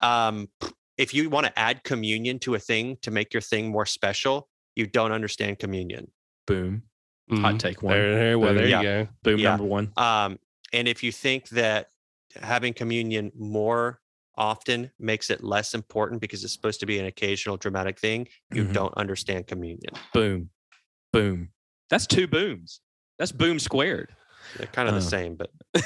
Um, 0.00 0.48
if 0.96 1.14
you 1.14 1.30
want 1.30 1.46
to 1.46 1.58
add 1.58 1.84
communion 1.84 2.38
to 2.40 2.54
a 2.54 2.58
thing 2.58 2.96
to 3.02 3.10
make 3.10 3.32
your 3.32 3.40
thing 3.40 3.68
more 3.68 3.86
special, 3.86 4.48
you 4.76 4.86
don't 4.86 5.12
understand 5.12 5.58
communion. 5.58 6.10
boom. 6.46 6.82
Mhm. 7.30 7.42
Hot 7.42 7.60
take 7.60 7.82
one. 7.82 7.92
There, 7.92 8.14
there, 8.14 8.38
well, 8.38 8.54
there 8.54 8.66
Yeah. 8.66 8.78
you 8.80 9.04
go. 9.04 9.08
Boom 9.22 9.38
Yeah. 9.40 9.50
number 9.50 9.64
one. 9.64 9.92
Um, 9.98 10.38
and 10.72 10.88
if 10.88 11.02
you 11.02 11.12
think 11.12 11.48
that 11.50 11.90
having 12.40 12.72
communion 12.72 13.30
more 13.36 14.00
often 14.36 14.90
makes 14.98 15.28
it 15.28 15.44
less 15.44 15.74
important 15.74 16.22
because 16.22 16.42
it's 16.42 16.52
supposed 16.54 16.80
to 16.80 16.86
be 16.86 16.98
an 16.98 17.04
occasional 17.04 17.58
dramatic 17.58 17.98
thing, 17.98 18.28
you 18.54 18.64
Mhm. 18.64 18.72
don't 18.72 18.94
understand 18.94 19.46
communion. 19.46 19.92
Boom. 20.14 20.48
Boom. 21.12 21.52
That's 21.90 22.06
two 22.06 22.26
booms. 22.26 22.80
That's 23.18 23.32
boom 23.32 23.58
squared. 23.58 24.14
They're 24.56 24.66
kind 24.68 24.88
of 24.88 24.94
Oh. 24.94 24.98
the 24.98 25.02
same, 25.04 25.36
but 25.36 25.50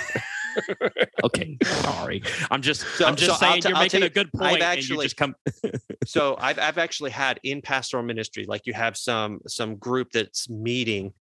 Okay. 1.24 1.56
Sorry. 1.62 2.22
I'm 2.50 2.60
just 2.62 2.82
So- 2.96 3.06
I'm 3.06 3.16
just 3.16 3.38
so 3.40 3.46
saying 3.46 3.62
t- 3.62 3.68
you're 3.68 3.76
I'll 3.76 3.82
making 3.84 4.00
tell 4.00 4.06
a 4.06 4.10
you, 4.10 4.10
good 4.10 4.30
I've 4.34 4.40
point. 4.50 4.62
actually- 4.62 5.06
just 5.06 5.16
come 5.16 5.34
so 6.06 6.36
I've 6.38 6.58
I've 6.58 6.78
actually 6.78 7.10
had 7.10 7.40
in 7.42 7.62
pastoral 7.62 8.02
ministry, 8.02 8.44
like 8.46 8.66
you 8.66 8.72
have 8.74 8.96
some 8.96 9.40
some 9.46 9.76
group 9.76 10.10
that's 10.12 10.48
meeting, 10.50 11.12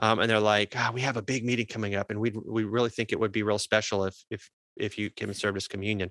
um, 0.00 0.18
and 0.18 0.28
they're 0.30 0.38
like, 0.40 0.74
ah, 0.76 0.90
we 0.92 1.00
have 1.00 1.16
a 1.16 1.22
big 1.22 1.44
meeting 1.44 1.66
coming 1.66 1.94
up, 1.94 2.10
and 2.10 2.20
we 2.20 2.30
we 2.30 2.64
really 2.64 2.90
think 2.90 3.10
it 3.12 3.18
would 3.18 3.32
be 3.32 3.42
real 3.42 3.58
special 3.58 4.04
if 4.04 4.16
if 4.30 4.50
if 4.76 4.98
you 4.98 5.08
can 5.08 5.32
serve 5.32 5.56
as 5.56 5.66
communion. 5.68 6.10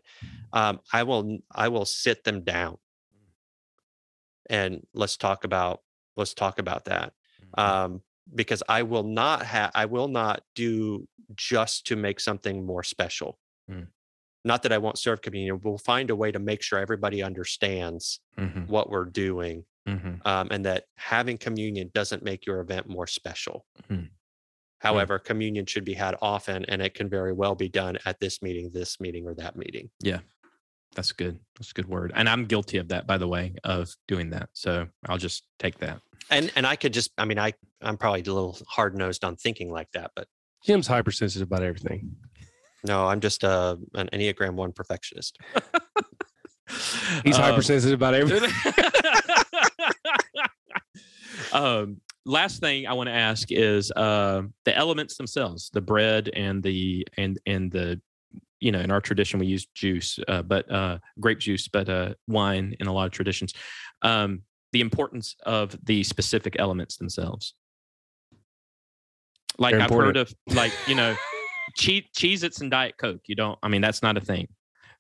Um, 0.54 0.80
I 0.92 1.04
will 1.04 1.38
I 1.52 1.68
will 1.68 1.86
sit 1.86 2.24
them 2.24 2.44
down, 2.44 2.78
and 4.50 4.86
let's 4.94 5.18
talk 5.18 5.44
about 5.44 5.82
let's 6.18 6.34
talk 6.34 6.60
about 6.60 6.86
that. 6.86 7.14
Mhm. 7.58 7.62
Um, 7.64 8.02
because 8.34 8.64
I 8.70 8.84
will 8.84 9.04
not 9.04 9.46
have 9.46 9.72
I 9.76 9.86
will 9.86 10.08
not 10.08 10.44
do 10.56 11.08
just 11.36 11.86
to 11.88 11.96
make 11.96 12.20
something 12.20 12.66
more 12.66 12.84
special. 12.84 13.40
Mm. 13.70 13.88
Not 14.46 14.64
that 14.64 14.74
I 14.74 14.78
won't 14.78 14.98
serve 15.00 15.22
communion. 15.22 15.60
We'll 15.64 15.78
find 15.78 16.10
a 16.10 16.16
way 16.16 16.32
to 16.32 16.40
make 16.40 16.62
sure 16.62 16.80
everybody 16.80 17.24
understands 17.24 18.20
Mhm. 18.38 18.68
what 18.68 18.90
we're 18.90 19.06
doing 19.06 19.66
Mhm. 19.88 20.26
um, 20.26 20.48
and 20.52 20.66
that 20.66 20.86
having 20.98 21.38
communion 21.38 21.92
doesn't 21.94 22.24
make 22.24 22.46
your 22.46 22.60
event 22.60 22.88
more 22.88 23.08
special. 23.08 23.66
Hmm. 23.88 24.06
However, 24.80 25.18
communion 25.18 25.66
should 25.66 25.86
be 25.86 25.94
had 25.94 26.16
often, 26.22 26.66
and 26.66 26.82
it 26.82 26.94
can 26.94 27.10
very 27.10 27.32
well 27.32 27.56
be 27.56 27.70
done 27.70 27.98
at 28.06 28.20
this 28.20 28.42
meeting, 28.42 28.70
this 28.72 29.00
meeting, 29.00 29.26
or 29.26 29.34
that 29.36 29.56
meeting. 29.56 29.90
Yeah, 30.02 30.20
that's 30.94 31.14
good. 31.14 31.40
That's 31.56 31.72
a 31.72 31.74
good 31.74 31.88
word. 31.88 32.12
And 32.16 32.28
I'm 32.28 32.46
guilty 32.46 32.78
of 32.78 32.90
that, 32.90 33.08
by 33.08 33.18
the 33.18 33.28
way, 33.30 33.56
of 33.64 33.96
doing 34.10 34.30
that. 34.32 34.50
So 34.52 34.90
I'll 35.08 35.18
just 35.18 35.46
take 35.58 35.78
that. 35.80 36.02
And 36.30 36.52
and 36.56 36.66
I 36.66 36.76
could 36.76 36.94
just, 36.94 37.12
I 37.18 37.26
mean, 37.26 37.40
I 37.40 37.54
I'm 37.82 37.98
probably 37.98 38.22
a 38.22 38.24
little 38.24 38.58
hard 38.68 38.96
nosed 38.96 39.24
on 39.24 39.36
thinking 39.36 39.72
like 39.72 39.92
that, 39.94 40.12
but 40.16 40.28
Jim's 40.66 40.88
hypersensitive 40.88 41.48
about 41.48 41.64
everything. 41.64 42.16
no, 42.86 43.06
I'm 43.08 43.20
just 43.20 43.44
uh, 43.44 43.76
an 43.96 44.10
Enneagram 44.14 44.54
One 44.56 44.72
perfectionist. 44.72 45.38
He's 47.26 47.36
Um, 47.36 47.42
hypersensitive 47.44 47.96
about 48.00 48.14
everything. 48.14 48.50
um, 51.54 51.98
last 52.26 52.60
thing 52.62 52.88
I 52.88 52.94
want 52.94 53.08
to 53.08 53.14
ask 53.14 53.52
is 53.52 53.92
uh, 53.92 54.44
the 54.66 54.76
elements 54.76 55.18
themselves, 55.18 55.70
the 55.74 55.82
bread 55.82 56.30
and 56.34 56.64
the 56.64 57.08
and 57.18 57.40
and 57.46 57.72
the 57.72 58.02
you 58.60 58.72
know 58.72 58.80
in 58.80 58.92
our 58.92 59.02
tradition 59.02 59.40
we 59.40 59.48
use 59.48 59.68
juice, 59.76 60.20
uh, 60.28 60.42
but 60.42 60.70
uh, 60.72 60.98
grape 61.20 61.40
juice, 61.40 61.68
but 61.68 61.90
uh, 61.90 62.14
wine 62.28 62.76
in 62.80 62.88
a 62.88 62.94
lot 62.94 63.06
of 63.06 63.12
traditions. 63.12 63.54
Um, 64.02 64.42
the 64.74 64.82
importance 64.82 65.36
of 65.46 65.78
the 65.86 66.04
specific 66.04 66.56
elements 66.60 66.98
themselves. 66.98 67.54
Like 69.58 69.76
I've 69.76 69.90
heard 69.90 70.18
of, 70.18 70.34
like 70.48 70.74
you 70.88 70.96
know, 70.96 71.16
cheese 71.78 72.04
Cheez-Its 72.18 72.60
and 72.60 72.72
Diet 72.72 72.96
Coke. 72.98 73.22
You 73.28 73.36
don't. 73.36 73.58
I 73.64 73.70
mean, 73.70 73.82
that's 73.82 74.02
not 74.02 74.18
a 74.18 74.22
thing. 74.22 74.48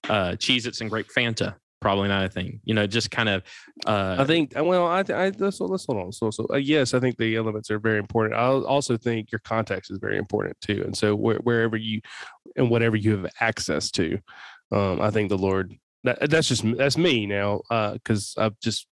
Uh, 0.08 0.32
Cheez-Its 0.32 0.80
and 0.80 0.90
grape 0.90 1.08
Fanta. 1.16 1.56
Probably 1.82 2.08
not 2.08 2.24
a 2.24 2.30
thing. 2.30 2.62
You 2.64 2.76
know, 2.76 2.86
just 2.86 3.10
kind 3.10 3.28
of. 3.28 3.42
Uh, 3.86 4.18
I 4.20 4.26
think. 4.26 4.54
Well, 4.56 4.86
I, 4.86 5.00
I 5.10 5.32
let's, 5.40 5.60
let's 5.60 5.86
hold 5.86 6.00
on. 6.00 6.12
So, 6.12 6.30
so 6.30 6.46
uh, 6.54 6.58
yes, 6.58 6.94
I 6.94 7.00
think 7.00 7.18
the 7.18 7.36
elements 7.36 7.72
are 7.72 7.80
very 7.80 7.98
important. 7.98 8.36
I 8.36 8.46
also 8.46 8.96
think 8.96 9.32
your 9.32 9.42
context 9.44 9.90
is 9.90 9.98
very 9.98 10.18
important 10.18 10.56
too. 10.62 10.84
And 10.86 10.96
so, 10.96 11.16
where, 11.16 11.40
wherever 11.40 11.76
you 11.76 12.00
and 12.56 12.70
whatever 12.70 12.96
you 12.96 13.18
have 13.18 13.32
access 13.42 13.90
to, 13.92 14.20
um, 14.72 15.02
I 15.02 15.10
think 15.10 15.30
the 15.30 15.38
Lord. 15.38 15.76
That, 16.06 16.30
that's 16.30 16.50
just 16.50 16.64
that's 16.78 16.98
me 16.98 17.26
now, 17.26 17.62
because 17.94 18.36
I've 18.38 18.60
just 18.60 18.88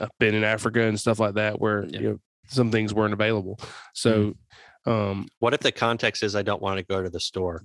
I've 0.00 0.10
been 0.18 0.34
in 0.34 0.44
Africa 0.44 0.82
and 0.82 0.98
stuff 0.98 1.18
like 1.18 1.34
that, 1.34 1.60
where 1.60 1.84
Yeah. 1.86 2.00
you 2.00 2.08
know 2.10 2.18
some 2.48 2.70
things 2.70 2.92
weren't 2.92 3.14
available. 3.14 3.58
So, 3.94 4.34
um, 4.86 5.26
What 5.38 5.54
if 5.54 5.60
the 5.60 5.72
context 5.72 6.22
is 6.22 6.36
I 6.36 6.42
don't 6.42 6.60
want 6.62 6.78
to 6.78 6.84
go 6.84 7.02
to 7.02 7.10
the 7.10 7.20
store? 7.20 7.64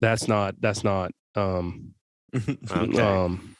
that's 0.00 0.28
not 0.28 0.60
that's 0.60 0.84
not 0.84 1.12
um, 1.36 1.94
Okay. 2.70 3.00
um, 3.00 3.56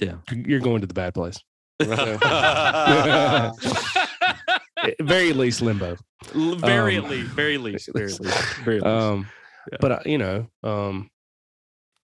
Yeah. 0.00 0.16
you're 0.32 0.60
going 0.60 0.80
to 0.80 0.86
the 0.86 0.94
bad 0.94 1.14
place. 1.14 1.38
Very 5.00 5.32
least 5.32 5.62
limbo. 5.62 5.96
Very 6.34 6.96
Um, 6.98 7.08
least, 7.08 7.30
very 7.32 7.58
least, 7.58 7.90
very 7.92 8.06
least. 8.08 8.20
least, 8.20 8.56
very 8.64 8.76
least. 8.80 8.86
um 8.86 9.26
Yeah. 9.70 9.78
but 9.80 9.92
uh, 9.92 10.00
you 10.06 10.18
know 10.18 10.46
um 10.62 11.10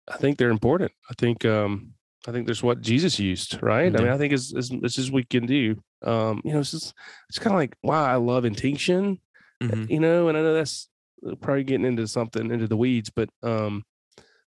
i 0.09 0.17
think 0.19 0.39
they're 0.39 0.51
important 0.51 0.93
i 1.11 1.15
think 1.19 1.45
um 1.45 1.95
i 2.27 2.33
think 2.33 2.47
there's 2.47 2.63
what 2.63 2.81
jesus 2.81 3.19
used 3.19 3.61
right 3.63 3.95
i 3.97 4.01
mean 4.01 4.11
i 4.13 4.19
think 4.19 4.33
as 4.33 4.53
as 4.57 4.71
much 4.73 4.99
as 4.99 5.11
we 5.11 5.25
can 5.25 5.47
do 5.47 5.77
um 6.03 6.41
you 6.45 6.53
know 6.53 6.61
it's 6.61 6.71
just 6.73 6.95
it's 7.29 7.39
kind 7.39 7.55
of 7.55 7.59
like 7.59 7.77
wow 7.83 8.05
i 8.05 8.17
love 8.17 8.45
intention 8.45 9.19
Mhm. 9.63 9.89
you 9.89 10.01
know 10.01 10.29
and 10.29 10.37
i 10.37 10.43
know 10.43 10.53
that's 10.55 10.89
uh, 11.27 11.35
probably 11.37 11.65
getting 11.65 11.87
into 11.87 12.07
something 12.07 12.51
into 12.51 12.67
the 12.69 12.77
weeds 12.77 13.11
but 13.11 13.31
um 13.43 13.85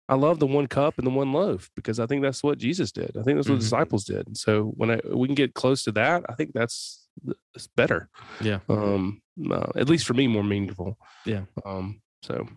i 0.09 0.15
love 0.15 0.39
the 0.39 0.45
one 0.45 0.67
cup 0.67 0.97
and 0.97 1.07
the 1.07 1.11
one 1.11 1.31
loaf 1.31 1.69
because 1.75 1.99
i 1.99 2.05
think 2.05 2.21
that's 2.21 2.43
what 2.43 2.57
jesus 2.57 2.91
did 2.91 3.11
i 3.17 3.23
think 3.23 3.37
that's 3.37 3.47
what 3.47 3.55
Mhm. 3.55 3.59
the 3.59 3.63
disciples 3.69 4.03
did 4.03 4.27
and 4.27 4.37
so 4.37 4.73
when 4.75 4.91
I, 4.91 4.99
we 5.13 5.27
can 5.27 5.35
get 5.35 5.53
close 5.53 5.83
to 5.85 5.91
that 5.93 6.23
i 6.29 6.33
think 6.35 6.51
that's 6.53 7.07
it's 7.55 7.67
better 7.67 8.09
Yeah. 8.41 8.59
um 8.69 9.21
uh, 9.49 9.71
at 9.75 9.87
least 9.87 10.05
for 10.05 10.13
me 10.13 10.27
more 10.27 10.43
meaningful 10.43 10.97
Yeah. 11.25 11.43
um 11.65 12.01
so 12.21 12.47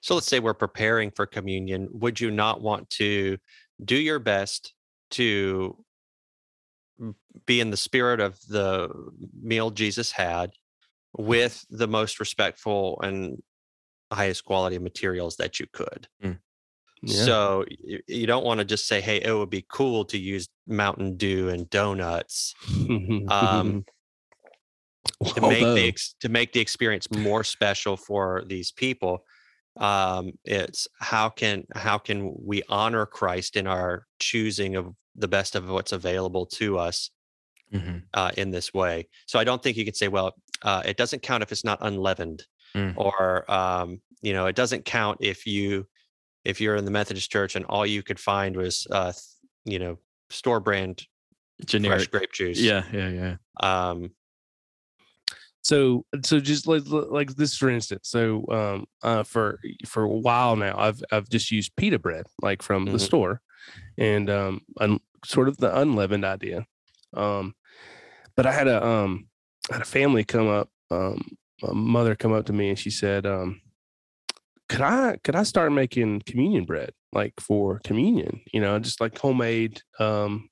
So 0.00 0.14
let's 0.14 0.26
say 0.26 0.40
we're 0.40 0.54
preparing 0.54 1.10
for 1.10 1.26
communion. 1.26 1.88
Would 1.92 2.20
you 2.20 2.30
not 2.30 2.60
want 2.62 2.88
to 2.90 3.36
do 3.84 3.96
your 3.96 4.18
best 4.18 4.74
to 5.12 5.76
be 7.46 7.60
in 7.60 7.70
the 7.70 7.76
spirit 7.76 8.20
of 8.20 8.38
the 8.48 8.90
meal 9.40 9.70
Jesus 9.70 10.12
had 10.12 10.52
with 11.16 11.64
the 11.70 11.88
most 11.88 12.20
respectful 12.20 13.00
and 13.02 13.42
highest 14.12 14.44
quality 14.44 14.78
materials 14.78 15.36
that 15.36 15.58
you 15.58 15.66
could? 15.72 16.08
yeah. 17.02 17.24
So 17.24 17.64
you 18.06 18.26
don't 18.26 18.44
want 18.44 18.58
to 18.58 18.64
just 18.64 18.86
say, 18.86 19.00
hey, 19.00 19.22
it 19.22 19.32
would 19.32 19.50
be 19.50 19.64
cool 19.68 20.04
to 20.06 20.18
use 20.18 20.48
Mountain 20.66 21.16
Dew 21.16 21.48
and 21.48 21.68
donuts 21.70 22.54
um, 23.28 23.84
to 25.34 25.40
make 25.40 25.74
the 25.74 25.88
ex- 25.88 26.14
to 26.20 26.28
make 26.28 26.52
the 26.52 26.60
experience 26.60 27.06
more 27.10 27.42
special 27.42 27.96
for 27.96 28.44
these 28.46 28.70
people 28.70 29.24
um 29.76 30.32
it's 30.44 30.88
how 30.98 31.28
can 31.28 31.64
how 31.74 31.96
can 31.96 32.34
we 32.44 32.62
honor 32.68 33.06
christ 33.06 33.56
in 33.56 33.66
our 33.66 34.06
choosing 34.18 34.74
of 34.76 34.94
the 35.16 35.28
best 35.28 35.54
of 35.54 35.68
what's 35.68 35.92
available 35.92 36.44
to 36.46 36.78
us 36.78 37.10
Mhm. 37.72 38.02
uh, 38.14 38.32
in 38.36 38.50
this 38.50 38.74
way 38.74 39.06
so 39.26 39.38
i 39.38 39.44
don't 39.44 39.62
think 39.62 39.76
you 39.76 39.84
could 39.84 39.96
say 39.96 40.08
well 40.08 40.34
uh, 40.62 40.82
it 40.84 40.96
doesn't 40.96 41.22
count 41.22 41.42
if 41.42 41.52
it's 41.52 41.64
not 41.64 41.78
unleavened 41.82 42.44
Mm. 42.74 42.94
or 42.96 43.50
um 43.50 44.00
you 44.22 44.32
know 44.32 44.46
it 44.46 44.54
doesn't 44.54 44.84
count 44.84 45.18
if 45.20 45.44
you 45.46 45.88
if 46.44 46.60
you're 46.60 46.76
in 46.76 46.84
the 46.84 46.90
methodist 46.92 47.30
church 47.32 47.56
and 47.56 47.64
all 47.66 47.84
you 47.84 48.02
could 48.02 48.20
find 48.20 48.56
was 48.56 48.86
uh 48.92 49.12
you 49.64 49.78
know 49.80 49.98
store 50.30 50.60
brand 50.60 51.04
fresh 51.58 51.66
Generic. 51.66 52.10
grape 52.10 52.32
juice 52.32 52.60
Yeah, 52.60 52.84
yeah, 52.92 53.08
yeah. 53.08 53.36
um 53.60 54.10
so 55.70 56.04
so 56.28 56.40
just 56.40 56.66
like 56.66 56.82
like 57.18 57.30
this 57.36 57.56
for 57.56 57.70
instance 57.70 58.08
so 58.16 58.22
um 58.58 58.78
uh 59.08 59.22
for 59.32 59.46
for 59.86 60.02
a 60.02 60.08
while 60.26 60.56
now 60.56 60.74
i've 60.86 61.00
i've 61.12 61.28
just 61.28 61.50
used 61.50 61.76
pita 61.76 61.98
bread 61.98 62.24
like 62.42 62.60
from 62.62 62.86
the 62.86 62.98
Mhm. 62.98 63.06
store 63.08 63.40
and 63.98 64.28
um 64.30 64.54
un, 64.80 64.98
sort 65.24 65.48
of 65.48 65.56
the 65.58 65.70
unleavened 65.82 66.24
idea 66.24 66.66
um 67.14 67.54
but 68.36 68.46
i 68.46 68.52
had 68.52 68.68
a 68.68 68.78
um 68.84 69.12
I 69.70 69.74
had 69.74 69.82
a 69.82 69.94
family 69.98 70.24
come 70.24 70.48
up 70.48 70.68
um 70.90 71.18
a 71.62 71.74
mother 71.74 72.16
come 72.16 72.32
up 72.32 72.46
to 72.46 72.52
me 72.52 72.70
and 72.70 72.78
she 72.78 72.90
said 72.90 73.22
um 73.26 73.60
could 74.68 74.80
i 74.80 75.16
could 75.24 75.36
i 75.36 75.44
start 75.44 75.70
making 75.72 76.22
communion 76.30 76.64
bread 76.64 76.90
like 77.12 77.34
for 77.48 77.80
communion 77.90 78.40
you 78.52 78.60
know 78.60 78.78
just 78.78 79.00
like 79.00 79.18
homemade 79.18 79.82
um 79.98 80.48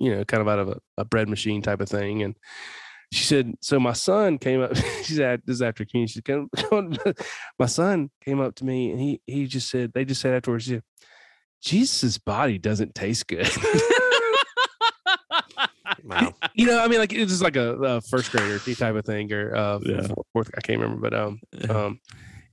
you 0.00 0.10
know 0.14 0.24
kind 0.24 0.40
of 0.40 0.48
out 0.48 0.58
of 0.58 0.68
a, 0.68 0.78
a 0.96 1.04
bread 1.04 1.28
machine 1.28 1.62
type 1.62 1.80
of 1.80 1.88
thing 1.88 2.22
and 2.24 2.34
she 3.12 3.24
said, 3.24 3.54
so 3.60 3.80
my 3.80 3.92
son 3.94 4.38
came 4.38 4.60
up. 4.60 4.72
She 5.02 5.14
said, 5.14 5.40
this 5.46 5.54
is 5.54 5.62
after 5.62 5.84
communion. 5.86 6.08
She 6.08 6.14
said, 6.14 6.24
"Come- 6.26 6.50
come 6.56 6.68
on." 7.06 7.14
my 7.58 7.66
son 7.66 8.10
came 8.24 8.40
up 8.40 8.54
to 8.56 8.64
me 8.64 8.90
and 8.90 9.00
he 9.00 9.20
he 9.26 9.46
just 9.46 9.70
said, 9.70 9.92
they 9.94 10.04
just 10.04 10.20
said 10.20 10.34
afterwards, 10.34 10.64
she 10.64 10.70
said, 10.72 10.82
Jesus' 11.62 12.18
body 12.18 12.58
doesn't 12.58 12.94
taste 12.94 13.26
good. 13.26 13.48
wow 16.04 16.32
you 16.54 16.66
know, 16.66 16.80
I 16.80 16.88
mean, 16.88 16.98
like 16.98 17.12
it's 17.12 17.30
just 17.30 17.42
like 17.42 17.56
a, 17.56 17.74
a 17.76 18.00
first 18.02 18.30
grader 18.32 18.58
type 18.74 18.94
of 18.94 19.04
thing, 19.04 19.32
or 19.32 19.54
uh, 19.54 19.78
Yeah. 19.82 20.06
fourth, 20.32 20.50
I 20.56 20.60
can't 20.60 20.80
remember, 20.80 21.00
but 21.10 21.18
um, 21.18 21.40
um, 21.68 22.00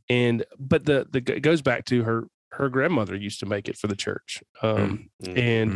and 0.09 0.45
but 0.59 0.85
the 0.85 1.07
the 1.11 1.19
it 1.35 1.41
goes 1.41 1.61
back 1.61 1.85
to 1.85 2.03
her 2.03 2.27
her 2.51 2.69
grandmother 2.69 3.15
used 3.15 3.39
to 3.41 3.45
make 3.45 3.67
it 3.67 3.77
for 3.77 3.87
the 3.87 3.95
church, 3.95 4.41
um, 4.61 5.09
Mm. 5.23 5.37
and 5.37 5.71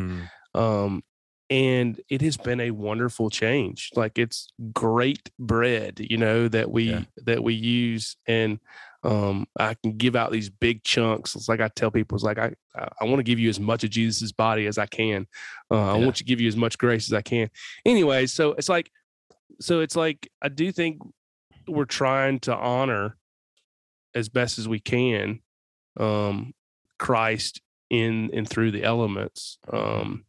Mm. 0.56 0.60
um 0.60 1.04
and 1.50 2.00
it 2.10 2.22
has 2.22 2.38
been 2.38 2.60
a 2.60 2.72
wonderful 2.72 3.30
change. 3.30 3.90
Like 3.96 4.20
it's 4.20 4.50
great 4.74 5.32
bread 5.40 6.00
you 6.00 6.18
know 6.18 6.48
that 6.48 6.70
we 6.70 6.84
Yeah. 6.92 7.04
that 7.26 7.44
we 7.44 7.54
use 7.54 8.18
and 8.28 8.60
um 9.04 9.48
i 9.58 9.74
can 9.76 9.96
give 9.98 10.16
out 10.16 10.32
these 10.32 10.50
big 10.50 10.84
chunks. 10.84 11.36
It's 11.36 11.48
like 11.50 11.62
i 11.62 11.70
tell 11.70 11.90
people 11.92 12.16
it's 12.16 12.24
like 12.24 12.38
i 12.38 12.54
i, 12.76 13.06
want 13.06 13.18
to 13.18 13.24
give 13.24 13.40
you 13.40 13.50
as 13.50 13.60
much 13.60 13.84
of 13.84 13.90
jesus' 13.90 14.32
body 14.32 14.66
as 14.68 14.78
i 14.78 14.86
can. 14.86 15.28
Uh, 15.72 15.96
i 15.96 15.98
want 15.98 16.18
to 16.18 16.24
give 16.24 16.42
you 16.42 16.48
as 16.48 16.58
much 16.58 16.78
grace 16.78 17.08
as 17.10 17.14
i 17.14 17.22
can. 17.22 17.50
Anyway 17.86 18.26
so 18.26 18.52
it's 18.52 18.70
like 18.70 18.92
so 19.62 19.80
it's 19.80 19.96
like 19.96 20.30
i 20.42 20.50
do 20.50 20.72
think 20.72 21.00
we're 21.68 21.86
trying 21.86 22.40
to 22.42 22.56
honor 22.56 23.16
as 24.14 24.28
best 24.30 24.60
as 24.60 24.68
we 24.68 24.80
can 24.80 25.40
um 26.00 26.54
christ 26.98 27.62
in 27.90 28.30
and 28.34 28.50
through 28.50 28.72
the 28.72 28.84
elements 28.84 29.58
um 29.72 30.26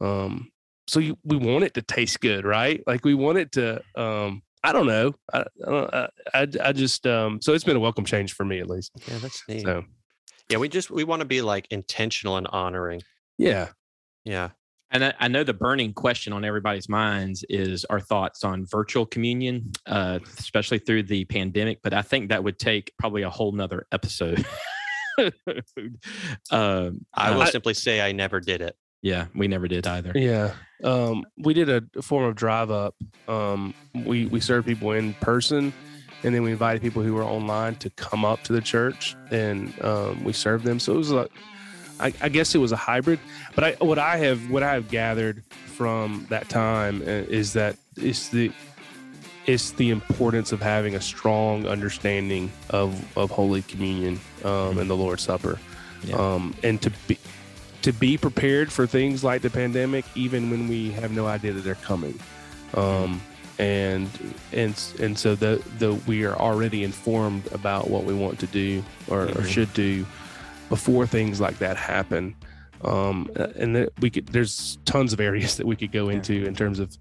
um 0.00 0.50
so 0.86 1.00
you, 1.00 1.18
we 1.24 1.36
want 1.36 1.64
it 1.64 1.74
to 1.74 1.82
taste 1.82 2.20
good 2.20 2.44
right 2.44 2.82
like 2.86 3.04
we 3.04 3.14
want 3.14 3.36
it 3.38 3.52
to 3.52 3.80
um 3.94 4.42
i 4.64 4.72
don't 4.72 4.86
know 4.86 5.14
i 5.32 5.40
i, 5.40 5.44
don't- 5.70 5.94
I, 5.94 6.08
I, 6.34 6.46
I 6.64 6.72
just 6.72 7.06
um 7.06 7.40
so 7.42 7.52
it's 7.54 7.64
been 7.64 7.76
a 7.76 7.80
welcome 7.80 8.04
change 8.04 8.32
for 8.34 8.44
me 8.44 8.60
at 8.60 8.68
least 8.68 8.92
yeah 9.06 9.18
that's 9.18 9.42
neat 9.48 9.62
so 9.64 9.84
yeah 10.48 10.58
we 10.58 10.68
just 10.68 10.90
we 10.90 11.04
want 11.04 11.20
to 11.20 11.26
be 11.26 11.42
like 11.42 11.66
intentional 11.70 12.36
and 12.36 12.46
honoring 12.48 13.02
yeah 13.38 13.68
yeah 14.24 14.50
And 14.90 15.04
I, 15.04 15.12
I 15.20 15.28
know 15.28 15.44
the 15.44 15.52
burning 15.52 15.92
question 15.92 16.32
on 16.32 16.44
everybody's 16.44 16.88
minds 16.88 17.44
is 17.50 17.84
our 17.90 18.00
thoughts 18.00 18.42
on 18.42 18.64
virtual 18.64 19.04
communion, 19.04 19.72
uh, 19.84 20.18
especially 20.38 20.78
through 20.78 21.02
the 21.02 21.26
pandemic. 21.26 21.80
But 21.82 21.92
I 21.92 22.00
think 22.00 22.30
that 22.30 22.42
would 22.42 22.58
take 22.58 22.92
probably 22.98 23.20
a 23.22 23.28
whole 23.30 23.52
nother 23.52 23.86
episode. 23.92 24.46
um, 26.50 27.04
I 27.14 27.30
will 27.32 27.42
uh, 27.42 27.46
simply 27.50 27.74
say 27.74 28.00
I 28.00 28.12
never 28.12 28.40
did 28.40 28.60
it. 28.62 28.76
Yeah, 29.02 29.26
we 29.34 29.48
never 29.48 29.68
did 29.68 29.86
either. 29.86 30.12
Yeah. 30.14 30.52
Um, 30.84 31.24
we 31.36 31.54
did 31.54 31.68
a 31.68 32.02
form 32.02 32.24
of 32.24 32.34
drive 32.36 32.70
up. 32.70 32.94
Um, 33.26 33.74
we, 33.94 34.26
we 34.26 34.40
served 34.40 34.66
people 34.66 34.92
in 34.92 35.14
person 35.14 35.72
and 36.22 36.34
then 36.34 36.42
we 36.42 36.50
invited 36.52 36.82
people 36.82 37.02
who 37.02 37.14
were 37.14 37.24
online 37.24 37.76
to 37.76 37.90
come 37.90 38.24
up 38.24 38.42
to 38.44 38.52
the 38.52 38.60
church 38.60 39.16
and 39.30 39.72
um, 39.84 40.22
we 40.24 40.32
served 40.32 40.64
them. 40.64 40.78
So 40.80 40.94
it 40.94 40.98
was 40.98 41.10
like, 41.10 41.30
I, 42.00 42.12
I 42.20 42.28
guess 42.28 42.54
it 42.54 42.58
was 42.58 42.70
a 42.72 42.76
hybrid. 42.76 43.18
But 43.56 43.64
I, 43.64 43.72
what 43.84 43.98
I 43.98 44.18
have 44.18 44.50
what 44.50 44.62
I 44.62 44.72
have 44.74 44.88
gathered 44.88 45.42
from 45.50 46.26
that 46.30 46.48
time 46.48 47.02
uh, 47.02 47.06
is 47.06 47.52
that 47.54 47.76
it's 47.96 48.28
the 48.28 48.52
it's 49.46 49.72
the 49.72 49.90
importance 49.90 50.52
of 50.52 50.60
having 50.60 50.94
a 50.94 51.00
strong 51.00 51.66
understanding 51.66 52.52
of 52.70 52.94
of 53.18 53.30
Holy 53.32 53.62
Communion 53.62 54.20
um, 54.44 54.78
and 54.78 54.88
the 54.88 54.94
Lord's 54.96 55.22
Supper, 55.24 55.58
Yeah. 56.04 56.16
um, 56.16 56.54
and 56.62 56.80
to 56.82 56.90
be 57.08 57.18
to 57.82 57.92
be 57.92 58.16
prepared 58.18 58.72
for 58.72 58.86
things 58.86 59.22
like 59.22 59.42
the 59.42 59.50
pandemic, 59.50 60.04
even 60.14 60.50
when 60.50 60.68
we 60.68 60.90
have 60.92 61.10
no 61.12 61.26
idea 61.26 61.52
that 61.52 61.62
they're 61.62 61.74
coming. 61.76 62.18
Um, 62.74 63.20
and 63.58 64.08
and 64.52 64.80
and 65.00 65.18
so 65.18 65.34
the 65.34 65.62
the 65.78 65.94
we 66.06 66.24
are 66.24 66.36
already 66.36 66.84
informed 66.84 67.50
about 67.52 67.90
what 67.90 68.04
we 68.04 68.14
want 68.14 68.38
to 68.40 68.46
do 68.46 68.84
or, 69.08 69.22
or 69.22 69.26
Mhm. 69.26 69.46
should 69.48 69.72
do 69.74 70.06
before 70.68 71.06
things 71.06 71.40
like 71.40 71.58
that 71.58 71.76
happen. 71.76 72.34
Um, 72.84 73.28
and 73.56 73.74
that 73.74 73.92
we 74.00 74.10
could 74.10 74.28
there's 74.28 74.78
tons 74.84 75.12
of 75.12 75.18
areas 75.20 75.56
that 75.58 75.66
we 75.66 75.74
could 75.76 75.90
go 75.92 76.08
into 76.08 76.44
in 76.46 76.54
terms 76.54 76.78
of 76.78 76.96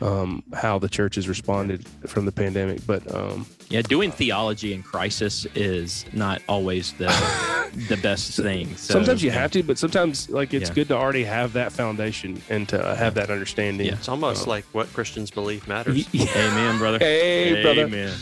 um, 0.00 0.42
how 0.54 0.78
the 0.78 0.88
church 0.88 1.14
has 1.16 1.28
responded 1.28 1.86
from 2.06 2.24
the 2.24 2.32
pandemic. 2.32 2.86
But 2.86 3.14
um, 3.14 3.46
Yeah, 3.68 3.82
doing 3.82 4.10
theology 4.10 4.72
in 4.72 4.82
crisis 4.82 5.46
is 5.54 6.04
not 6.12 6.42
always 6.48 6.92
the 6.94 7.08
the 7.88 7.96
best 7.98 8.36
thing. 8.36 8.76
So, 8.76 8.94
sometimes 8.94 9.22
you 9.22 9.30
yeah. 9.30 9.38
have 9.40 9.50
to, 9.52 9.62
but 9.62 9.78
sometimes 9.78 10.28
like 10.30 10.52
it's 10.54 10.68
Yeah. 10.70 10.74
good 10.74 10.88
to 10.88 10.96
already 10.96 11.24
have 11.24 11.52
that 11.52 11.70
foundation 11.72 12.40
and 12.48 12.68
to 12.70 12.94
have 12.96 13.14
that 13.14 13.30
understanding. 13.30 13.86
Yeah. 13.86 13.94
It's 13.94 14.08
almost 14.08 14.46
Oh. 14.46 14.50
like 14.50 14.64
what 14.72 14.92
Christians 14.92 15.30
believe 15.30 15.66
matters. 15.68 16.08
Amen, 16.14 16.78
brother. 16.78 16.98
Hey, 17.00 17.62
brother. 17.62 17.84
Amen. 17.84 18.12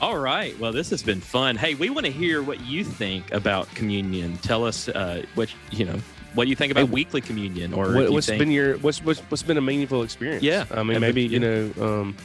All 0.00 0.18
right. 0.18 0.58
Well, 0.58 0.72
this 0.72 0.90
has 0.90 1.02
been 1.02 1.20
fun. 1.20 1.56
Hey, 1.56 1.74
we 1.74 1.88
want 1.88 2.04
to 2.04 2.12
hear 2.12 2.42
what 2.42 2.60
you 2.60 2.84
think 2.84 3.32
about 3.32 3.72
communion. 3.74 4.36
Tell 4.38 4.64
us 4.66 4.88
uh, 4.88 5.22
what 5.34 5.48
you 5.70 5.84
know. 5.86 5.98
What 6.34 6.44
do 6.44 6.50
you 6.50 6.56
think 6.56 6.72
about 6.72 6.86
Hey, 6.86 6.92
weekly 6.92 7.20
communion, 7.20 7.72
or 7.72 7.88
if 7.90 7.94
What, 7.94 8.04
you 8.08 8.12
what's 8.12 8.26
think- 8.26 8.38
been 8.40 8.50
your 8.50 8.76
what's, 8.78 9.02
what's 9.04 9.20
what's 9.20 9.42
been 9.42 9.56
a 9.56 9.60
meaningful 9.60 10.02
experience? 10.02 10.42
Yeah. 10.42 10.64
I 10.70 10.82
mean, 10.82 10.96
And 10.96 11.00
maybe 11.00 11.26
but- 11.28 11.32
you 11.32 11.38
know, 11.40 11.70
um, 11.80 12.16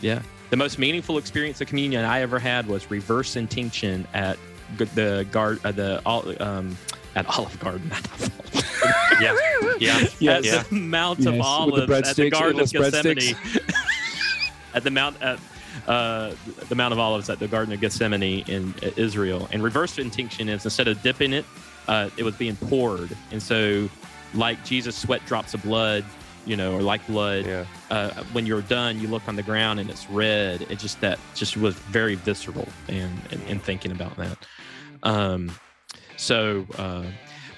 Yeah. 0.00 0.20
The 0.50 0.56
most 0.56 0.78
meaningful 0.78 1.18
experience 1.18 1.60
of 1.60 1.66
communion 1.66 2.04
I 2.04 2.20
ever 2.20 2.38
had 2.38 2.66
was 2.68 2.88
reverse 2.90 3.34
intinction 3.36 4.06
at 4.14 4.38
the 4.76 5.26
guard, 5.32 5.58
uh, 5.64 5.72
the 5.72 6.00
Ol- 6.06 6.34
um, 6.40 6.76
at 7.16 7.26
Olive 7.36 7.58
Garden. 7.58 7.90
yeah, 9.20 9.34
yeah, 9.80 9.98
at 10.36 10.44
yeah. 10.44 10.62
the 10.62 10.74
Mount 10.74 11.18
Yes, 11.20 11.26
of 11.28 11.32
with 11.72 11.86
the 11.88 11.94
Olives 11.94 12.08
at 12.10 12.16
the 12.16 12.30
Garden 12.30 12.60
of 12.60 12.70
Gethsemane. 12.72 13.36
at 14.74 14.84
the 14.84 14.90
Mount 14.90 15.20
at 15.22 15.38
uh, 15.88 16.32
the 16.68 16.74
Mount 16.74 16.92
of 16.92 16.98
Olives 16.98 17.28
at 17.30 17.38
the 17.38 17.48
Garden 17.48 17.72
of 17.74 17.80
Gethsemane 17.80 18.22
in 18.46 18.74
uh, 18.82 18.90
Israel. 18.96 19.48
And 19.52 19.62
reverse 19.62 19.98
intinction 19.98 20.48
is 20.48 20.64
instead 20.64 20.88
of 20.88 21.02
dipping 21.02 21.32
it, 21.32 21.44
uh, 21.88 22.10
it 22.16 22.22
was 22.22 22.34
being 22.34 22.56
poured. 22.56 23.16
And 23.30 23.42
so, 23.42 23.88
like 24.34 24.64
Jesus' 24.64 24.96
sweat 24.96 25.24
drops 25.26 25.54
of 25.54 25.62
blood, 25.62 26.04
you 26.44 26.56
know, 26.56 26.74
or 26.74 26.82
like 26.82 27.06
blood, 27.06 27.46
yeah. 27.46 27.64
uh, 27.90 28.10
when 28.32 28.46
you're 28.46 28.62
done, 28.62 29.00
you 29.00 29.08
look 29.08 29.26
on 29.28 29.36
the 29.36 29.42
ground 29.42 29.80
and 29.80 29.90
it's 29.90 30.08
red. 30.10 30.62
It 30.62 30.78
just 30.78 31.00
that 31.00 31.18
just 31.34 31.56
was 31.56 31.74
very 31.74 32.14
visceral 32.14 32.68
and 32.88 33.20
and, 33.30 33.42
and 33.48 33.62
thinking 33.62 33.92
about 33.92 34.16
that. 34.16 34.38
Um, 35.02 35.50
so, 36.16 36.66
uh, 36.78 37.04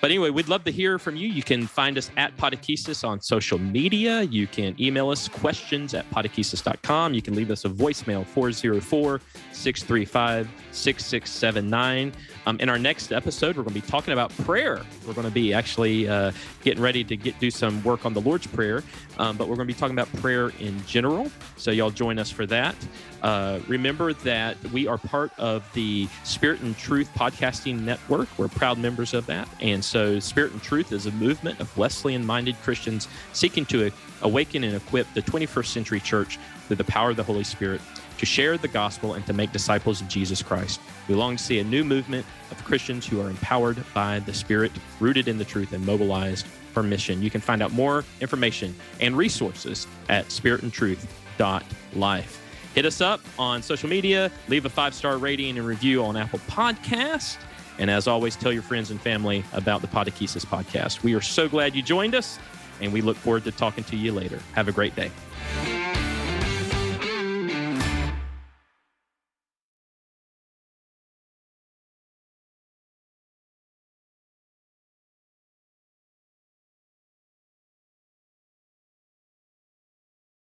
but 0.01 0.11
anyway, 0.11 0.31
we'd 0.31 0.49
love 0.49 0.65
to 0.65 0.71
hear 0.71 0.99
from 0.99 1.17
you. 1.17 1.29
You 1.29 1.43
can 1.43 1.67
find 1.67 1.99
us 1.99 2.11
at 2.17 2.37
Podechesis 2.37 3.07
on 3.07 3.21
social 3.21 3.59
media. 3.59 4.23
You 4.23 4.47
can 4.47 4.81
email 4.81 5.11
us 5.11 5.27
questions 5.29 5.93
at 5.93 6.09
podechesis.com. 6.11 7.15
You 7.15 7.23
can 7.23 7.35
leave 7.35 7.51
us 7.51 7.65
a 7.65 7.69
voicemail 7.69 8.25
404 8.25 9.21
635 9.53 10.49
6679. 10.71 12.13
Um, 12.49 12.59
in 12.61 12.71
our 12.71 12.79
next 12.79 13.13
episode, 13.13 13.59
we're 13.59 13.63
going 13.63 13.75
to 13.75 13.83
be 13.83 13.87
talking 13.87 14.15
about 14.15 14.35
prayer. 14.39 14.81
We're 15.07 15.13
going 15.13 15.27
to 15.27 15.33
be 15.33 15.53
actually 15.53 16.09
uh, 16.09 16.33
getting 16.65 16.83
ready 16.83 17.05
to 17.05 17.15
get 17.15 17.39
do 17.39 17.51
some 17.51 17.85
work 17.85 18.07
on 18.07 18.15
the 18.15 18.23
Lord's 18.23 18.47
Prayer, 18.47 18.83
um, 19.19 19.37
but 19.37 19.49
we're 19.49 19.57
going 19.57 19.69
to 19.69 19.75
be 19.75 19.79
talking 19.79 19.95
about 19.95 20.11
prayer 20.15 20.49
in 20.59 20.83
general. 20.87 21.31
So 21.59 21.71
y'all 21.71 21.91
join 21.91 22.19
us 22.19 22.31
for 22.31 22.47
that. 22.47 22.75
Uh, 23.23 23.61
remember 23.69 24.15
that 24.15 24.57
we 24.73 24.87
are 24.87 24.97
part 24.97 25.31
of 25.39 25.71
the 25.75 26.09
Spirit 26.25 26.63
and 26.63 26.75
Truth 26.79 27.11
podcasting 27.15 27.81
network. 27.81 28.31
We're 28.39 28.49
proud 28.49 28.79
members 28.79 29.13
of 29.13 29.27
that, 29.27 29.47
and 29.61 29.85
so 29.85 30.19
Spirit 30.19 30.53
and 30.53 30.63
Truth 30.63 30.91
is 30.93 31.05
a 31.05 31.13
movement 31.13 31.61
of 31.61 31.77
Wesleyan-minded 31.77 32.57
Christians 32.63 33.09
seeking 33.35 33.67
to 33.67 33.91
awaken 34.23 34.65
and 34.65 34.75
equip 34.75 35.13
the 35.13 35.21
21st 35.21 35.67
century 35.67 36.01
church 36.01 36.39
through 36.67 36.77
the 36.77 36.85
power 36.85 37.11
of 37.11 37.17
the 37.17 37.23
Holy 37.23 37.45
Spirit 37.45 37.83
to 38.19 38.27
share 38.27 38.59
the 38.59 38.69
gospel 38.69 39.15
and 39.15 39.25
to 39.27 39.33
make 39.33 39.53
disciples 39.53 40.01
of 40.01 40.09
Jesus 40.09 40.43
Christ. 40.43 40.81
We 41.09 41.15
long 41.15 41.37
to 41.37 41.43
see 41.43 41.61
a 41.61 41.65
new 41.65 41.85
movement 41.85 42.27
of 42.51 42.63
Christians 42.65 43.07
who 43.07 43.21
are 43.21 43.31
empowered 43.31 43.79
by 43.95 44.19
the 44.21 44.35
Spirit, 44.35 44.73
rooted 45.01 45.29
in 45.29 45.39
the 45.39 45.45
truth, 45.45 45.73
and 45.73 45.87
mobilized 45.87 46.47
for 46.73 46.83
mission. 46.83 47.23
You 47.23 47.31
can 47.31 47.41
find 47.41 47.63
out 47.63 47.73
more 47.73 48.05
information 48.21 48.75
and 49.01 49.17
resources 49.17 49.87
at 50.09 50.27
spiritandtruth.life. 50.27 52.45
Hit 52.75 52.85
us 52.85 53.01
up 53.01 53.21
on 53.39 53.63
social 53.63 53.89
media, 53.89 54.31
leave 54.49 54.67
a 54.67 54.69
five 54.69 54.95
star 54.95 55.19
rating 55.19 55.59
and 55.59 55.67
review 55.67 56.05
on 56.05 56.17
Apple 56.17 56.39
Podcast. 56.41 57.39
And 57.79 57.91
as 57.91 58.07
always, 58.07 58.37
tell 58.37 58.53
your 58.53 58.63
friends 58.63 58.91
and 58.91 59.01
family 59.01 59.45
about 59.53 59.81
the 59.81 59.87
Podechesis 59.87 60.45
podcast. 60.45 61.03
We 61.03 61.15
are 61.15 61.21
so 61.21 61.49
glad 61.49 61.77
you 61.77 61.83
joined 61.83 62.15
us, 62.15 62.39
and 62.81 62.93
we 62.93 63.01
look 63.01 63.17
forward 63.17 63.45
to 63.45 63.53
talking 63.53 63.85
to 63.85 63.97
you 63.97 64.13
later. 64.13 64.41
Have 64.55 64.69
a 64.69 64.73
great 64.73 64.95
day. 64.97 65.11